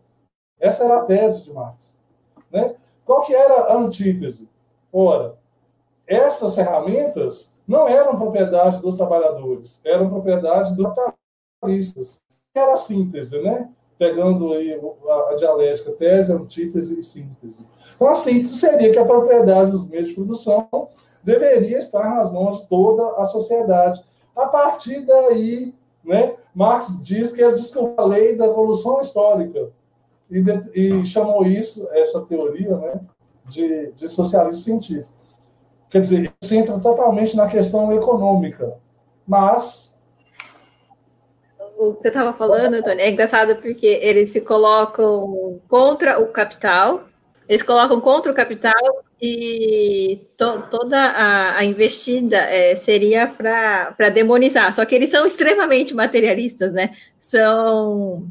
Essa 0.59 0.84
era 0.84 0.99
a 0.99 1.03
tese 1.03 1.45
de 1.45 1.53
Marx. 1.53 1.97
Né? 2.51 2.75
Qual 3.05 3.21
que 3.21 3.34
era 3.34 3.73
a 3.73 3.77
antítese? 3.77 4.47
Ora, 4.93 5.36
essas 6.05 6.55
ferramentas 6.55 7.51
não 7.67 7.88
eram 7.88 8.17
propriedade 8.17 8.82
dos 8.82 8.95
trabalhadores, 8.95 9.82
eram 9.86 10.09
propriedade 10.09 10.75
dos 10.75 10.93
capitalistas. 10.93 12.21
Era 12.55 12.73
a 12.73 12.77
síntese, 12.77 13.39
né? 13.41 13.69
Pegando 13.99 14.53
aí 14.53 14.73
a, 14.73 15.31
a 15.31 15.35
dialética, 15.35 15.91
tese, 15.91 16.33
antítese 16.33 16.97
e 16.97 17.03
síntese. 17.03 17.67
Então, 17.95 18.07
a 18.07 18.15
síntese 18.15 18.57
seria 18.57 18.91
que 18.91 18.97
a 18.97 19.05
propriedade 19.05 19.71
dos 19.71 19.87
meios 19.87 20.07
de 20.07 20.15
produção 20.15 20.67
deveria 21.23 21.77
estar 21.77 22.15
nas 22.15 22.31
mãos 22.31 22.61
de 22.61 22.69
toda 22.69 23.21
a 23.21 23.25
sociedade. 23.25 24.01
A 24.35 24.47
partir 24.47 25.01
daí, 25.01 25.75
né, 26.03 26.35
Marx 26.55 26.97
diz 27.03 27.31
que 27.31 27.41
ele 27.41 27.53
descobriu 27.53 27.93
a 27.97 28.05
lei 28.05 28.35
da 28.35 28.45
evolução 28.45 29.01
histórica 29.01 29.69
e, 30.31 30.41
de, 30.41 30.71
e 30.73 31.05
chamou 31.05 31.43
isso, 31.43 31.87
essa 31.91 32.21
teoria, 32.21 32.77
né, 32.77 33.01
de, 33.45 33.91
de 33.91 34.07
socialismo 34.07 34.61
científico. 34.61 35.13
Quer 35.89 35.99
dizer, 35.99 36.33
isso 36.41 36.55
entra 36.55 36.79
totalmente 36.79 37.35
na 37.35 37.47
questão 37.47 37.91
econômica. 37.91 38.77
Mas. 39.27 39.97
O 41.80 41.93
que 41.93 42.01
você 42.01 42.09
estava 42.09 42.34
falando, 42.34 42.73
Antônio, 42.73 42.99
é 42.99 43.09
engraçado 43.09 43.55
porque 43.55 43.88
eles 44.01 44.32
se 44.32 44.41
colocam 44.41 45.61
contra 45.65 46.19
o 46.19 46.27
capital, 46.27 47.07
eles 47.47 47.63
colocam 47.63 48.01
contra 48.01 48.30
o 48.30 48.36
capital 48.36 48.73
e 49.21 50.19
to, 50.36 50.63
toda 50.69 50.99
a, 50.99 51.57
a 51.57 51.63
investida 51.63 52.36
é, 52.36 52.75
seria 52.75 53.27
para 53.27 54.09
demonizar. 54.09 54.73
Só 54.73 54.84
que 54.84 54.93
eles 54.93 55.09
são 55.09 55.25
extremamente 55.25 55.95
materialistas, 55.95 56.73
né? 56.73 56.93
São, 57.17 58.27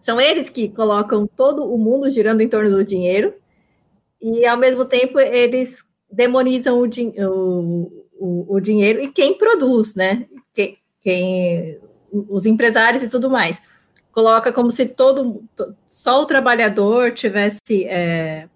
são 0.00 0.20
eles 0.20 0.48
que 0.48 0.68
colocam 0.68 1.26
todo 1.26 1.64
o 1.64 1.76
mundo 1.76 2.08
girando 2.12 2.42
em 2.42 2.48
torno 2.48 2.70
do 2.70 2.84
dinheiro 2.84 3.34
e, 4.22 4.46
ao 4.46 4.56
mesmo 4.56 4.84
tempo, 4.84 5.18
eles 5.18 5.84
demonizam 6.08 6.80
o, 6.80 6.86
o, 6.86 8.06
o, 8.20 8.54
o 8.54 8.60
dinheiro 8.60 9.02
e 9.02 9.10
quem 9.10 9.36
produz, 9.36 9.96
né? 9.96 10.28
Quem, 10.54 10.78
quem, 11.00 11.80
os 12.12 12.46
empresários 12.46 13.02
e 13.02 13.08
tudo 13.08 13.30
mais. 13.30 13.58
Coloca 14.12 14.52
como 14.52 14.70
se 14.70 14.86
todo 14.86 15.42
só 15.86 16.22
o 16.22 16.26
trabalhador 16.26 17.12
tivesse 17.12 17.84
é, 17.84 18.48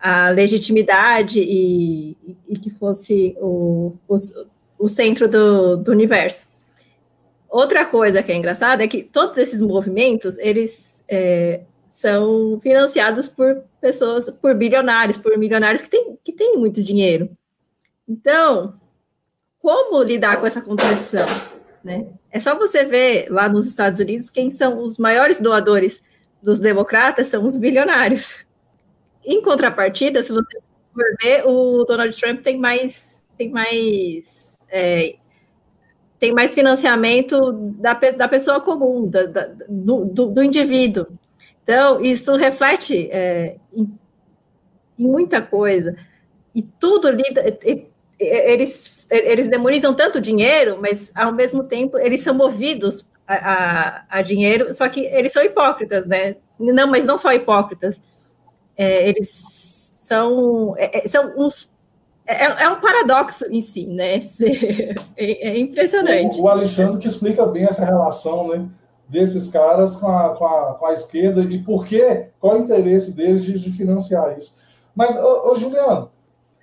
a 0.00 0.30
legitimidade 0.30 1.40
e, 1.40 2.16
e 2.48 2.56
que 2.56 2.70
fosse 2.70 3.36
o, 3.38 3.94
o, 4.08 4.16
o 4.78 4.88
centro 4.88 5.28
do, 5.28 5.76
do 5.76 5.90
universo. 5.92 6.46
Outra 7.48 7.84
coisa 7.84 8.22
que 8.22 8.30
é 8.30 8.36
engraçada 8.36 8.84
é 8.84 8.88
que 8.88 9.02
todos 9.02 9.36
esses 9.36 9.60
movimentos, 9.60 10.38
eles 10.38 11.02
é, 11.08 11.62
são 11.88 12.60
financiados 12.60 13.26
por 13.26 13.64
pessoas, 13.80 14.30
por 14.30 14.54
bilionários, 14.54 15.18
por 15.18 15.36
milionários 15.36 15.82
que 15.82 15.90
têm, 15.90 16.16
que 16.22 16.32
têm 16.32 16.56
muito 16.56 16.80
dinheiro. 16.80 17.28
Então, 18.08 18.74
como 19.58 20.02
lidar 20.02 20.38
com 20.38 20.46
essa 20.46 20.60
contradição? 20.60 21.26
Né? 21.82 22.06
É 22.30 22.38
só 22.38 22.56
você 22.56 22.84
ver 22.84 23.28
lá 23.30 23.48
nos 23.48 23.66
Estados 23.66 24.00
Unidos 24.00 24.30
quem 24.30 24.50
são 24.50 24.82
os 24.82 24.98
maiores 24.98 25.40
doadores 25.40 26.00
dos 26.42 26.58
democratas 26.58 27.26
são 27.26 27.44
os 27.44 27.56
bilionários. 27.56 28.46
Em 29.24 29.42
contrapartida, 29.42 30.22
se 30.22 30.32
você 30.32 30.58
for 30.94 31.04
ver, 31.22 31.46
o 31.46 31.84
Donald 31.84 32.18
Trump 32.18 32.40
tem 32.40 32.58
mais 32.58 33.10
tem 33.36 33.50
mais 33.50 34.58
é, 34.68 35.16
tem 36.20 36.32
mais 36.34 36.54
financiamento 36.54 37.52
da, 37.52 37.94
da 37.94 38.28
pessoa 38.28 38.60
comum, 38.60 39.08
da, 39.08 39.24
da 39.24 39.48
do, 39.68 40.04
do, 40.04 40.26
do 40.26 40.42
indivíduo. 40.42 41.06
Então, 41.62 42.00
isso 42.00 42.36
reflete 42.36 43.08
é, 43.10 43.56
em, 43.72 43.90
em, 44.98 45.08
muita 45.08 45.40
coisa. 45.40 45.96
E 46.54 46.62
tudo 46.62 47.08
lida. 47.10 47.42
Eles, 48.20 49.06
eles 49.10 49.48
demonizam 49.48 49.94
tanto 49.94 50.20
dinheiro, 50.20 50.78
mas 50.80 51.10
ao 51.14 51.32
mesmo 51.32 51.64
tempo 51.64 51.98
eles 51.98 52.20
são 52.20 52.34
movidos 52.34 53.06
a, 53.26 53.34
a, 53.34 54.04
a 54.10 54.22
dinheiro, 54.22 54.74
só 54.74 54.88
que 54.88 55.06
eles 55.06 55.32
são 55.32 55.42
hipócritas, 55.42 56.06
né? 56.06 56.36
Não, 56.58 56.86
mas 56.86 57.06
não 57.06 57.16
só 57.16 57.32
hipócritas. 57.32 57.98
É, 58.76 59.08
eles 59.08 59.92
são, 59.94 60.74
é, 60.76 61.04
é 61.04 61.08
são 61.08 61.32
uns 61.36 61.70
é, 62.26 62.44
é, 62.62 62.68
um 62.68 62.80
paradoxo 62.80 63.46
em 63.50 63.60
si, 63.60 63.86
né? 63.86 64.20
É, 65.16 65.48
é 65.48 65.58
impressionante. 65.58 66.38
O, 66.38 66.44
o, 66.44 66.48
Alexandre 66.48 66.98
que 66.98 67.08
explica 67.08 67.44
bem 67.46 67.64
essa 67.64 67.84
relação, 67.84 68.48
né? 68.48 68.68
desses 69.10 69.48
caras 69.48 69.96
com 69.96 70.06
a, 70.06 70.36
com 70.36 70.46
a, 70.46 70.74
com 70.74 70.86
a 70.86 70.92
esquerda 70.92 71.42
e 71.42 71.58
por 71.58 71.84
quê, 71.84 72.28
qual 72.38 72.54
é 72.56 72.60
o 72.60 72.62
interesse 72.62 73.12
deles 73.12 73.44
de, 73.44 73.58
de 73.58 73.72
financiar 73.72 74.38
isso. 74.38 74.56
Mas, 74.94 75.16
ô, 75.16 75.50
ô, 75.50 75.54
Juliano, 75.56 76.10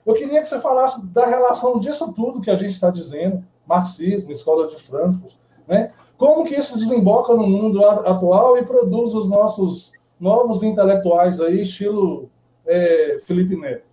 eu 0.08 0.14
queria 0.14 0.42
que 0.42 0.48
você 0.48 0.62
falasse 0.62 1.06
da 1.08 1.26
relação 1.26 1.78
disso 1.78 2.14
tudo 2.14 2.40
que 2.40 2.50
a 2.50 2.56
gente 2.56 2.72
está 2.72 2.90
dizendo, 2.90 3.46
marxismo, 3.68 4.32
escola 4.32 4.66
de 4.66 4.78
Frankfurt, 4.78 5.34
né? 5.68 5.92
Como 6.18 6.46
que 6.46 6.56
isso 6.56 6.78
desemboca 6.78 7.34
no 7.34 7.46
mundo 7.46 7.86
atual 7.86 8.58
e 8.58 8.64
produz 8.64 9.14
os 9.14 9.30
nossos 9.30 9.92
novos 10.18 10.64
intelectuais 10.64 11.42
aí, 11.42 11.62
estilo 11.62 12.30
é, 12.66 13.18
Felipe 13.28 13.58
Neto? 13.58 13.86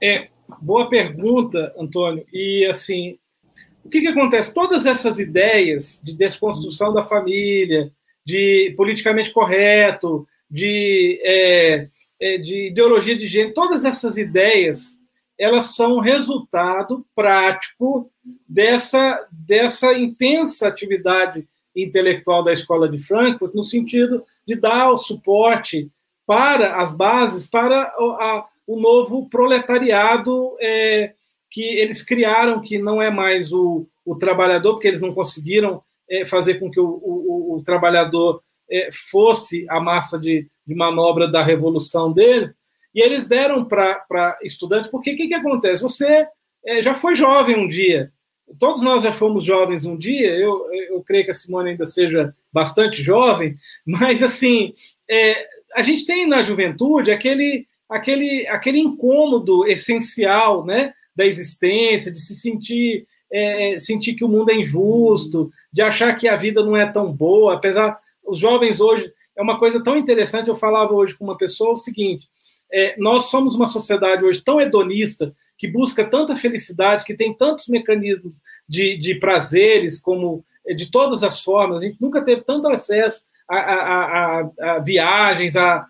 É, 0.00 0.28
boa 0.60 0.86
pergunta, 0.88 1.74
Antônio. 1.76 2.24
E, 2.30 2.66
assim, 2.70 3.18
o 3.82 3.88
que, 3.88 4.02
que 4.02 4.08
acontece? 4.08 4.52
Todas 4.52 4.84
essas 4.84 5.18
ideias 5.18 6.00
de 6.04 6.14
desconstrução 6.14 6.92
da 6.92 7.02
família, 7.02 7.90
de 8.24 8.74
politicamente 8.76 9.32
correto, 9.32 10.28
de, 10.48 11.18
é, 11.24 11.88
de 12.38 12.68
ideologia 12.68 13.16
de 13.16 13.26
gênero, 13.26 13.54
todas 13.54 13.84
essas 13.84 14.16
ideias 14.16 15.00
elas 15.38 15.74
são 15.74 15.98
resultado 15.98 17.04
prático 17.14 18.10
dessa, 18.48 19.26
dessa 19.32 19.92
intensa 19.92 20.68
atividade 20.68 21.48
intelectual 21.74 22.44
da 22.44 22.52
Escola 22.52 22.88
de 22.88 22.98
Frankfurt, 22.98 23.54
no 23.54 23.64
sentido 23.64 24.24
de 24.46 24.54
dar 24.54 24.90
o 24.90 24.96
suporte 24.96 25.90
para 26.24 26.76
as 26.76 26.94
bases, 26.94 27.48
para 27.48 27.82
a, 27.82 28.46
o 28.66 28.78
novo 28.78 29.28
proletariado 29.28 30.56
é, 30.60 31.14
que 31.50 31.62
eles 31.62 32.02
criaram, 32.02 32.60
que 32.60 32.78
não 32.78 33.02
é 33.02 33.10
mais 33.10 33.52
o, 33.52 33.86
o 34.04 34.14
trabalhador, 34.14 34.74
porque 34.74 34.88
eles 34.88 35.00
não 35.00 35.12
conseguiram 35.12 35.82
é, 36.08 36.24
fazer 36.24 36.54
com 36.60 36.70
que 36.70 36.78
o, 36.78 36.86
o, 36.86 37.56
o 37.56 37.62
trabalhador 37.64 38.40
é, 38.40 38.42
fosse 39.10 39.66
a 39.68 39.80
massa 39.80 40.18
de, 40.18 40.46
de, 40.66 40.74
manobra 40.74 41.28
da 41.28 41.42
revolução 41.42 42.12
deles, 42.12 42.54
e 42.94 43.00
eles 43.00 43.26
deram 43.26 43.64
para 43.64 44.38
estudantes, 44.42 44.90
porque 44.90 45.12
o 45.12 45.16
que, 45.16 45.28
que 45.28 45.34
acontece? 45.34 45.82
Você 45.82 46.26
é, 46.64 46.82
já 46.82 46.94
foi 46.94 47.14
jovem 47.14 47.56
um 47.56 47.68
dia, 47.68 48.12
todos 48.58 48.82
nós 48.82 49.02
já 49.02 49.12
fomos 49.12 49.44
jovens 49.44 49.84
um 49.84 49.96
dia, 49.96 50.30
eu, 50.36 50.66
eu 50.90 51.02
creio 51.02 51.24
que 51.24 51.30
a 51.30 51.34
Simone 51.34 51.70
ainda 51.70 51.86
seja 51.86 52.34
bastante 52.52 53.02
jovem, 53.02 53.56
mas 53.86 54.22
assim, 54.22 54.72
é, 55.10 55.46
a 55.74 55.82
gente 55.82 56.06
tem 56.06 56.26
na 56.26 56.42
juventude 56.42 57.10
aquele, 57.10 57.66
aquele, 57.88 58.46
aquele 58.48 58.78
incômodo 58.78 59.66
essencial, 59.66 60.64
né? 60.64 60.92
da 61.14 61.26
existência, 61.26 62.10
de 62.10 62.18
se 62.20 62.34
sentir 62.34 63.06
é, 63.32 63.78
sentir 63.78 64.14
que 64.14 64.24
o 64.24 64.28
mundo 64.28 64.50
é 64.50 64.54
injusto, 64.54 65.50
de 65.72 65.80
achar 65.80 66.14
que 66.16 66.28
a 66.28 66.36
vida 66.36 66.62
não 66.62 66.76
é 66.76 66.84
tão 66.84 67.10
boa, 67.10 67.54
apesar 67.54 67.98
os 68.24 68.38
jovens 68.38 68.80
hoje 68.80 69.12
é 69.36 69.42
uma 69.42 69.58
coisa 69.58 69.82
tão 69.82 69.96
interessante. 69.96 70.48
Eu 70.48 70.56
falava 70.56 70.92
hoje 70.92 71.14
com 71.14 71.24
uma 71.24 71.36
pessoa 71.36 71.72
o 71.72 71.76
seguinte: 71.76 72.28
é, 72.72 72.94
nós 72.98 73.26
somos 73.26 73.54
uma 73.54 73.66
sociedade 73.66 74.24
hoje 74.24 74.42
tão 74.42 74.60
hedonista 74.60 75.34
que 75.58 75.68
busca 75.68 76.04
tanta 76.04 76.34
felicidade, 76.34 77.04
que 77.04 77.14
tem 77.14 77.32
tantos 77.32 77.68
mecanismos 77.68 78.38
de, 78.68 78.96
de 78.98 79.14
prazeres, 79.14 80.00
como 80.00 80.44
é, 80.66 80.74
de 80.74 80.90
todas 80.90 81.22
as 81.22 81.40
formas. 81.40 81.82
A 81.82 81.86
gente 81.86 82.00
nunca 82.00 82.22
teve 82.22 82.42
tanto 82.42 82.68
acesso 82.68 83.22
a, 83.48 83.56
a, 83.56 84.40
a, 84.40 84.50
a 84.74 84.78
viagens, 84.80 85.56
a, 85.56 85.86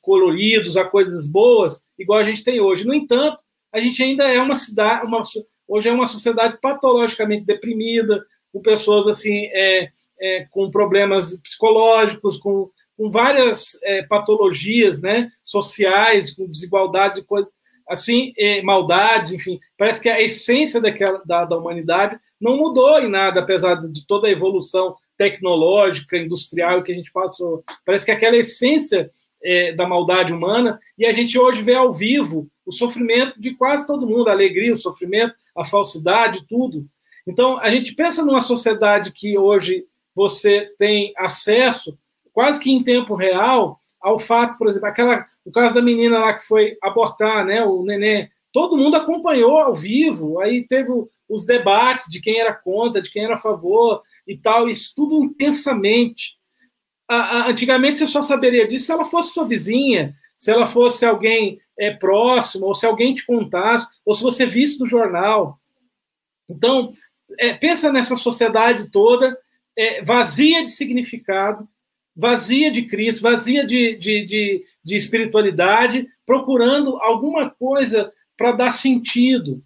coloridos, 0.00 0.76
a 0.76 0.84
coisas 0.84 1.26
boas, 1.26 1.84
igual 1.98 2.18
a 2.18 2.24
gente 2.24 2.44
tem 2.44 2.60
hoje. 2.60 2.86
No 2.86 2.94
entanto, 2.94 3.42
a 3.72 3.78
gente 3.80 4.02
ainda 4.02 4.24
é 4.24 4.40
uma 4.40 4.54
cidade, 4.54 5.06
uma, 5.06 5.22
hoje 5.68 5.88
é 5.88 5.92
uma 5.92 6.06
sociedade 6.06 6.58
patologicamente 6.60 7.44
deprimida, 7.44 8.24
com 8.52 8.60
pessoas 8.60 9.06
assim 9.06 9.46
é, 9.52 9.90
é, 10.22 10.46
com 10.50 10.70
problemas 10.70 11.40
psicológicos, 11.40 12.38
com, 12.38 12.70
com 12.96 13.10
várias 13.10 13.76
é, 13.82 14.02
patologias, 14.02 15.02
né, 15.02 15.30
sociais, 15.42 16.34
com 16.34 16.46
desigualdades 16.46 17.18
e 17.18 17.24
coisas 17.24 17.52
assim, 17.88 18.32
maldades, 18.62 19.32
enfim, 19.32 19.58
parece 19.76 20.00
que 20.00 20.08
a 20.08 20.22
essência 20.22 20.80
daquela, 20.80 21.20
da, 21.26 21.44
da 21.44 21.58
humanidade 21.58 22.18
não 22.40 22.56
mudou 22.56 22.98
em 23.00 23.08
nada, 23.08 23.40
apesar 23.40 23.74
de 23.74 24.06
toda 24.06 24.28
a 24.28 24.30
evolução 24.30 24.96
tecnológica, 25.16 26.16
industrial 26.16 26.82
que 26.82 26.92
a 26.92 26.94
gente 26.94 27.12
passou. 27.12 27.62
Parece 27.84 28.04
que 28.04 28.10
aquela 28.10 28.36
essência 28.36 29.10
é, 29.42 29.72
da 29.72 29.86
maldade 29.86 30.32
humana, 30.32 30.80
e 30.98 31.04
a 31.04 31.12
gente 31.12 31.38
hoje 31.38 31.62
vê 31.62 31.74
ao 31.74 31.92
vivo 31.92 32.48
o 32.64 32.72
sofrimento 32.72 33.40
de 33.40 33.54
quase 33.54 33.86
todo 33.86 34.06
mundo, 34.06 34.28
a 34.28 34.32
alegria, 34.32 34.72
o 34.72 34.78
sofrimento, 34.78 35.34
a 35.56 35.64
falsidade, 35.64 36.46
tudo. 36.48 36.86
Então, 37.26 37.58
a 37.58 37.70
gente 37.70 37.94
pensa 37.94 38.24
numa 38.24 38.40
sociedade 38.40 39.12
que 39.12 39.36
hoje 39.38 39.84
você 40.14 40.72
tem 40.78 41.12
acesso, 41.16 41.98
quase 42.32 42.60
que 42.60 42.70
em 42.70 42.82
tempo 42.82 43.14
real, 43.14 43.80
ao 44.00 44.18
fato, 44.18 44.58
por 44.58 44.68
exemplo, 44.68 44.88
aquela, 44.88 45.26
o 45.44 45.52
caso 45.52 45.74
da 45.74 45.82
menina 45.82 46.18
lá 46.18 46.34
que 46.34 46.44
foi 46.46 46.76
abortar, 46.82 47.44
né, 47.44 47.64
o 47.64 47.82
neném, 47.82 48.30
todo 48.52 48.76
mundo 48.76 48.96
acompanhou 48.96 49.58
ao 49.58 49.74
vivo, 49.74 50.40
aí 50.40 50.66
teve 50.66 50.90
os 51.28 51.46
debates 51.46 52.10
de 52.10 52.20
quem 52.20 52.38
era 52.38 52.52
contra, 52.52 53.00
de 53.00 53.10
quem 53.10 53.24
era 53.24 53.34
a 53.34 53.38
favor 53.38 54.02
e 54.26 54.36
tal, 54.36 54.68
isso 54.68 54.92
tudo 54.94 55.24
intensamente. 55.24 56.36
antigamente 57.08 57.98
você 57.98 58.06
só 58.06 58.22
saberia 58.22 58.66
disso 58.66 58.86
se 58.86 58.92
ela 58.92 59.04
fosse 59.04 59.32
sua 59.32 59.46
vizinha, 59.46 60.14
se 60.36 60.50
ela 60.50 60.66
fosse 60.66 61.06
alguém 61.06 61.60
é, 61.78 61.90
próximo, 61.90 62.66
ou 62.66 62.74
se 62.74 62.84
alguém 62.84 63.14
te 63.14 63.24
contasse, 63.24 63.86
ou 64.04 64.14
se 64.14 64.22
você 64.22 64.44
visse 64.44 64.78
no 64.80 64.86
jornal. 64.86 65.58
Então, 66.48 66.92
é, 67.38 67.54
pensa 67.54 67.92
nessa 67.92 68.16
sociedade 68.16 68.90
toda 68.90 69.38
é, 69.76 70.02
vazia 70.02 70.62
de 70.62 70.70
significado, 70.70 71.68
vazia 72.14 72.70
de 72.70 72.82
Cristo, 72.82 73.22
vazia 73.22 73.64
de, 73.64 73.96
de, 73.96 74.24
de, 74.24 74.64
de 74.84 74.96
espiritualidade, 74.96 76.06
procurando 76.26 76.96
alguma 76.98 77.50
coisa 77.50 78.12
para 78.36 78.52
dar 78.52 78.72
sentido. 78.72 79.62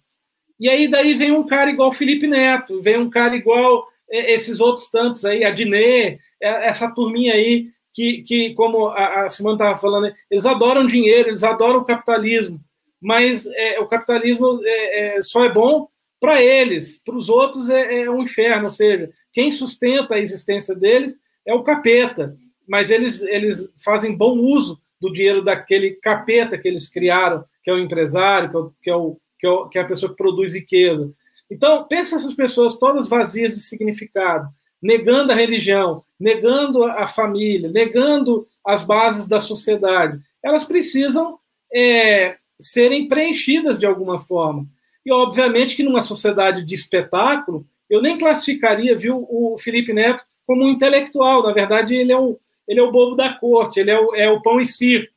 E 0.59 0.69
aí 0.69 0.87
daí 0.87 1.13
vem 1.13 1.31
um 1.31 1.45
cara 1.45 1.69
igual 1.69 1.91
Felipe 1.91 2.27
Neto, 2.27 2.81
vem 2.81 2.97
um 2.97 3.09
cara 3.09 3.35
igual 3.35 3.87
é, 4.09 4.33
esses 4.33 4.59
outros 4.59 4.89
tantos 4.89 5.23
aí, 5.25 5.43
a 5.43 5.51
Diné, 5.51 6.19
essa 6.41 6.89
turminha 6.93 7.33
aí, 7.33 7.69
que, 7.93 8.21
que 8.21 8.53
como 8.53 8.89
a, 8.89 9.29
Simone 9.29 9.55
estava 9.55 9.75
falando, 9.75 10.13
eles 10.29 10.45
adoram 10.45 10.85
dinheiro, 10.85 11.29
eles 11.29 11.43
adoram 11.43 11.79
o 11.79 11.85
capitalismo, 11.85 12.59
mas 13.01 13.45
é, 13.47 13.79
o 13.79 13.87
capitalismo 13.87 14.59
é, 14.63 15.17
é, 15.17 15.21
só 15.21 15.43
é 15.43 15.49
bom 15.49 15.87
para 16.19 16.41
eles, 16.41 17.01
para 17.03 17.15
os 17.15 17.29
outros 17.29 17.69
é, 17.69 18.01
é 18.01 18.09
um 18.09 18.21
inferno, 18.21 18.65
ou 18.65 18.69
seja, 18.69 19.11
quem 19.37 19.51
sustenta 19.51 20.15
a 20.15 20.19
existência 20.19 20.73
deles 20.73 21.15
é 21.45 21.53
o 21.53 21.61
capeta, 21.61 22.35
mas 22.67 22.89
eles, 22.89 23.21
eles 23.21 23.69
fazem 23.85 24.17
bom 24.17 24.39
uso 24.39 24.81
do 24.99 25.13
dinheiro 25.13 25.43
daquele 25.43 25.91
capeta 25.91 26.57
que 26.57 26.67
eles 26.67 26.89
criaram, 26.89 27.45
que 27.61 27.69
é 27.69 27.73
o 27.75 27.77
empresário, 27.77 28.73
que 28.81 28.89
é, 28.89 28.95
o, 28.95 29.15
que 29.37 29.45
é, 29.45 29.49
o, 29.51 29.69
que 29.69 29.77
é, 29.77 29.81
a 29.83 29.85
pessoa 29.85 30.09
que 30.09 30.17
produz 30.17 30.55
riqueza. 30.55 31.13
Então, 31.51 31.87
pensa 31.87 32.15
essas 32.15 32.33
pessoas 32.33 32.79
todas 32.79 33.07
vazias 33.07 33.53
de 33.53 33.59
significado, 33.59 34.49
negando 34.81 35.31
a 35.31 35.35
religião, 35.35 36.03
negando 36.19 36.83
a 36.83 37.05
família, 37.05 37.69
negando 37.69 38.47
as 38.65 38.83
bases 38.83 39.27
da 39.27 39.39
sociedade. 39.39 40.19
Elas 40.43 40.65
precisam 40.65 41.37
é, 41.71 42.37
serem 42.59 43.07
preenchidas 43.07 43.77
de 43.77 43.85
alguma 43.85 44.17
forma. 44.17 44.65
E, 45.05 45.11
obviamente, 45.13 45.75
que 45.75 45.83
numa 45.83 46.01
sociedade 46.01 46.65
de 46.65 46.73
espetáculo, 46.73 47.67
eu 47.89 48.01
nem 48.01 48.17
classificaria 48.17 48.97
viu, 48.97 49.25
o 49.29 49.57
Felipe 49.57 49.93
Neto 49.93 50.25
como 50.45 50.63
um 50.63 50.69
intelectual. 50.69 51.43
Na 51.43 51.53
verdade, 51.53 51.95
ele 51.95 52.11
é 52.11 52.17
o, 52.17 52.39
ele 52.67 52.79
é 52.79 52.83
o 52.83 52.91
bobo 52.91 53.15
da 53.15 53.33
corte, 53.33 53.79
ele 53.79 53.91
é 53.91 53.99
o, 53.99 54.15
é 54.15 54.29
o 54.29 54.41
pão 54.41 54.59
e 54.59 54.65
circo. 54.65 55.13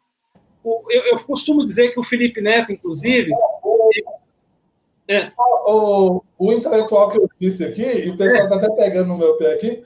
O, 0.62 0.84
eu, 0.90 1.02
eu, 1.06 1.18
costumo 1.20 1.64
dizer 1.64 1.90
que 1.90 1.98
o 1.98 2.04
Felipe 2.04 2.40
Neto, 2.40 2.72
inclusive. 2.72 3.32
É. 5.08 5.32
O, 5.66 6.22
o, 6.38 6.52
intelectual 6.52 7.10
que 7.10 7.18
eu 7.18 7.28
disse 7.40 7.64
aqui, 7.64 7.82
e 7.82 8.10
o 8.10 8.16
pessoal 8.16 8.44
está 8.44 8.56
é. 8.56 8.58
até 8.58 8.70
pegando 8.74 9.08
no 9.08 9.18
meu 9.18 9.36
pé 9.36 9.54
aqui, 9.54 9.82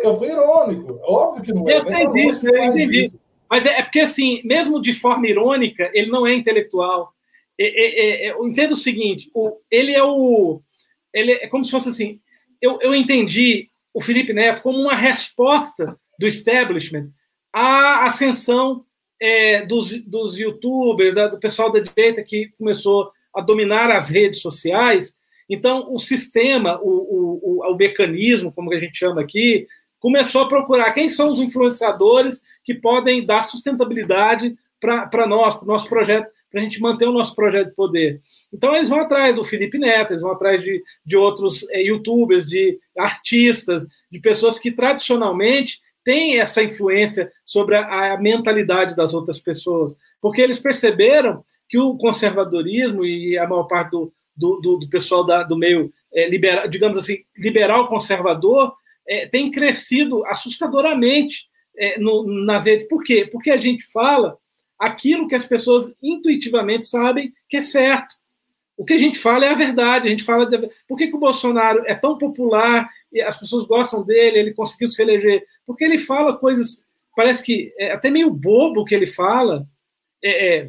eu 0.00 0.16
fui 0.16 0.28
irônico. 0.28 0.98
Óbvio 1.02 1.42
que 1.42 1.52
não 1.52 1.68
é. 1.68 1.76
Eu 1.76 1.82
sei 1.82 2.12
disso, 2.12 2.46
eu 2.46 2.64
entendi. 2.64 3.02
Isso. 3.02 3.20
Mas 3.50 3.66
é, 3.66 3.80
é, 3.80 3.82
porque, 3.82 4.00
assim, 4.00 4.40
mesmo 4.44 4.80
de 4.80 4.94
forma 4.94 5.26
irônica, 5.26 5.90
ele 5.92 6.10
não 6.10 6.26
é 6.26 6.34
intelectual. 6.34 7.12
É, 7.58 7.66
é, 7.66 8.28
é, 8.28 8.30
eu 8.32 8.48
entendo 8.48 8.72
o 8.72 8.76
seguinte: 8.76 9.30
o, 9.34 9.58
ele 9.70 9.92
é 9.92 10.02
o. 10.02 10.62
Ele 11.12 11.32
é 11.32 11.48
como 11.48 11.64
se 11.64 11.70
fosse 11.70 11.90
assim. 11.90 12.18
Eu, 12.62 12.78
eu 12.80 12.94
entendi 12.94 13.68
o 13.92 14.00
Felipe 14.00 14.32
Neto 14.32 14.62
como 14.62 14.78
uma 14.78 14.94
resposta 14.94 15.98
do 16.18 16.26
establishment 16.26 17.10
à 17.52 18.06
ascensão 18.06 18.84
é, 19.20 19.66
dos, 19.66 19.90
dos 20.04 20.38
youtubers, 20.38 21.14
da, 21.14 21.26
do 21.26 21.40
pessoal 21.40 21.70
da 21.70 21.80
direita 21.80 22.22
que 22.22 22.48
começou 22.56 23.10
a 23.34 23.40
dominar 23.40 23.90
as 23.90 24.10
redes 24.10 24.40
sociais. 24.40 25.16
Então, 25.48 25.92
o 25.92 25.98
sistema, 25.98 26.80
o, 26.80 26.88
o, 26.88 27.62
o, 27.64 27.72
o 27.72 27.76
mecanismo, 27.76 28.52
como 28.52 28.72
a 28.72 28.78
gente 28.78 28.96
chama 28.96 29.20
aqui, 29.20 29.66
começou 29.98 30.42
a 30.42 30.48
procurar 30.48 30.92
quem 30.92 31.08
são 31.08 31.30
os 31.30 31.40
influenciadores 31.40 32.42
que 32.64 32.74
podem 32.74 33.24
dar 33.24 33.42
sustentabilidade 33.42 34.56
para 34.80 35.26
nós, 35.26 35.54
para 35.54 35.64
o 35.64 35.68
nosso 35.68 35.88
projeto 35.88 36.30
para 36.52 36.60
a 36.60 36.64
gente 36.64 36.80
manter 36.80 37.08
o 37.08 37.12
nosso 37.12 37.34
projeto 37.34 37.70
de 37.70 37.74
poder. 37.74 38.20
Então, 38.52 38.76
eles 38.76 38.90
vão 38.90 39.00
atrás 39.00 39.34
do 39.34 39.42
Felipe 39.42 39.78
Neto, 39.78 40.12
eles 40.12 40.22
vão 40.22 40.32
atrás 40.32 40.62
de, 40.62 40.82
de 41.04 41.16
outros 41.16 41.68
é, 41.70 41.82
youtubers, 41.82 42.46
de 42.46 42.78
artistas, 42.96 43.86
de 44.10 44.20
pessoas 44.20 44.58
que 44.58 44.70
tradicionalmente 44.70 45.80
têm 46.04 46.38
essa 46.38 46.62
influência 46.62 47.32
sobre 47.44 47.76
a, 47.76 48.12
a 48.12 48.20
mentalidade 48.20 48.94
das 48.94 49.14
outras 49.14 49.38
pessoas, 49.38 49.96
porque 50.20 50.42
eles 50.42 50.58
perceberam 50.58 51.42
que 51.68 51.78
o 51.78 51.96
conservadorismo 51.96 53.02
e 53.02 53.38
a 53.38 53.48
maior 53.48 53.64
parte 53.64 53.92
do, 53.92 54.12
do, 54.36 54.60
do, 54.60 54.78
do 54.80 54.88
pessoal 54.90 55.24
da, 55.24 55.42
do 55.42 55.56
meio 55.56 55.90
é, 56.12 56.28
liberal, 56.28 56.68
digamos 56.68 56.98
assim, 56.98 57.18
liberal 57.38 57.88
conservador, 57.88 58.74
é, 59.08 59.26
tem 59.26 59.50
crescido 59.50 60.24
assustadoramente 60.26 61.46
é, 61.76 61.98
no, 61.98 62.24
nas 62.44 62.66
redes. 62.66 62.86
Por 62.88 63.02
quê? 63.02 63.26
Porque 63.30 63.50
a 63.50 63.56
gente 63.56 63.84
fala 63.90 64.36
aquilo 64.82 65.28
que 65.28 65.36
as 65.36 65.46
pessoas 65.46 65.94
intuitivamente 66.02 66.86
sabem 66.86 67.32
que 67.48 67.58
é 67.58 67.60
certo. 67.60 68.16
O 68.76 68.84
que 68.84 68.94
a 68.94 68.98
gente 68.98 69.16
fala 69.16 69.46
é 69.46 69.50
a 69.50 69.54
verdade. 69.54 70.08
A 70.08 70.10
gente 70.10 70.24
fala 70.24 70.44
de... 70.44 70.58
por 70.88 70.98
que, 70.98 71.06
que 71.06 71.14
o 71.14 71.20
Bolsonaro 71.20 71.84
é 71.86 71.94
tão 71.94 72.18
popular 72.18 72.90
e 73.12 73.22
as 73.22 73.38
pessoas 73.38 73.64
gostam 73.64 74.02
dele, 74.02 74.38
ele 74.38 74.52
conseguiu 74.52 74.88
se 74.88 75.00
eleger? 75.00 75.46
Porque 75.64 75.84
ele 75.84 75.98
fala 75.98 76.36
coisas, 76.36 76.84
parece 77.14 77.44
que 77.44 77.72
é 77.78 77.92
até 77.92 78.10
meio 78.10 78.28
bobo 78.28 78.84
que 78.84 78.92
ele 78.92 79.06
fala. 79.06 79.64
É, 80.20 80.58
é, 80.58 80.68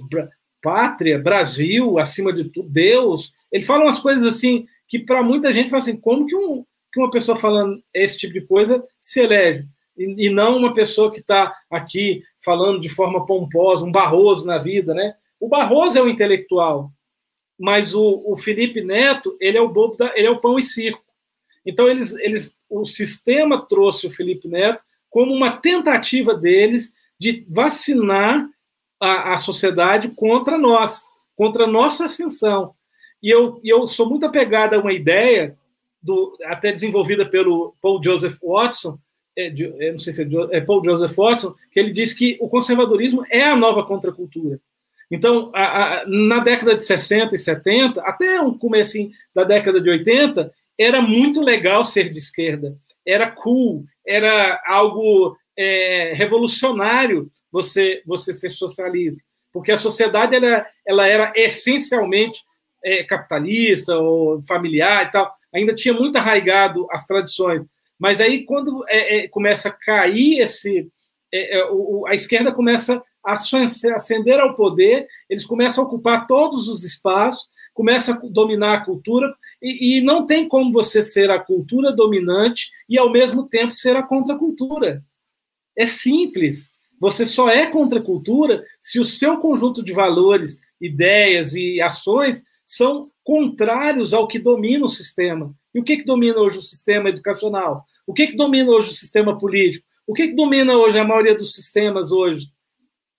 pátria, 0.62 1.18
Brasil, 1.18 1.98
acima 1.98 2.32
de 2.32 2.44
tudo, 2.44 2.70
Deus. 2.70 3.34
Ele 3.52 3.64
fala 3.64 3.84
umas 3.84 4.00
coisas 4.00 4.26
assim 4.28 4.68
que 4.88 5.00
para 5.00 5.24
muita 5.24 5.52
gente 5.52 5.72
fala 5.72 5.82
assim, 5.82 5.98
como 5.98 6.28
que, 6.28 6.36
um, 6.36 6.64
que 6.92 7.00
uma 7.00 7.10
pessoa 7.10 7.36
falando 7.36 7.84
esse 7.92 8.20
tipo 8.20 8.34
de 8.34 8.42
coisa 8.42 8.84
se 9.00 9.22
elege? 9.22 9.68
E, 9.98 10.30
não 10.30 10.58
uma 10.58 10.74
pessoa 10.74 11.12
que 11.12 11.20
está 11.20 11.56
aqui 11.70 12.24
falando 12.44 12.80
de 12.80 12.90
forma 12.90 13.26
pomposa, 13.26 13.86
um 13.86 13.92
Barroso 13.92 14.48
na 14.48 14.58
vida, 14.58 14.94
né? 14.94 15.16
O 15.40 15.48
Barroso 15.48 15.98
é 15.98 16.02
o 16.02 16.10
intelectual, 16.10 16.92
mas 17.60 17.94
o, 17.94 18.24
o 18.26 18.36
Felipe 18.38 18.82
Neto, 18.82 19.38
ele 19.40 19.58
é 19.58 19.62
o 19.62 19.70
bobo 19.70 19.96
da, 19.96 20.12
ele 20.16 20.28
é 20.28 20.32
o 20.32 20.40
pão 20.40 20.58
e 20.58 20.64
circo. 20.64 21.04
Então 21.66 21.88
eles, 21.88 22.14
eles, 22.16 22.60
o 22.70 22.86
sistema 22.86 23.66
trouxe 23.66 24.08
o 24.08 24.12
Felipe 24.12 24.48
Neto 24.48 24.84
como 25.10 25.34
uma 25.34 25.52
tentativa 25.52 26.34
deles 26.34 26.94
de 27.20 27.46
vacinar 27.48 28.50
a, 29.00 29.34
a 29.34 29.38
sociedade 29.38 30.10
contra 30.10 30.58
nós, 30.58 31.04
contra 31.36 31.66
a 31.66 31.72
nossa 31.72 32.06
ascensão. 32.06 32.74
E 33.22 33.30
eu, 33.30 33.62
eu 33.64 33.86
sou 33.86 34.10
muito 34.10 34.26
apegado 34.26 34.74
a 34.74 34.80
uma 34.80 34.92
ideia 34.92 35.58
do, 36.02 36.38
até 36.46 36.72
desenvolvida 36.72 37.26
pelo 37.26 37.76
Paul 37.82 38.04
Joseph 38.04 38.38
Watson, 38.44 38.98
é, 39.38 39.48
é, 39.48 39.92
não 39.92 40.00
sei 40.00 40.14
se 40.14 40.24
é, 40.24 40.58
é 40.58 40.62
Paul 40.62 40.84
Joseph 40.84 41.16
Watson, 41.16 41.56
que 41.72 41.80
ele 41.80 41.92
diz 41.92 42.14
que 42.14 42.38
o 42.40 42.48
conservadorismo 42.48 43.26
é 43.30 43.44
a 43.44 43.56
nova 43.56 43.84
contracultura. 43.86 44.60
Então, 45.10 45.52
a, 45.54 46.02
a, 46.02 46.06
na 46.08 46.40
década 46.40 46.76
de 46.76 46.84
60 46.84 47.36
e 47.36 47.38
70, 47.38 48.02
até 48.02 48.42
o 48.42 48.54
começo 48.56 48.98
da 49.34 49.44
década 49.44 49.80
de 49.80 49.90
80, 49.90 50.52
era 50.78 51.02
muito 51.02 51.42
legal 51.42 51.84
ser 51.84 52.10
de 52.10 52.18
esquerda. 52.18 52.76
Era 53.06 53.30
cool, 53.30 53.86
era 54.06 54.62
algo 54.66 55.38
é, 55.58 56.14
revolucionário 56.16 57.30
você, 57.52 58.02
você 58.06 58.34
ser 58.34 58.52
socialista. 58.52 59.24
Porque 59.52 59.72
a 59.72 59.78
sociedade 59.78 60.36
ela, 60.36 60.66
ela 60.86 61.08
era 61.08 61.32
essencialmente 61.36 62.40
é, 62.84 63.04
capitalista 63.04 63.96
ou 63.96 64.42
familiar 64.42 65.06
e 65.06 65.12
tal. 65.12 65.32
Ainda 65.54 65.76
tinha 65.76 65.94
muito 65.94 66.18
arraigado 66.18 66.88
as 66.90 67.06
tradições. 67.06 67.64
Mas 68.04 68.20
aí, 68.20 68.44
quando 68.44 68.84
é, 68.90 69.20
é, 69.20 69.28
começa 69.30 69.70
a 69.70 69.72
cair 69.72 70.42
esse. 70.42 70.92
É, 71.34 71.60
é 71.60 71.72
o, 71.72 72.06
a 72.06 72.14
esquerda 72.14 72.52
começa 72.52 73.02
a 73.26 73.34
ascender 73.34 74.42
ao 74.42 74.56
poder, 74.56 75.08
eles 75.30 75.46
começam 75.46 75.82
a 75.82 75.88
ocupar 75.88 76.28
todos 76.28 76.68
os 76.68 76.84
espaços, 76.84 77.48
começa 77.74 78.12
a 78.12 78.20
dominar 78.30 78.74
a 78.74 78.84
cultura, 78.84 79.34
e, 79.62 80.00
e, 80.00 80.02
não 80.02 80.28
tem 80.28 80.50
como 80.50 80.70
você 80.74 81.02
ser 81.02 81.32
a 81.32 81.40
cultura 81.40 81.94
dominante 81.94 82.70
e, 82.90 82.98
ao 82.98 83.10
mesmo 83.10 83.48
tempo, 83.48 83.72
ser 83.72 83.96
a 83.96 84.04
contracultura. 84.04 85.02
É 85.74 85.88
simples. 85.88 86.70
Você 87.00 87.26
só 87.26 87.48
é 87.48 87.68
contracultura 87.68 88.66
se 88.82 89.00
o 89.00 89.06
seu 89.06 89.38
conjunto 89.38 89.82
de 89.82 89.94
valores, 89.94 90.60
ideias 90.82 91.56
e 91.56 91.80
ações 91.80 92.44
são 92.66 93.10
contrários 93.24 94.14
ao 94.14 94.28
que 94.28 94.40
domina 94.40 94.86
o 94.86 94.90
sistema. 94.90 95.56
E 95.74 95.80
o 95.80 95.84
que, 95.84 95.98
que 95.98 96.06
domina 96.06 96.40
hoje 96.40 96.58
o 96.58 96.62
sistema 96.62 97.08
educacional? 97.08 97.86
O 98.06 98.14
que, 98.14 98.28
que 98.28 98.36
domina 98.36 98.72
hoje 98.72 98.90
o 98.90 98.94
sistema 98.94 99.38
político? 99.38 99.86
O 100.06 100.14
que, 100.14 100.28
que 100.28 100.36
domina 100.36 100.76
hoje 100.76 101.00
a 101.00 101.06
maioria 101.06 101.36
dos 101.36 101.54
sistemas 101.54 102.12
hoje? 102.12 102.48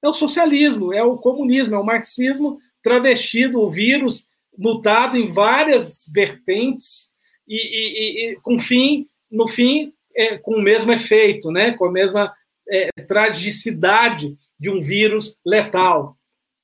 É 0.02 0.08
o 0.08 0.14
socialismo, 0.14 0.92
é 0.92 1.02
o 1.02 1.16
comunismo, 1.16 1.74
é 1.74 1.78
o 1.78 1.84
marxismo 1.84 2.58
travestido, 2.82 3.60
o 3.60 3.70
vírus 3.70 4.28
mutado 4.56 5.16
em 5.16 5.26
várias 5.26 6.04
vertentes 6.12 7.12
e, 7.48 7.56
e, 7.56 8.32
e 8.32 8.36
com 8.36 8.58
fim, 8.58 9.08
no 9.30 9.48
fim, 9.48 9.92
é, 10.14 10.36
com 10.36 10.56
o 10.56 10.62
mesmo 10.62 10.92
efeito, 10.92 11.50
né? 11.50 11.72
com 11.72 11.86
a 11.86 11.90
mesma 11.90 12.32
é, 12.68 12.88
tragicidade 13.08 14.36
de 14.58 14.70
um 14.70 14.80
vírus 14.80 15.38
letal. 15.44 16.16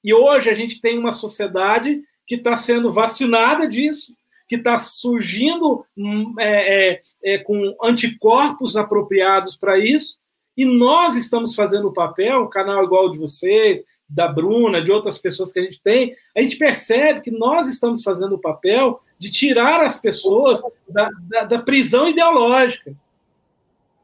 E 0.04 0.14
hoje 0.14 0.48
a 0.48 0.54
gente 0.54 0.80
tem 0.80 0.98
uma 0.98 1.12
sociedade 1.12 2.02
que 2.26 2.36
está 2.36 2.56
sendo 2.56 2.92
vacinada 2.92 3.66
disso, 3.66 4.14
que 4.50 4.56
está 4.56 4.76
surgindo 4.78 5.86
hum, 5.96 6.34
é, 6.36 6.90
é, 6.90 7.00
é, 7.22 7.38
com 7.38 7.76
anticorpos 7.80 8.76
apropriados 8.76 9.54
para 9.54 9.78
isso, 9.78 10.18
e 10.56 10.64
nós 10.64 11.14
estamos 11.14 11.54
fazendo 11.54 11.86
o 11.86 11.92
papel, 11.92 12.42
um 12.42 12.50
canal 12.50 12.82
igual 12.82 13.06
o 13.06 13.10
de 13.12 13.18
vocês, 13.18 13.80
da 14.08 14.26
Bruna, 14.26 14.82
de 14.82 14.90
outras 14.90 15.18
pessoas 15.18 15.52
que 15.52 15.60
a 15.60 15.62
gente 15.62 15.80
tem, 15.80 16.16
a 16.36 16.42
gente 16.42 16.56
percebe 16.56 17.20
que 17.20 17.30
nós 17.30 17.68
estamos 17.68 18.02
fazendo 18.02 18.32
o 18.34 18.40
papel 18.40 19.00
de 19.20 19.30
tirar 19.30 19.84
as 19.84 20.00
pessoas 20.00 20.60
da, 20.88 21.08
da, 21.28 21.44
da 21.44 21.62
prisão 21.62 22.08
ideológica. 22.08 22.92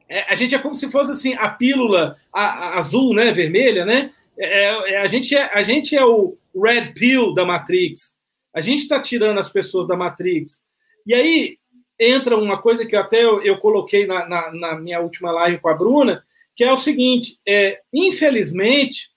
É, 0.09 0.33
a 0.33 0.37
gente 0.37 0.55
é 0.55 0.61
como 0.61 0.77
se 0.77 0.89
fosse 0.93 1.11
assim 1.11 1.35
a 1.35 1.49
pílula 1.49 2.17
a, 2.33 2.45
a 2.45 2.79
azul, 2.79 3.13
né, 3.13 3.33
vermelha, 3.33 3.85
né? 3.85 4.13
É, 4.39 4.93
é, 4.93 4.99
a, 4.99 5.07
gente 5.09 5.35
é, 5.35 5.53
a 5.53 5.65
gente 5.65 5.97
é 5.97 6.05
o 6.05 6.39
red 6.55 6.93
pill 6.93 7.35
da 7.35 7.45
Matrix. 7.45 8.17
A 8.57 8.63
gente 8.63 8.81
está 8.81 8.99
tirando 8.99 9.39
as 9.39 9.53
pessoas 9.53 9.87
da 9.87 9.95
Matrix. 9.95 10.63
E 11.07 11.13
aí 11.15 11.59
entra 12.01 12.39
uma 12.39 12.57
coisa 12.57 12.87
que 12.87 12.97
até 12.97 13.23
eu, 13.23 13.43
eu 13.43 13.59
coloquei 13.59 14.07
na, 14.07 14.27
na, 14.27 14.51
na, 14.51 14.81
minha 14.81 14.99
última 14.99 15.31
live 15.31 15.59
com 15.59 15.69
a 15.69 15.75
Bruna, 15.75 16.25
que 16.55 16.65
é 16.65 16.73
o 16.73 16.77
seguinte: 16.79 17.39
é, 17.47 17.83
infelizmente, 17.93 19.11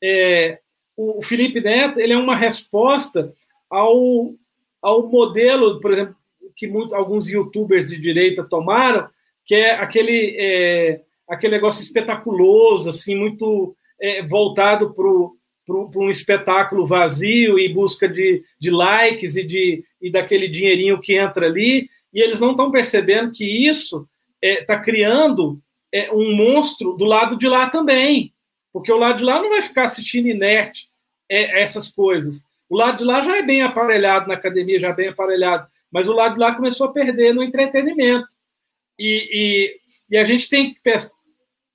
é, 0.00 0.60
o, 0.96 1.18
o 1.18 1.22
Felipe 1.22 1.60
Neto 1.60 1.98
ele 1.98 2.12
é 2.12 2.16
uma 2.16 2.36
resposta 2.36 3.34
ao, 3.68 4.32
ao 4.80 5.08
modelo, 5.08 5.80
por 5.80 5.92
exemplo, 5.92 6.14
que 6.54 6.68
muito, 6.68 6.94
alguns 6.94 7.28
youtubers 7.28 7.88
de 7.88 8.00
direita 8.00 8.44
tomaram, 8.44 9.08
que 9.44 9.56
é 9.56 9.72
aquele, 9.72 10.36
é, 10.38 11.00
aquele 11.28 11.56
negócio 11.56 11.82
espetaculoso, 11.82 12.90
assim, 12.90 13.16
muito 13.16 13.76
é, 14.00 14.22
voltado 14.22 14.94
para 14.94 15.08
um 15.68 16.10
espetáculo 16.10 16.86
vazio 16.86 17.58
e 17.58 17.72
busca 17.72 18.08
de, 18.08 18.44
de 18.58 18.70
likes 18.70 19.36
e, 19.36 19.42
de, 19.42 19.84
e 20.00 20.10
daquele 20.10 20.48
dinheirinho 20.48 21.00
que 21.00 21.16
entra 21.16 21.46
ali, 21.46 21.88
e 22.12 22.20
eles 22.20 22.38
não 22.38 22.52
estão 22.52 22.70
percebendo 22.70 23.32
que 23.32 23.44
isso 23.44 24.06
está 24.42 24.74
é, 24.74 24.80
criando 24.80 25.60
é, 25.92 26.12
um 26.12 26.34
monstro 26.34 26.92
do 26.92 27.04
lado 27.04 27.36
de 27.36 27.48
lá 27.48 27.70
também, 27.70 28.32
porque 28.72 28.92
o 28.92 28.98
lado 28.98 29.18
de 29.18 29.24
lá 29.24 29.40
não 29.40 29.50
vai 29.50 29.62
ficar 29.62 29.84
assistindo 29.84 30.28
inerte 30.28 30.88
é, 31.28 31.62
essas 31.62 31.88
coisas. 31.88 32.44
O 32.68 32.76
lado 32.76 32.98
de 32.98 33.04
lá 33.04 33.20
já 33.20 33.36
é 33.36 33.42
bem 33.42 33.62
aparelhado 33.62 34.28
na 34.28 34.34
academia, 34.34 34.80
já 34.80 34.88
é 34.88 34.94
bem 34.94 35.08
aparelhado, 35.08 35.66
mas 35.90 36.08
o 36.08 36.12
lado 36.12 36.34
de 36.34 36.40
lá 36.40 36.54
começou 36.54 36.88
a 36.88 36.92
perder 36.92 37.32
no 37.32 37.42
entretenimento. 37.42 38.34
E, 38.98 39.28
e, 39.32 40.14
e 40.14 40.16
a 40.16 40.24
gente 40.24 40.48
tem 40.48 40.72
que 40.72 40.80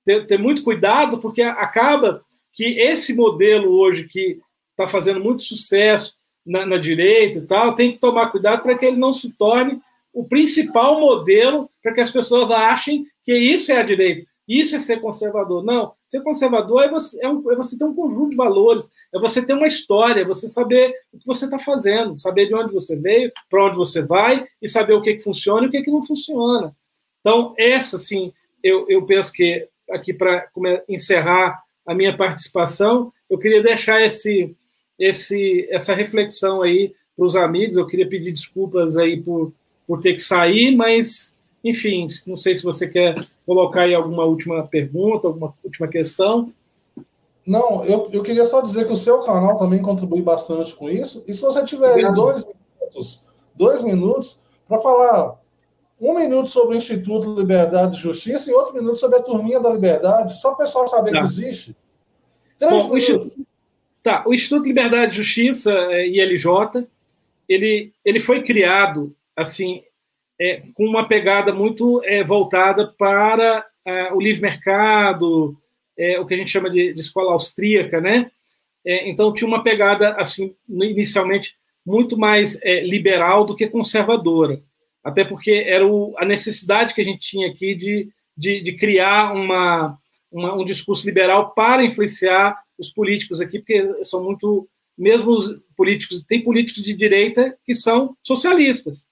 ter, 0.04 0.26
ter, 0.26 0.38
muito 0.38 0.62
cuidado, 0.62 1.18
porque 1.18 1.42
acaba 1.42 2.24
que 2.52 2.78
esse 2.80 3.14
modelo 3.14 3.70
hoje 3.72 4.04
que 4.04 4.40
está 4.70 4.88
fazendo 4.88 5.20
muito 5.20 5.42
sucesso 5.42 6.14
na, 6.44 6.64
na, 6.64 6.78
direita 6.78 7.38
e 7.38 7.42
tal, 7.42 7.74
tem 7.74 7.92
que 7.92 7.98
tomar 7.98 8.30
cuidado 8.30 8.62
para 8.62 8.76
que 8.76 8.86
ele 8.86 8.96
não 8.96 9.12
se 9.12 9.32
torne 9.34 9.80
o 10.12 10.24
principal 10.24 10.98
modelo 10.98 11.70
para 11.82 11.92
que 11.92 12.00
as 12.00 12.10
pessoas 12.10 12.50
achem 12.50 13.06
que 13.22 13.36
isso 13.36 13.70
é 13.70 13.76
a 13.76 13.82
direita, 13.82 14.26
isso 14.48 14.74
é 14.74 14.80
ser 14.80 15.00
conservador. 15.00 15.62
Não, 15.62 15.92
ser 16.08 16.22
conservador 16.22 16.82
é 16.82 16.88
você, 16.88 17.24
é, 17.24 17.28
um, 17.28 17.52
é 17.52 17.54
você 17.54 17.78
ter 17.78 17.84
um 17.84 17.94
conjunto 17.94 18.30
de 18.30 18.36
valores, 18.36 18.90
é 19.14 19.20
você 19.20 19.44
ter 19.44 19.52
uma 19.52 19.66
história, 19.66 20.22
é 20.22 20.24
você 20.24 20.48
saber 20.48 20.92
o 21.12 21.18
que 21.18 21.26
você 21.26 21.44
está 21.44 21.58
fazendo, 21.58 22.16
saber 22.16 22.48
de 22.48 22.54
onde 22.54 22.72
você 22.72 22.98
veio, 22.98 23.30
para 23.48 23.66
onde 23.66 23.76
você 23.76 24.02
vai 24.02 24.46
e 24.60 24.68
saber 24.68 24.94
o 24.94 25.02
que, 25.02 25.14
que 25.14 25.22
funciona 25.22 25.64
e 25.64 25.68
o 25.68 25.70
que, 25.70 25.82
que 25.82 25.90
não 25.90 26.02
funciona. 26.02 26.74
Então, 27.20 27.54
essa, 27.56 27.98
sim, 27.98 28.32
eu, 28.62 28.86
eu 28.88 29.04
penso 29.06 29.32
que 29.32 29.68
aqui 29.90 30.12
para 30.12 30.48
encerrar 30.88 31.62
a 31.90 31.94
minha 31.94 32.16
participação, 32.16 33.12
eu 33.28 33.36
queria 33.36 33.60
deixar 33.60 34.00
esse, 34.00 34.54
esse, 34.96 35.66
essa 35.72 35.92
reflexão 35.92 36.62
aí 36.62 36.94
para 37.16 37.26
os 37.26 37.34
amigos. 37.34 37.76
Eu 37.76 37.86
queria 37.88 38.08
pedir 38.08 38.30
desculpas 38.30 38.96
aí 38.96 39.20
por, 39.20 39.52
por 39.88 40.00
ter 40.00 40.12
que 40.12 40.20
sair, 40.20 40.76
mas, 40.76 41.34
enfim, 41.64 42.06
não 42.28 42.36
sei 42.36 42.54
se 42.54 42.62
você 42.62 42.86
quer 42.86 43.16
colocar 43.44 43.82
aí 43.82 43.94
alguma 43.94 44.24
última 44.24 44.64
pergunta, 44.68 45.26
alguma 45.26 45.52
última 45.64 45.88
questão. 45.88 46.52
Não, 47.44 47.84
eu, 47.84 48.08
eu 48.12 48.22
queria 48.22 48.44
só 48.44 48.60
dizer 48.60 48.86
que 48.86 48.92
o 48.92 48.96
seu 48.96 49.18
canal 49.22 49.58
também 49.58 49.82
contribui 49.82 50.22
bastante 50.22 50.72
com 50.76 50.88
isso. 50.88 51.24
E 51.26 51.34
se 51.34 51.42
você 51.42 51.64
tiver 51.64 52.12
dois 52.12 52.46
minutos, 52.46 53.24
dois 53.52 53.82
minutos 53.82 54.38
para 54.68 54.78
falar 54.78 55.40
um 56.00 56.14
minuto 56.14 56.48
sobre 56.48 56.76
o 56.76 56.78
Instituto 56.78 57.34
Liberdade 57.34 57.96
e 57.96 58.00
Justiça 58.00 58.48
e 58.48 58.54
outro 58.54 58.74
minuto 58.74 58.96
sobre 58.96 59.18
a 59.18 59.22
Turminha 59.22 59.58
da 59.58 59.72
Liberdade, 59.72 60.40
só 60.40 60.52
o 60.52 60.56
pessoal 60.56 60.86
saber 60.86 61.10
tá. 61.10 61.18
que 61.18 61.24
existe. 61.24 61.76
Três 62.60 62.86
Bom. 62.86 62.92
O 62.92 62.98
Instituto, 62.98 63.46
tá, 64.02 64.22
o 64.26 64.32
Instituto 64.32 64.66
Liberdade 64.66 65.12
e 65.12 65.16
Justiça, 65.16 65.72
é, 65.72 66.06
ILJ, 66.06 66.86
ele, 67.48 67.92
ele 68.04 68.20
foi 68.20 68.42
criado 68.42 69.16
assim 69.34 69.82
é, 70.40 70.62
com 70.74 70.86
uma 70.86 71.08
pegada 71.08 71.52
muito 71.52 72.00
é, 72.04 72.22
voltada 72.22 72.86
para 72.86 73.66
é, 73.84 74.12
o 74.12 74.20
livre 74.20 74.42
mercado, 74.42 75.56
é, 75.98 76.20
o 76.20 76.26
que 76.26 76.34
a 76.34 76.36
gente 76.36 76.50
chama 76.50 76.70
de, 76.70 76.92
de 76.92 77.00
escola 77.00 77.32
austríaca, 77.32 78.00
né? 78.00 78.30
É, 78.84 79.10
então 79.10 79.32
tinha 79.32 79.48
uma 79.48 79.62
pegada 79.62 80.12
assim 80.12 80.54
inicialmente 80.68 81.56
muito 81.84 82.16
mais 82.16 82.60
liberal 82.84 83.44
do 83.44 83.56
que 83.56 83.66
conservadora 83.66 84.62
até 85.02 85.24
porque 85.24 85.64
era 85.66 85.86
o, 85.86 86.14
a 86.18 86.24
necessidade 86.24 86.94
que 86.94 87.00
a 87.00 87.04
gente 87.04 87.20
tinha 87.20 87.48
aqui 87.48 87.74
de, 87.74 88.08
de, 88.36 88.60
de 88.60 88.72
criar 88.74 89.32
uma, 89.32 89.98
uma, 90.30 90.54
um 90.54 90.64
discurso 90.64 91.04
liberal 91.04 91.52
para 91.52 91.84
influenciar 91.84 92.58
os 92.78 92.90
políticos 92.90 93.40
aqui, 93.40 93.58
porque 93.58 94.04
são 94.04 94.24
muito, 94.24 94.68
mesmo 94.96 95.32
os 95.32 95.60
políticos, 95.76 96.24
tem 96.26 96.42
políticos 96.42 96.82
de 96.82 96.94
direita 96.94 97.56
que 97.64 97.74
são 97.74 98.16
socialistas. 98.22 99.06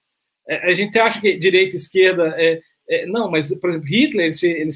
É, 0.47 0.71
a 0.71 0.73
gente 0.73 0.97
acha 0.97 1.21
que 1.21 1.37
direita 1.37 1.75
e 1.75 1.79
esquerda 1.79 2.33
é, 2.37 2.61
é, 2.89 3.05
não, 3.05 3.29
mas, 3.29 3.53
por 3.59 3.69
exemplo, 3.69 3.87
Hitler, 3.87 4.31
ele, 4.43 4.55
ele 4.57 4.69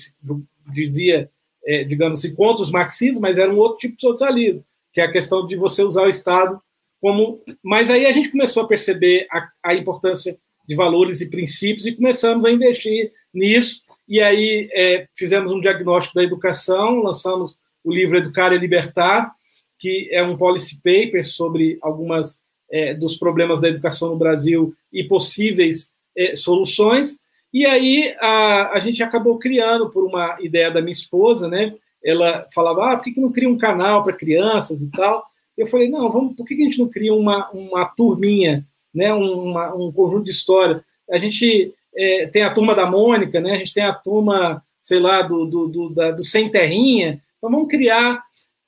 dizia, 0.72 1.30
é, 1.66 1.84
digamos 1.84 2.20
assim, 2.20 2.36
contra 2.36 2.64
os 2.64 2.72
marxistas, 2.72 3.20
mas 3.20 3.40
era 3.40 3.52
um 3.52 3.58
outro 3.58 3.80
tipo 3.80 3.96
de 3.96 4.02
socialismo, 4.02 4.64
que 4.94 5.02
é 5.02 5.06
a 5.06 5.12
questão 5.12 5.48
de 5.48 5.56
você 5.56 5.84
usar 5.84 6.04
o 6.04 6.10
Estado 6.10 6.62
como. 7.02 7.44
Mas 7.64 7.90
aí 7.90 8.06
a 8.06 8.12
gente 8.12 8.30
começou 8.30 8.64
a 8.64 8.68
perceber 8.68 9.28
a, 9.32 9.50
a 9.64 9.74
importância 9.74 10.38
de 10.66 10.76
valores 10.76 11.20
e 11.20 11.30
princípios 11.30 11.86
e 11.86 11.96
começamos 11.96 12.46
a 12.46 12.52
investir 12.52 13.12
nisso. 13.34 13.82
E 14.08 14.22
aí 14.22 14.70
é, 14.74 15.08
fizemos 15.16 15.52
um 15.52 15.62
diagnóstico 15.62 16.16
da 16.16 16.24
educação, 16.24 17.02
lançamos 17.02 17.58
o 17.84 17.92
livro 17.92 18.18
Educar 18.18 18.54
e 18.54 18.58
Libertar, 18.58 19.34
que 19.80 20.10
é 20.12 20.24
um 20.24 20.38
policy 20.38 20.78
paper 20.78 21.26
sobre 21.26 21.78
algumas 21.82 22.44
é, 22.72 22.94
dos 22.94 23.18
problemas 23.18 23.60
da 23.60 23.70
educação 23.70 24.10
no 24.10 24.18
Brasil 24.18 24.74
e 24.92 25.04
possíveis 25.04 25.94
é, 26.16 26.36
soluções. 26.36 27.20
E 27.54 27.66
aí 27.66 28.16
a, 28.20 28.72
a 28.74 28.80
gente 28.80 29.04
acabou 29.04 29.38
criando, 29.38 29.90
por 29.90 30.04
uma 30.04 30.38
ideia 30.42 30.72
da 30.72 30.82
minha 30.82 30.92
esposa, 30.92 31.48
né? 31.48 31.76
Ela 32.04 32.48
falava, 32.54 32.92
ah, 32.92 32.98
por 32.98 33.04
que, 33.04 33.14
que 33.14 33.22
não 33.22 33.32
cria 33.32 33.50
um 33.50 33.58
canal 33.58 34.04
para 34.04 34.14
crianças 34.14 34.82
e 34.82 34.92
tal? 34.92 35.24
Eu 35.58 35.68
falei, 35.68 35.90
não, 35.90 36.10
vamos, 36.10 36.36
por 36.36 36.46
que, 36.46 36.56
que 36.56 36.64
a 36.64 36.66
gente 36.66 36.80
não 36.80 36.90
cria 36.90 37.14
uma, 37.14 37.50
uma 37.52 37.86
turminha 37.86 38.66
né, 38.94 39.12
uma, 39.14 39.74
um 39.74 39.92
conjunto 39.92 40.26
de 40.26 40.32
história. 40.32 40.84
A 41.10 41.18
gente 41.18 41.74
é, 41.96 42.28
tem 42.28 42.44
a 42.44 42.54
turma 42.54 42.76
da 42.76 42.86
Mônica, 42.86 43.40
né, 43.40 43.54
a 43.54 43.58
gente 43.58 43.74
tem 43.74 43.84
a 43.84 43.94
turma, 43.94 44.64
sei 44.82 45.00
lá, 45.00 45.22
do, 45.22 45.46
do, 45.46 45.68
do, 45.68 45.90
da, 45.90 46.12
do 46.12 46.24
Sem 46.24 46.50
Terrinha. 46.50 47.22
Então 47.38 47.50
vamos 47.50 47.68
criar, 47.68 48.24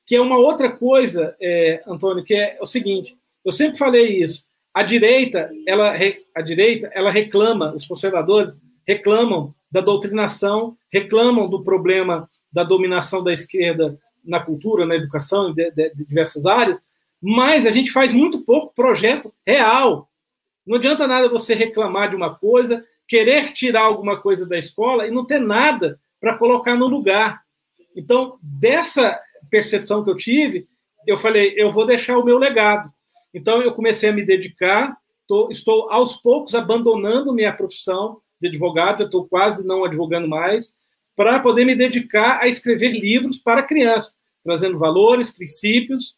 que 0.06 0.16
é 0.16 0.22
uma 0.22 0.38
outra 0.38 0.72
coisa, 0.72 1.36
é, 1.42 1.82
Antônio, 1.88 2.24
que 2.24 2.36
é 2.36 2.58
o 2.62 2.66
seguinte, 2.66 3.18
eu 3.44 3.52
sempre 3.52 3.78
falei 3.78 4.24
isso, 4.24 4.44
a 4.74 4.84
direita, 4.84 5.50
ela, 5.66 5.94
a 6.36 6.42
direita, 6.42 6.90
ela 6.94 7.10
reclama, 7.10 7.74
os 7.74 7.86
conservadores 7.86 8.54
reclamam 8.86 9.54
da 9.72 9.82
doutrinação, 9.82 10.78
reclamam 10.92 11.48
do 11.48 11.64
problema 11.64 12.30
da 12.52 12.64
dominação 12.64 13.24
da 13.24 13.32
esquerda 13.32 13.98
na 14.24 14.40
cultura, 14.40 14.86
na 14.86 14.96
educação, 14.96 15.54
de, 15.54 15.72
de, 15.72 15.94
de 15.94 16.06
diversas 16.06 16.46
áreas, 16.46 16.82
mas 17.22 17.66
a 17.66 17.72
gente 17.72 17.92
faz 17.92 18.12
muito 18.12 18.42
pouco 18.42 18.74
projeto 18.74 19.34
real, 19.46 20.10
não 20.66 20.78
adianta 20.78 21.06
nada 21.06 21.30
você 21.30 21.54
reclamar 21.54 22.10
de 22.10 22.16
uma 22.16 22.34
coisa, 22.34 22.84
querer 23.08 23.52
tirar 23.54 23.84
alguma 23.84 24.20
coisa 24.22 24.48
da 24.48 24.58
escola 24.58 25.08
e 25.08 25.12
não 25.12 25.26
ter 25.26 25.40
nada 25.40 26.00
para 26.20 26.38
colocar 26.38 26.76
no 26.76 26.88
lugar. 26.88 27.42
Então, 27.96 28.38
dessa 28.42 29.20
percepção 29.50 30.04
que 30.04 30.10
eu 30.10 30.16
tive, 30.16 30.68
eu 31.06 31.18
falei, 31.18 31.54
eu 31.56 31.72
vou 31.72 31.86
deixar 31.86 32.18
o 32.18 32.26
meu 32.26 32.38
legado. 32.38 32.92
Então, 33.34 33.62
eu 33.62 33.74
comecei 33.74 34.10
a 34.10 34.14
me 34.14 34.26
dedicar, 34.26 34.98
tô, 35.28 35.50
estou 35.50 35.92
aos 35.92 36.18
poucos 36.18 36.56
abandonando 36.56 37.34
minha 37.34 37.54
profissão 37.54 38.22
de 38.40 38.48
advogado, 38.48 39.04
estou 39.04 39.28
quase 39.28 39.66
não 39.66 39.84
advogando 39.84 40.28
mais, 40.28 40.74
para 41.16 41.40
poder 41.40 41.66
me 41.66 41.76
dedicar 41.76 42.42
a 42.42 42.48
escrever 42.48 42.92
livros 42.92 43.38
para 43.38 43.64
crianças, 43.64 44.14
trazendo 44.44 44.78
valores, 44.78 45.36
princípios, 45.36 46.16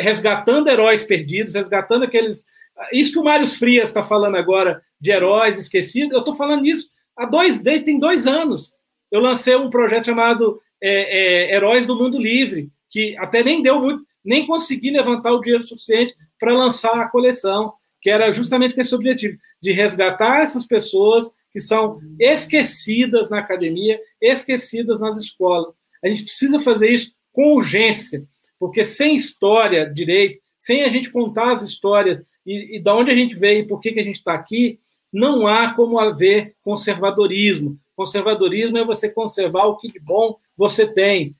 resgatando 0.00 0.68
heróis 0.68 1.02
perdidos, 1.02 1.54
resgatando 1.54 2.04
aqueles. 2.04 2.44
Isso 2.92 3.12
que 3.12 3.18
o 3.18 3.24
Mário 3.24 3.46
Frias 3.46 3.88
está 3.88 4.04
falando 4.04 4.36
agora 4.36 4.82
de 5.00 5.10
heróis 5.10 5.58
esquecidos, 5.58 6.12
eu 6.12 6.20
estou 6.20 6.34
falando 6.34 6.66
isso 6.66 6.90
há 7.16 7.26
dois, 7.26 7.62
tem 7.62 7.98
dois 7.98 8.26
anos. 8.26 8.72
Eu 9.10 9.20
lancei 9.20 9.54
um 9.56 9.70
projeto 9.70 10.06
chamado 10.06 10.60
é, 10.80 11.50
é, 11.50 11.54
Heróis 11.54 11.86
do 11.86 11.96
Mundo 11.96 12.18
Livre, 12.18 12.70
que 12.90 13.16
até 13.18 13.42
nem 13.42 13.62
deu 13.62 13.80
muito, 13.80 14.04
nem 14.24 14.46
consegui 14.46 14.90
levantar 14.90 15.32
o 15.32 15.40
dinheiro 15.40 15.62
suficiente 15.62 16.14
para 16.38 16.52
lançar 16.52 17.00
a 17.00 17.08
coleção, 17.08 17.74
que 18.00 18.10
era 18.10 18.30
justamente 18.30 18.74
com 18.74 18.80
esse 18.80 18.94
objetivo, 18.94 19.38
de 19.60 19.72
resgatar 19.72 20.42
essas 20.42 20.66
pessoas 20.66 21.32
que 21.52 21.60
são 21.60 22.00
esquecidas 22.18 23.28
na 23.28 23.38
academia, 23.38 24.00
esquecidas 24.20 24.98
nas 24.98 25.16
escolas. 25.16 25.74
A 26.02 26.08
gente 26.08 26.24
precisa 26.24 26.58
fazer 26.58 26.90
isso 26.90 27.12
com 27.32 27.54
urgência, 27.54 28.24
porque 28.58 28.84
sem 28.84 29.14
história 29.14 29.88
direito, 29.88 30.40
sem 30.58 30.82
a 30.84 30.88
gente 30.88 31.10
contar 31.10 31.52
as 31.52 31.62
histórias 31.62 32.20
e, 32.46 32.76
e 32.76 32.80
da 32.80 32.94
onde 32.94 33.10
a 33.10 33.14
gente 33.14 33.34
veio 33.34 33.60
e 33.60 33.66
por 33.66 33.80
que, 33.80 33.92
que 33.92 34.00
a 34.00 34.04
gente 34.04 34.16
está 34.16 34.34
aqui, 34.34 34.78
não 35.12 35.46
há 35.46 35.74
como 35.74 35.98
haver 35.98 36.56
conservadorismo. 36.62 37.78
Conservadorismo 37.94 38.78
é 38.78 38.84
você 38.84 39.10
conservar 39.10 39.66
o 39.66 39.76
que 39.76 39.88
de 39.88 40.00
bom 40.00 40.36
você 40.56 40.86
tem. 40.86 41.36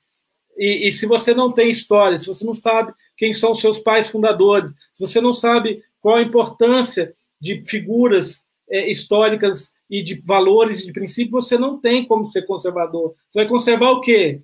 E, 0.55 0.87
e, 0.87 0.91
se 0.91 1.07
você 1.07 1.33
não 1.33 1.51
tem 1.51 1.69
história, 1.69 2.17
se 2.19 2.27
você 2.27 2.45
não 2.45 2.53
sabe 2.53 2.93
quem 3.17 3.33
são 3.33 3.51
os 3.51 3.59
seus 3.59 3.79
pais 3.79 4.09
fundadores, 4.09 4.69
se 4.93 5.05
você 5.05 5.19
não 5.19 5.33
sabe 5.33 5.83
qual 5.99 6.15
a 6.15 6.21
importância 6.21 7.15
de 7.41 7.63
figuras 7.65 8.45
é, 8.69 8.89
históricas 8.89 9.73
e 9.89 10.03
de 10.03 10.21
valores 10.23 10.79
e 10.79 10.85
de 10.85 10.93
princípios, 10.93 11.45
você 11.45 11.57
não 11.57 11.79
tem 11.79 12.05
como 12.05 12.25
ser 12.25 12.43
conservador. 12.43 13.15
Você 13.29 13.39
vai 13.39 13.47
conservar 13.47 13.91
o 13.91 14.01
quê? 14.01 14.41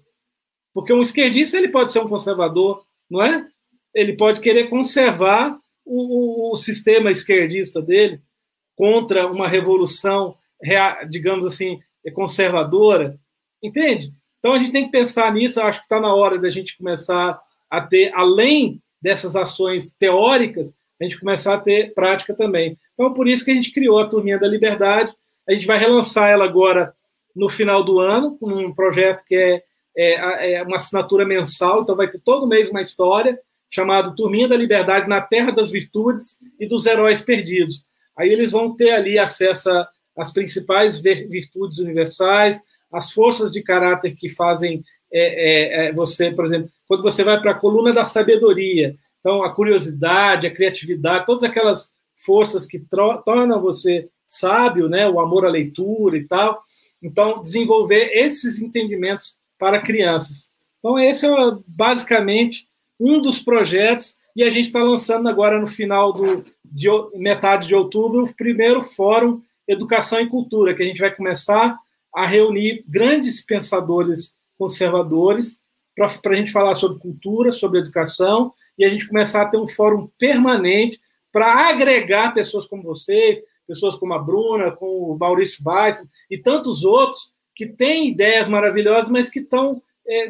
Porque 0.73 0.93
um 0.93 1.01
esquerdista 1.01 1.57
ele 1.57 1.69
pode 1.69 1.91
ser 1.91 1.99
um 1.99 2.07
conservador, 2.07 2.83
não 3.09 3.21
é? 3.21 3.47
Ele 3.93 4.13
pode 4.13 4.39
querer 4.39 4.69
conservar 4.69 5.59
o, 5.89 6.53
o, 6.53 6.55
sistema 6.55 7.09
esquerdista 7.09 7.81
dele 7.81 8.21
contra 8.75 9.27
uma 9.27 9.47
revolução, 9.47 10.37
digamos 11.09 11.45
assim, 11.45 11.79
conservadora, 12.13 13.19
entende? 13.61 14.13
Então 14.37 14.53
a 14.53 14.59
gente 14.59 14.71
tem 14.71 14.85
que 14.85 14.91
pensar 14.91 15.33
nisso. 15.33 15.59
Acho 15.61 15.79
que 15.79 15.85
está 15.85 15.99
na 15.99 16.13
hora 16.13 16.37
da 16.37 16.49
gente 16.49 16.77
começar 16.77 17.39
a 17.69 17.81
ter, 17.81 18.11
além 18.13 18.81
dessas 19.01 19.35
ações 19.35 19.93
teóricas, 19.93 20.75
a 20.99 21.03
gente 21.03 21.19
começar 21.19 21.55
a 21.55 21.59
ter 21.59 21.93
prática 21.93 22.33
também. 22.33 22.77
Então, 22.93 23.13
por 23.13 23.27
isso 23.27 23.45
que 23.45 23.51
a 23.51 23.53
gente 23.53 23.71
criou 23.71 23.99
a 23.99 24.07
Turminha 24.07 24.37
da 24.37 24.47
Liberdade. 24.47 25.13
A 25.47 25.53
gente 25.53 25.65
vai 25.65 25.77
relançar 25.77 26.29
ela 26.29 26.45
agora 26.45 26.93
no 27.35 27.49
final 27.49 27.83
do 27.83 27.99
ano, 27.99 28.37
com 28.37 28.49
um 28.51 28.73
projeto 28.73 29.23
que 29.25 29.35
é, 29.35 29.63
é, 29.97 30.53
é 30.53 30.63
uma 30.63 30.75
assinatura 30.75 31.25
mensal, 31.25 31.81
então 31.81 31.95
vai 31.95 32.09
ter 32.09 32.19
todo 32.19 32.47
mês 32.47 32.69
uma 32.69 32.81
história, 32.81 33.39
chamado 33.69 34.15
Turminha 34.15 34.47
da 34.47 34.57
Liberdade 34.57 35.07
na 35.07 35.21
Terra 35.21 35.51
das 35.51 35.71
Virtudes 35.71 36.39
e 36.59 36.67
dos 36.67 36.85
Heróis 36.85 37.21
Perdidos. 37.21 37.85
Aí 38.17 38.29
eles 38.29 38.51
vão 38.51 38.75
ter 38.75 38.91
ali 38.91 39.17
acesso 39.17 39.69
às 40.17 40.33
principais 40.33 40.99
virtudes 40.99 41.79
universais, 41.79 42.61
as 42.91 43.11
forças 43.11 43.51
de 43.51 43.61
caráter 43.61 44.15
que 44.15 44.27
fazem 44.27 44.83
é, 45.11 45.85
é, 45.85 45.87
é, 45.87 45.93
você, 45.93 46.31
por 46.31 46.45
exemplo, 46.45 46.69
quando 46.87 47.01
você 47.01 47.23
vai 47.23 47.39
para 47.39 47.51
a 47.51 47.59
coluna 47.59 47.93
da 47.93 48.05
sabedoria, 48.05 48.95
então 49.19 49.43
a 49.43 49.53
curiosidade, 49.53 50.47
a 50.47 50.53
criatividade, 50.53 51.25
todas 51.25 51.43
aquelas 51.43 51.91
forças 52.15 52.65
que 52.65 52.79
tornam 53.25 53.61
você 53.61 54.09
sábio, 54.25 54.87
né, 54.87 55.09
o 55.09 55.19
amor 55.19 55.45
à 55.45 55.49
leitura 55.49 56.15
e 56.15 56.27
tal. 56.27 56.61
Então, 57.01 57.41
desenvolver 57.41 58.11
esses 58.13 58.61
entendimentos 58.61 59.39
para 59.57 59.81
crianças. 59.81 60.51
Então, 60.77 60.99
esse 60.99 61.25
é 61.25 61.29
basicamente 61.65 62.68
um 62.99 63.21
dos 63.21 63.39
projetos, 63.39 64.17
e 64.35 64.43
a 64.43 64.49
gente 64.49 64.67
está 64.67 64.81
lançando 64.83 65.27
agora 65.27 65.59
no 65.59 65.67
final 65.67 66.13
do 66.13 66.43
de 66.71 66.87
metade 67.15 67.67
de 67.67 67.75
outubro 67.75 68.25
o 68.25 68.35
primeiro 68.35 68.81
fórum 68.81 69.41
Educação 69.67 70.19
e 70.19 70.29
Cultura, 70.29 70.73
que 70.73 70.83
a 70.83 70.85
gente 70.85 70.99
vai 70.99 71.13
começar 71.13 71.77
a 72.13 72.25
reunir 72.25 72.83
grandes 72.87 73.45
pensadores 73.45 74.37
conservadores 74.57 75.59
para 75.95 76.33
a 76.33 76.35
gente 76.35 76.51
falar 76.51 76.75
sobre 76.75 76.99
cultura, 76.99 77.51
sobre 77.51 77.79
educação, 77.79 78.53
e 78.77 78.85
a 78.85 78.89
gente 78.89 79.07
começar 79.07 79.41
a 79.41 79.45
ter 79.47 79.57
um 79.57 79.67
fórum 79.67 80.09
permanente 80.17 80.99
para 81.31 81.69
agregar 81.69 82.33
pessoas 82.33 82.65
como 82.65 82.81
vocês, 82.81 83.41
pessoas 83.67 83.97
como 83.97 84.13
a 84.13 84.19
Bruna, 84.19 84.71
com 84.71 84.85
o 84.85 85.17
Maurício 85.17 85.61
Weiss 85.65 86.07
e 86.29 86.37
tantos 86.37 86.83
outros 86.83 87.33
que 87.53 87.67
têm 87.67 88.07
ideias 88.07 88.47
maravilhosas, 88.47 89.09
mas 89.09 89.29
que 89.29 89.39
estão, 89.39 89.81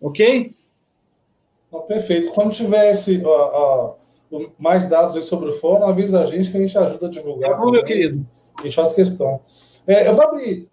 Ok? 0.00 0.54
perfeito. 1.86 2.30
Quando 2.30 2.52
tiver 2.52 2.90
esse, 2.90 3.22
mais 4.58 4.86
dados 4.86 5.22
sobre 5.26 5.48
o 5.48 5.52
fórum, 5.52 5.84
avisa 5.84 6.20
a 6.20 6.24
gente 6.24 6.50
que 6.50 6.56
a 6.56 6.60
gente 6.60 6.76
ajuda 6.76 7.06
a 7.06 7.10
divulgar. 7.10 7.50
Tá 7.52 7.56
bom, 7.56 7.70
meu 7.70 7.84
querido. 7.84 8.26
A 8.58 8.62
gente 8.62 8.74
faz 8.74 8.94
questão. 8.94 9.40
É, 9.86 10.08
eu 10.08 10.14
vou 10.14 10.24
abrir 10.24 10.68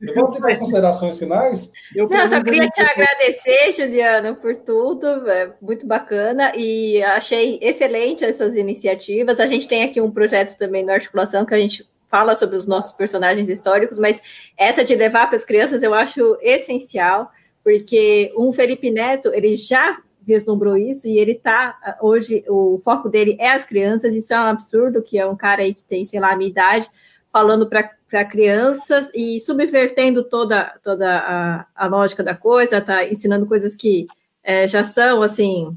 eu 0.00 0.14
vou 0.14 0.26
abrir 0.28 0.52
as 0.52 0.56
considerações 0.56 1.18
finais. 1.18 1.70
Eu 1.94 2.08
Não, 2.08 2.26
só 2.26 2.42
queria 2.42 2.68
te 2.68 2.80
agradecer, 2.80 3.72
Juliana, 3.72 4.34
por 4.34 4.56
tudo, 4.56 5.06
é 5.30 5.52
muito 5.60 5.86
bacana, 5.86 6.52
e 6.56 7.02
achei 7.02 7.58
excelente 7.60 8.24
essas 8.24 8.56
iniciativas. 8.56 9.38
A 9.38 9.46
gente 9.46 9.68
tem 9.68 9.84
aqui 9.84 10.00
um 10.00 10.10
projeto 10.10 10.56
também 10.56 10.84
na 10.84 10.94
articulação 10.94 11.44
que 11.44 11.54
a 11.54 11.58
gente 11.58 11.86
fala 12.08 12.34
sobre 12.34 12.56
os 12.56 12.66
nossos 12.66 12.92
personagens 12.92 13.48
históricos, 13.48 13.98
mas 13.98 14.22
essa 14.56 14.82
de 14.82 14.94
levar 14.94 15.26
para 15.26 15.36
as 15.36 15.44
crianças 15.44 15.82
eu 15.82 15.92
acho 15.92 16.36
essencial, 16.40 17.30
porque 17.62 18.32
um 18.36 18.52
Felipe 18.52 18.90
Neto, 18.90 19.30
ele 19.34 19.54
já 19.54 19.98
vislumbrou 20.22 20.76
isso 20.76 21.08
e 21.08 21.18
ele 21.18 21.34
tá 21.34 21.98
hoje 22.00 22.44
o 22.48 22.78
foco 22.84 23.08
dele 23.08 23.36
é 23.38 23.50
as 23.50 23.64
crianças. 23.64 24.14
Isso 24.14 24.32
é 24.32 24.38
um 24.38 24.44
absurdo 24.44 25.02
que 25.02 25.18
é 25.18 25.26
um 25.26 25.36
cara 25.36 25.62
aí 25.62 25.74
que 25.74 25.82
tem, 25.82 26.04
sei 26.04 26.20
lá, 26.20 26.32
a 26.32 26.36
minha 26.36 26.50
idade, 26.50 26.88
falando 27.32 27.68
para 27.68 28.24
crianças 28.24 29.08
e 29.14 29.38
subvertendo 29.40 30.24
toda, 30.24 30.74
toda 30.82 31.18
a, 31.18 31.66
a 31.74 31.86
lógica 31.86 32.22
da 32.22 32.34
coisa, 32.34 32.80
tá 32.80 33.04
ensinando 33.04 33.46
coisas 33.46 33.76
que 33.76 34.06
é, 34.42 34.66
já 34.66 34.82
são, 34.82 35.22
assim, 35.22 35.76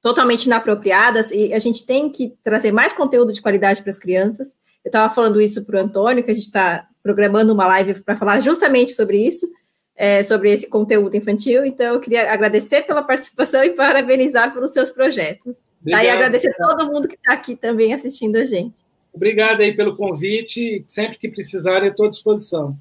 totalmente 0.00 0.46
inapropriadas, 0.46 1.30
e 1.30 1.52
a 1.54 1.58
gente 1.58 1.86
tem 1.86 2.10
que 2.10 2.34
trazer 2.42 2.72
mais 2.72 2.92
conteúdo 2.92 3.32
de 3.32 3.40
qualidade 3.40 3.82
para 3.82 3.90
as 3.90 3.98
crianças. 3.98 4.56
Eu 4.84 4.88
estava 4.88 5.14
falando 5.14 5.40
isso 5.40 5.64
para 5.64 5.76
o 5.76 5.84
Antônio, 5.84 6.24
que 6.24 6.30
a 6.30 6.34
gente 6.34 6.44
está 6.44 6.88
programando 7.02 7.52
uma 7.52 7.66
live 7.66 8.02
para 8.02 8.16
falar 8.16 8.40
justamente 8.40 8.92
sobre 8.92 9.18
isso, 9.18 9.48
é, 9.96 10.22
sobre 10.22 10.50
esse 10.52 10.68
conteúdo 10.68 11.16
infantil. 11.16 11.64
Então, 11.64 11.94
eu 11.94 12.00
queria 12.00 12.32
agradecer 12.32 12.82
pela 12.82 13.02
participação 13.02 13.62
e 13.64 13.70
parabenizar 13.70 14.52
pelos 14.52 14.72
seus 14.72 14.90
projetos. 14.90 15.56
Obrigado, 15.80 16.04
e 16.04 16.08
agradecer 16.10 16.54
a 16.58 16.68
todo 16.68 16.92
mundo 16.92 17.08
que 17.08 17.16
está 17.16 17.32
aqui 17.32 17.56
também 17.56 17.92
assistindo 17.92 18.36
a 18.36 18.44
gente. 18.44 18.80
Obrigado 19.12 19.60
aí 19.60 19.74
pelo 19.74 19.96
convite. 19.96 20.84
Sempre 20.86 21.18
que 21.18 21.28
precisarem, 21.28 21.90
estou 21.90 22.06
à 22.06 22.10
disposição. 22.10 22.76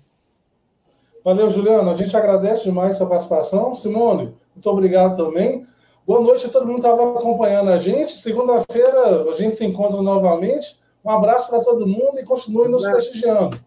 Valeu, 1.23 1.49
Juliano. 1.49 1.89
A 1.89 1.95
gente 1.95 2.15
agradece 2.15 2.63
demais 2.63 2.95
a 2.95 2.97
sua 2.99 3.07
participação. 3.07 3.75
Simone, 3.75 4.33
muito 4.55 4.69
obrigado 4.69 5.17
também. 5.17 5.65
Boa 6.05 6.21
noite 6.21 6.45
a 6.45 6.49
todo 6.49 6.65
mundo 6.65 6.81
que 6.81 6.87
estava 6.87 7.19
acompanhando 7.19 7.69
a 7.69 7.77
gente. 7.77 8.11
Segunda-feira 8.11 9.29
a 9.29 9.33
gente 9.33 9.55
se 9.55 9.65
encontra 9.65 10.01
novamente. 10.01 10.79
Um 11.05 11.09
abraço 11.09 11.49
para 11.49 11.63
todo 11.63 11.87
mundo 11.87 12.19
e 12.19 12.23
continue 12.23 12.67
nos 12.67 12.83
prestigiando. 12.87 13.59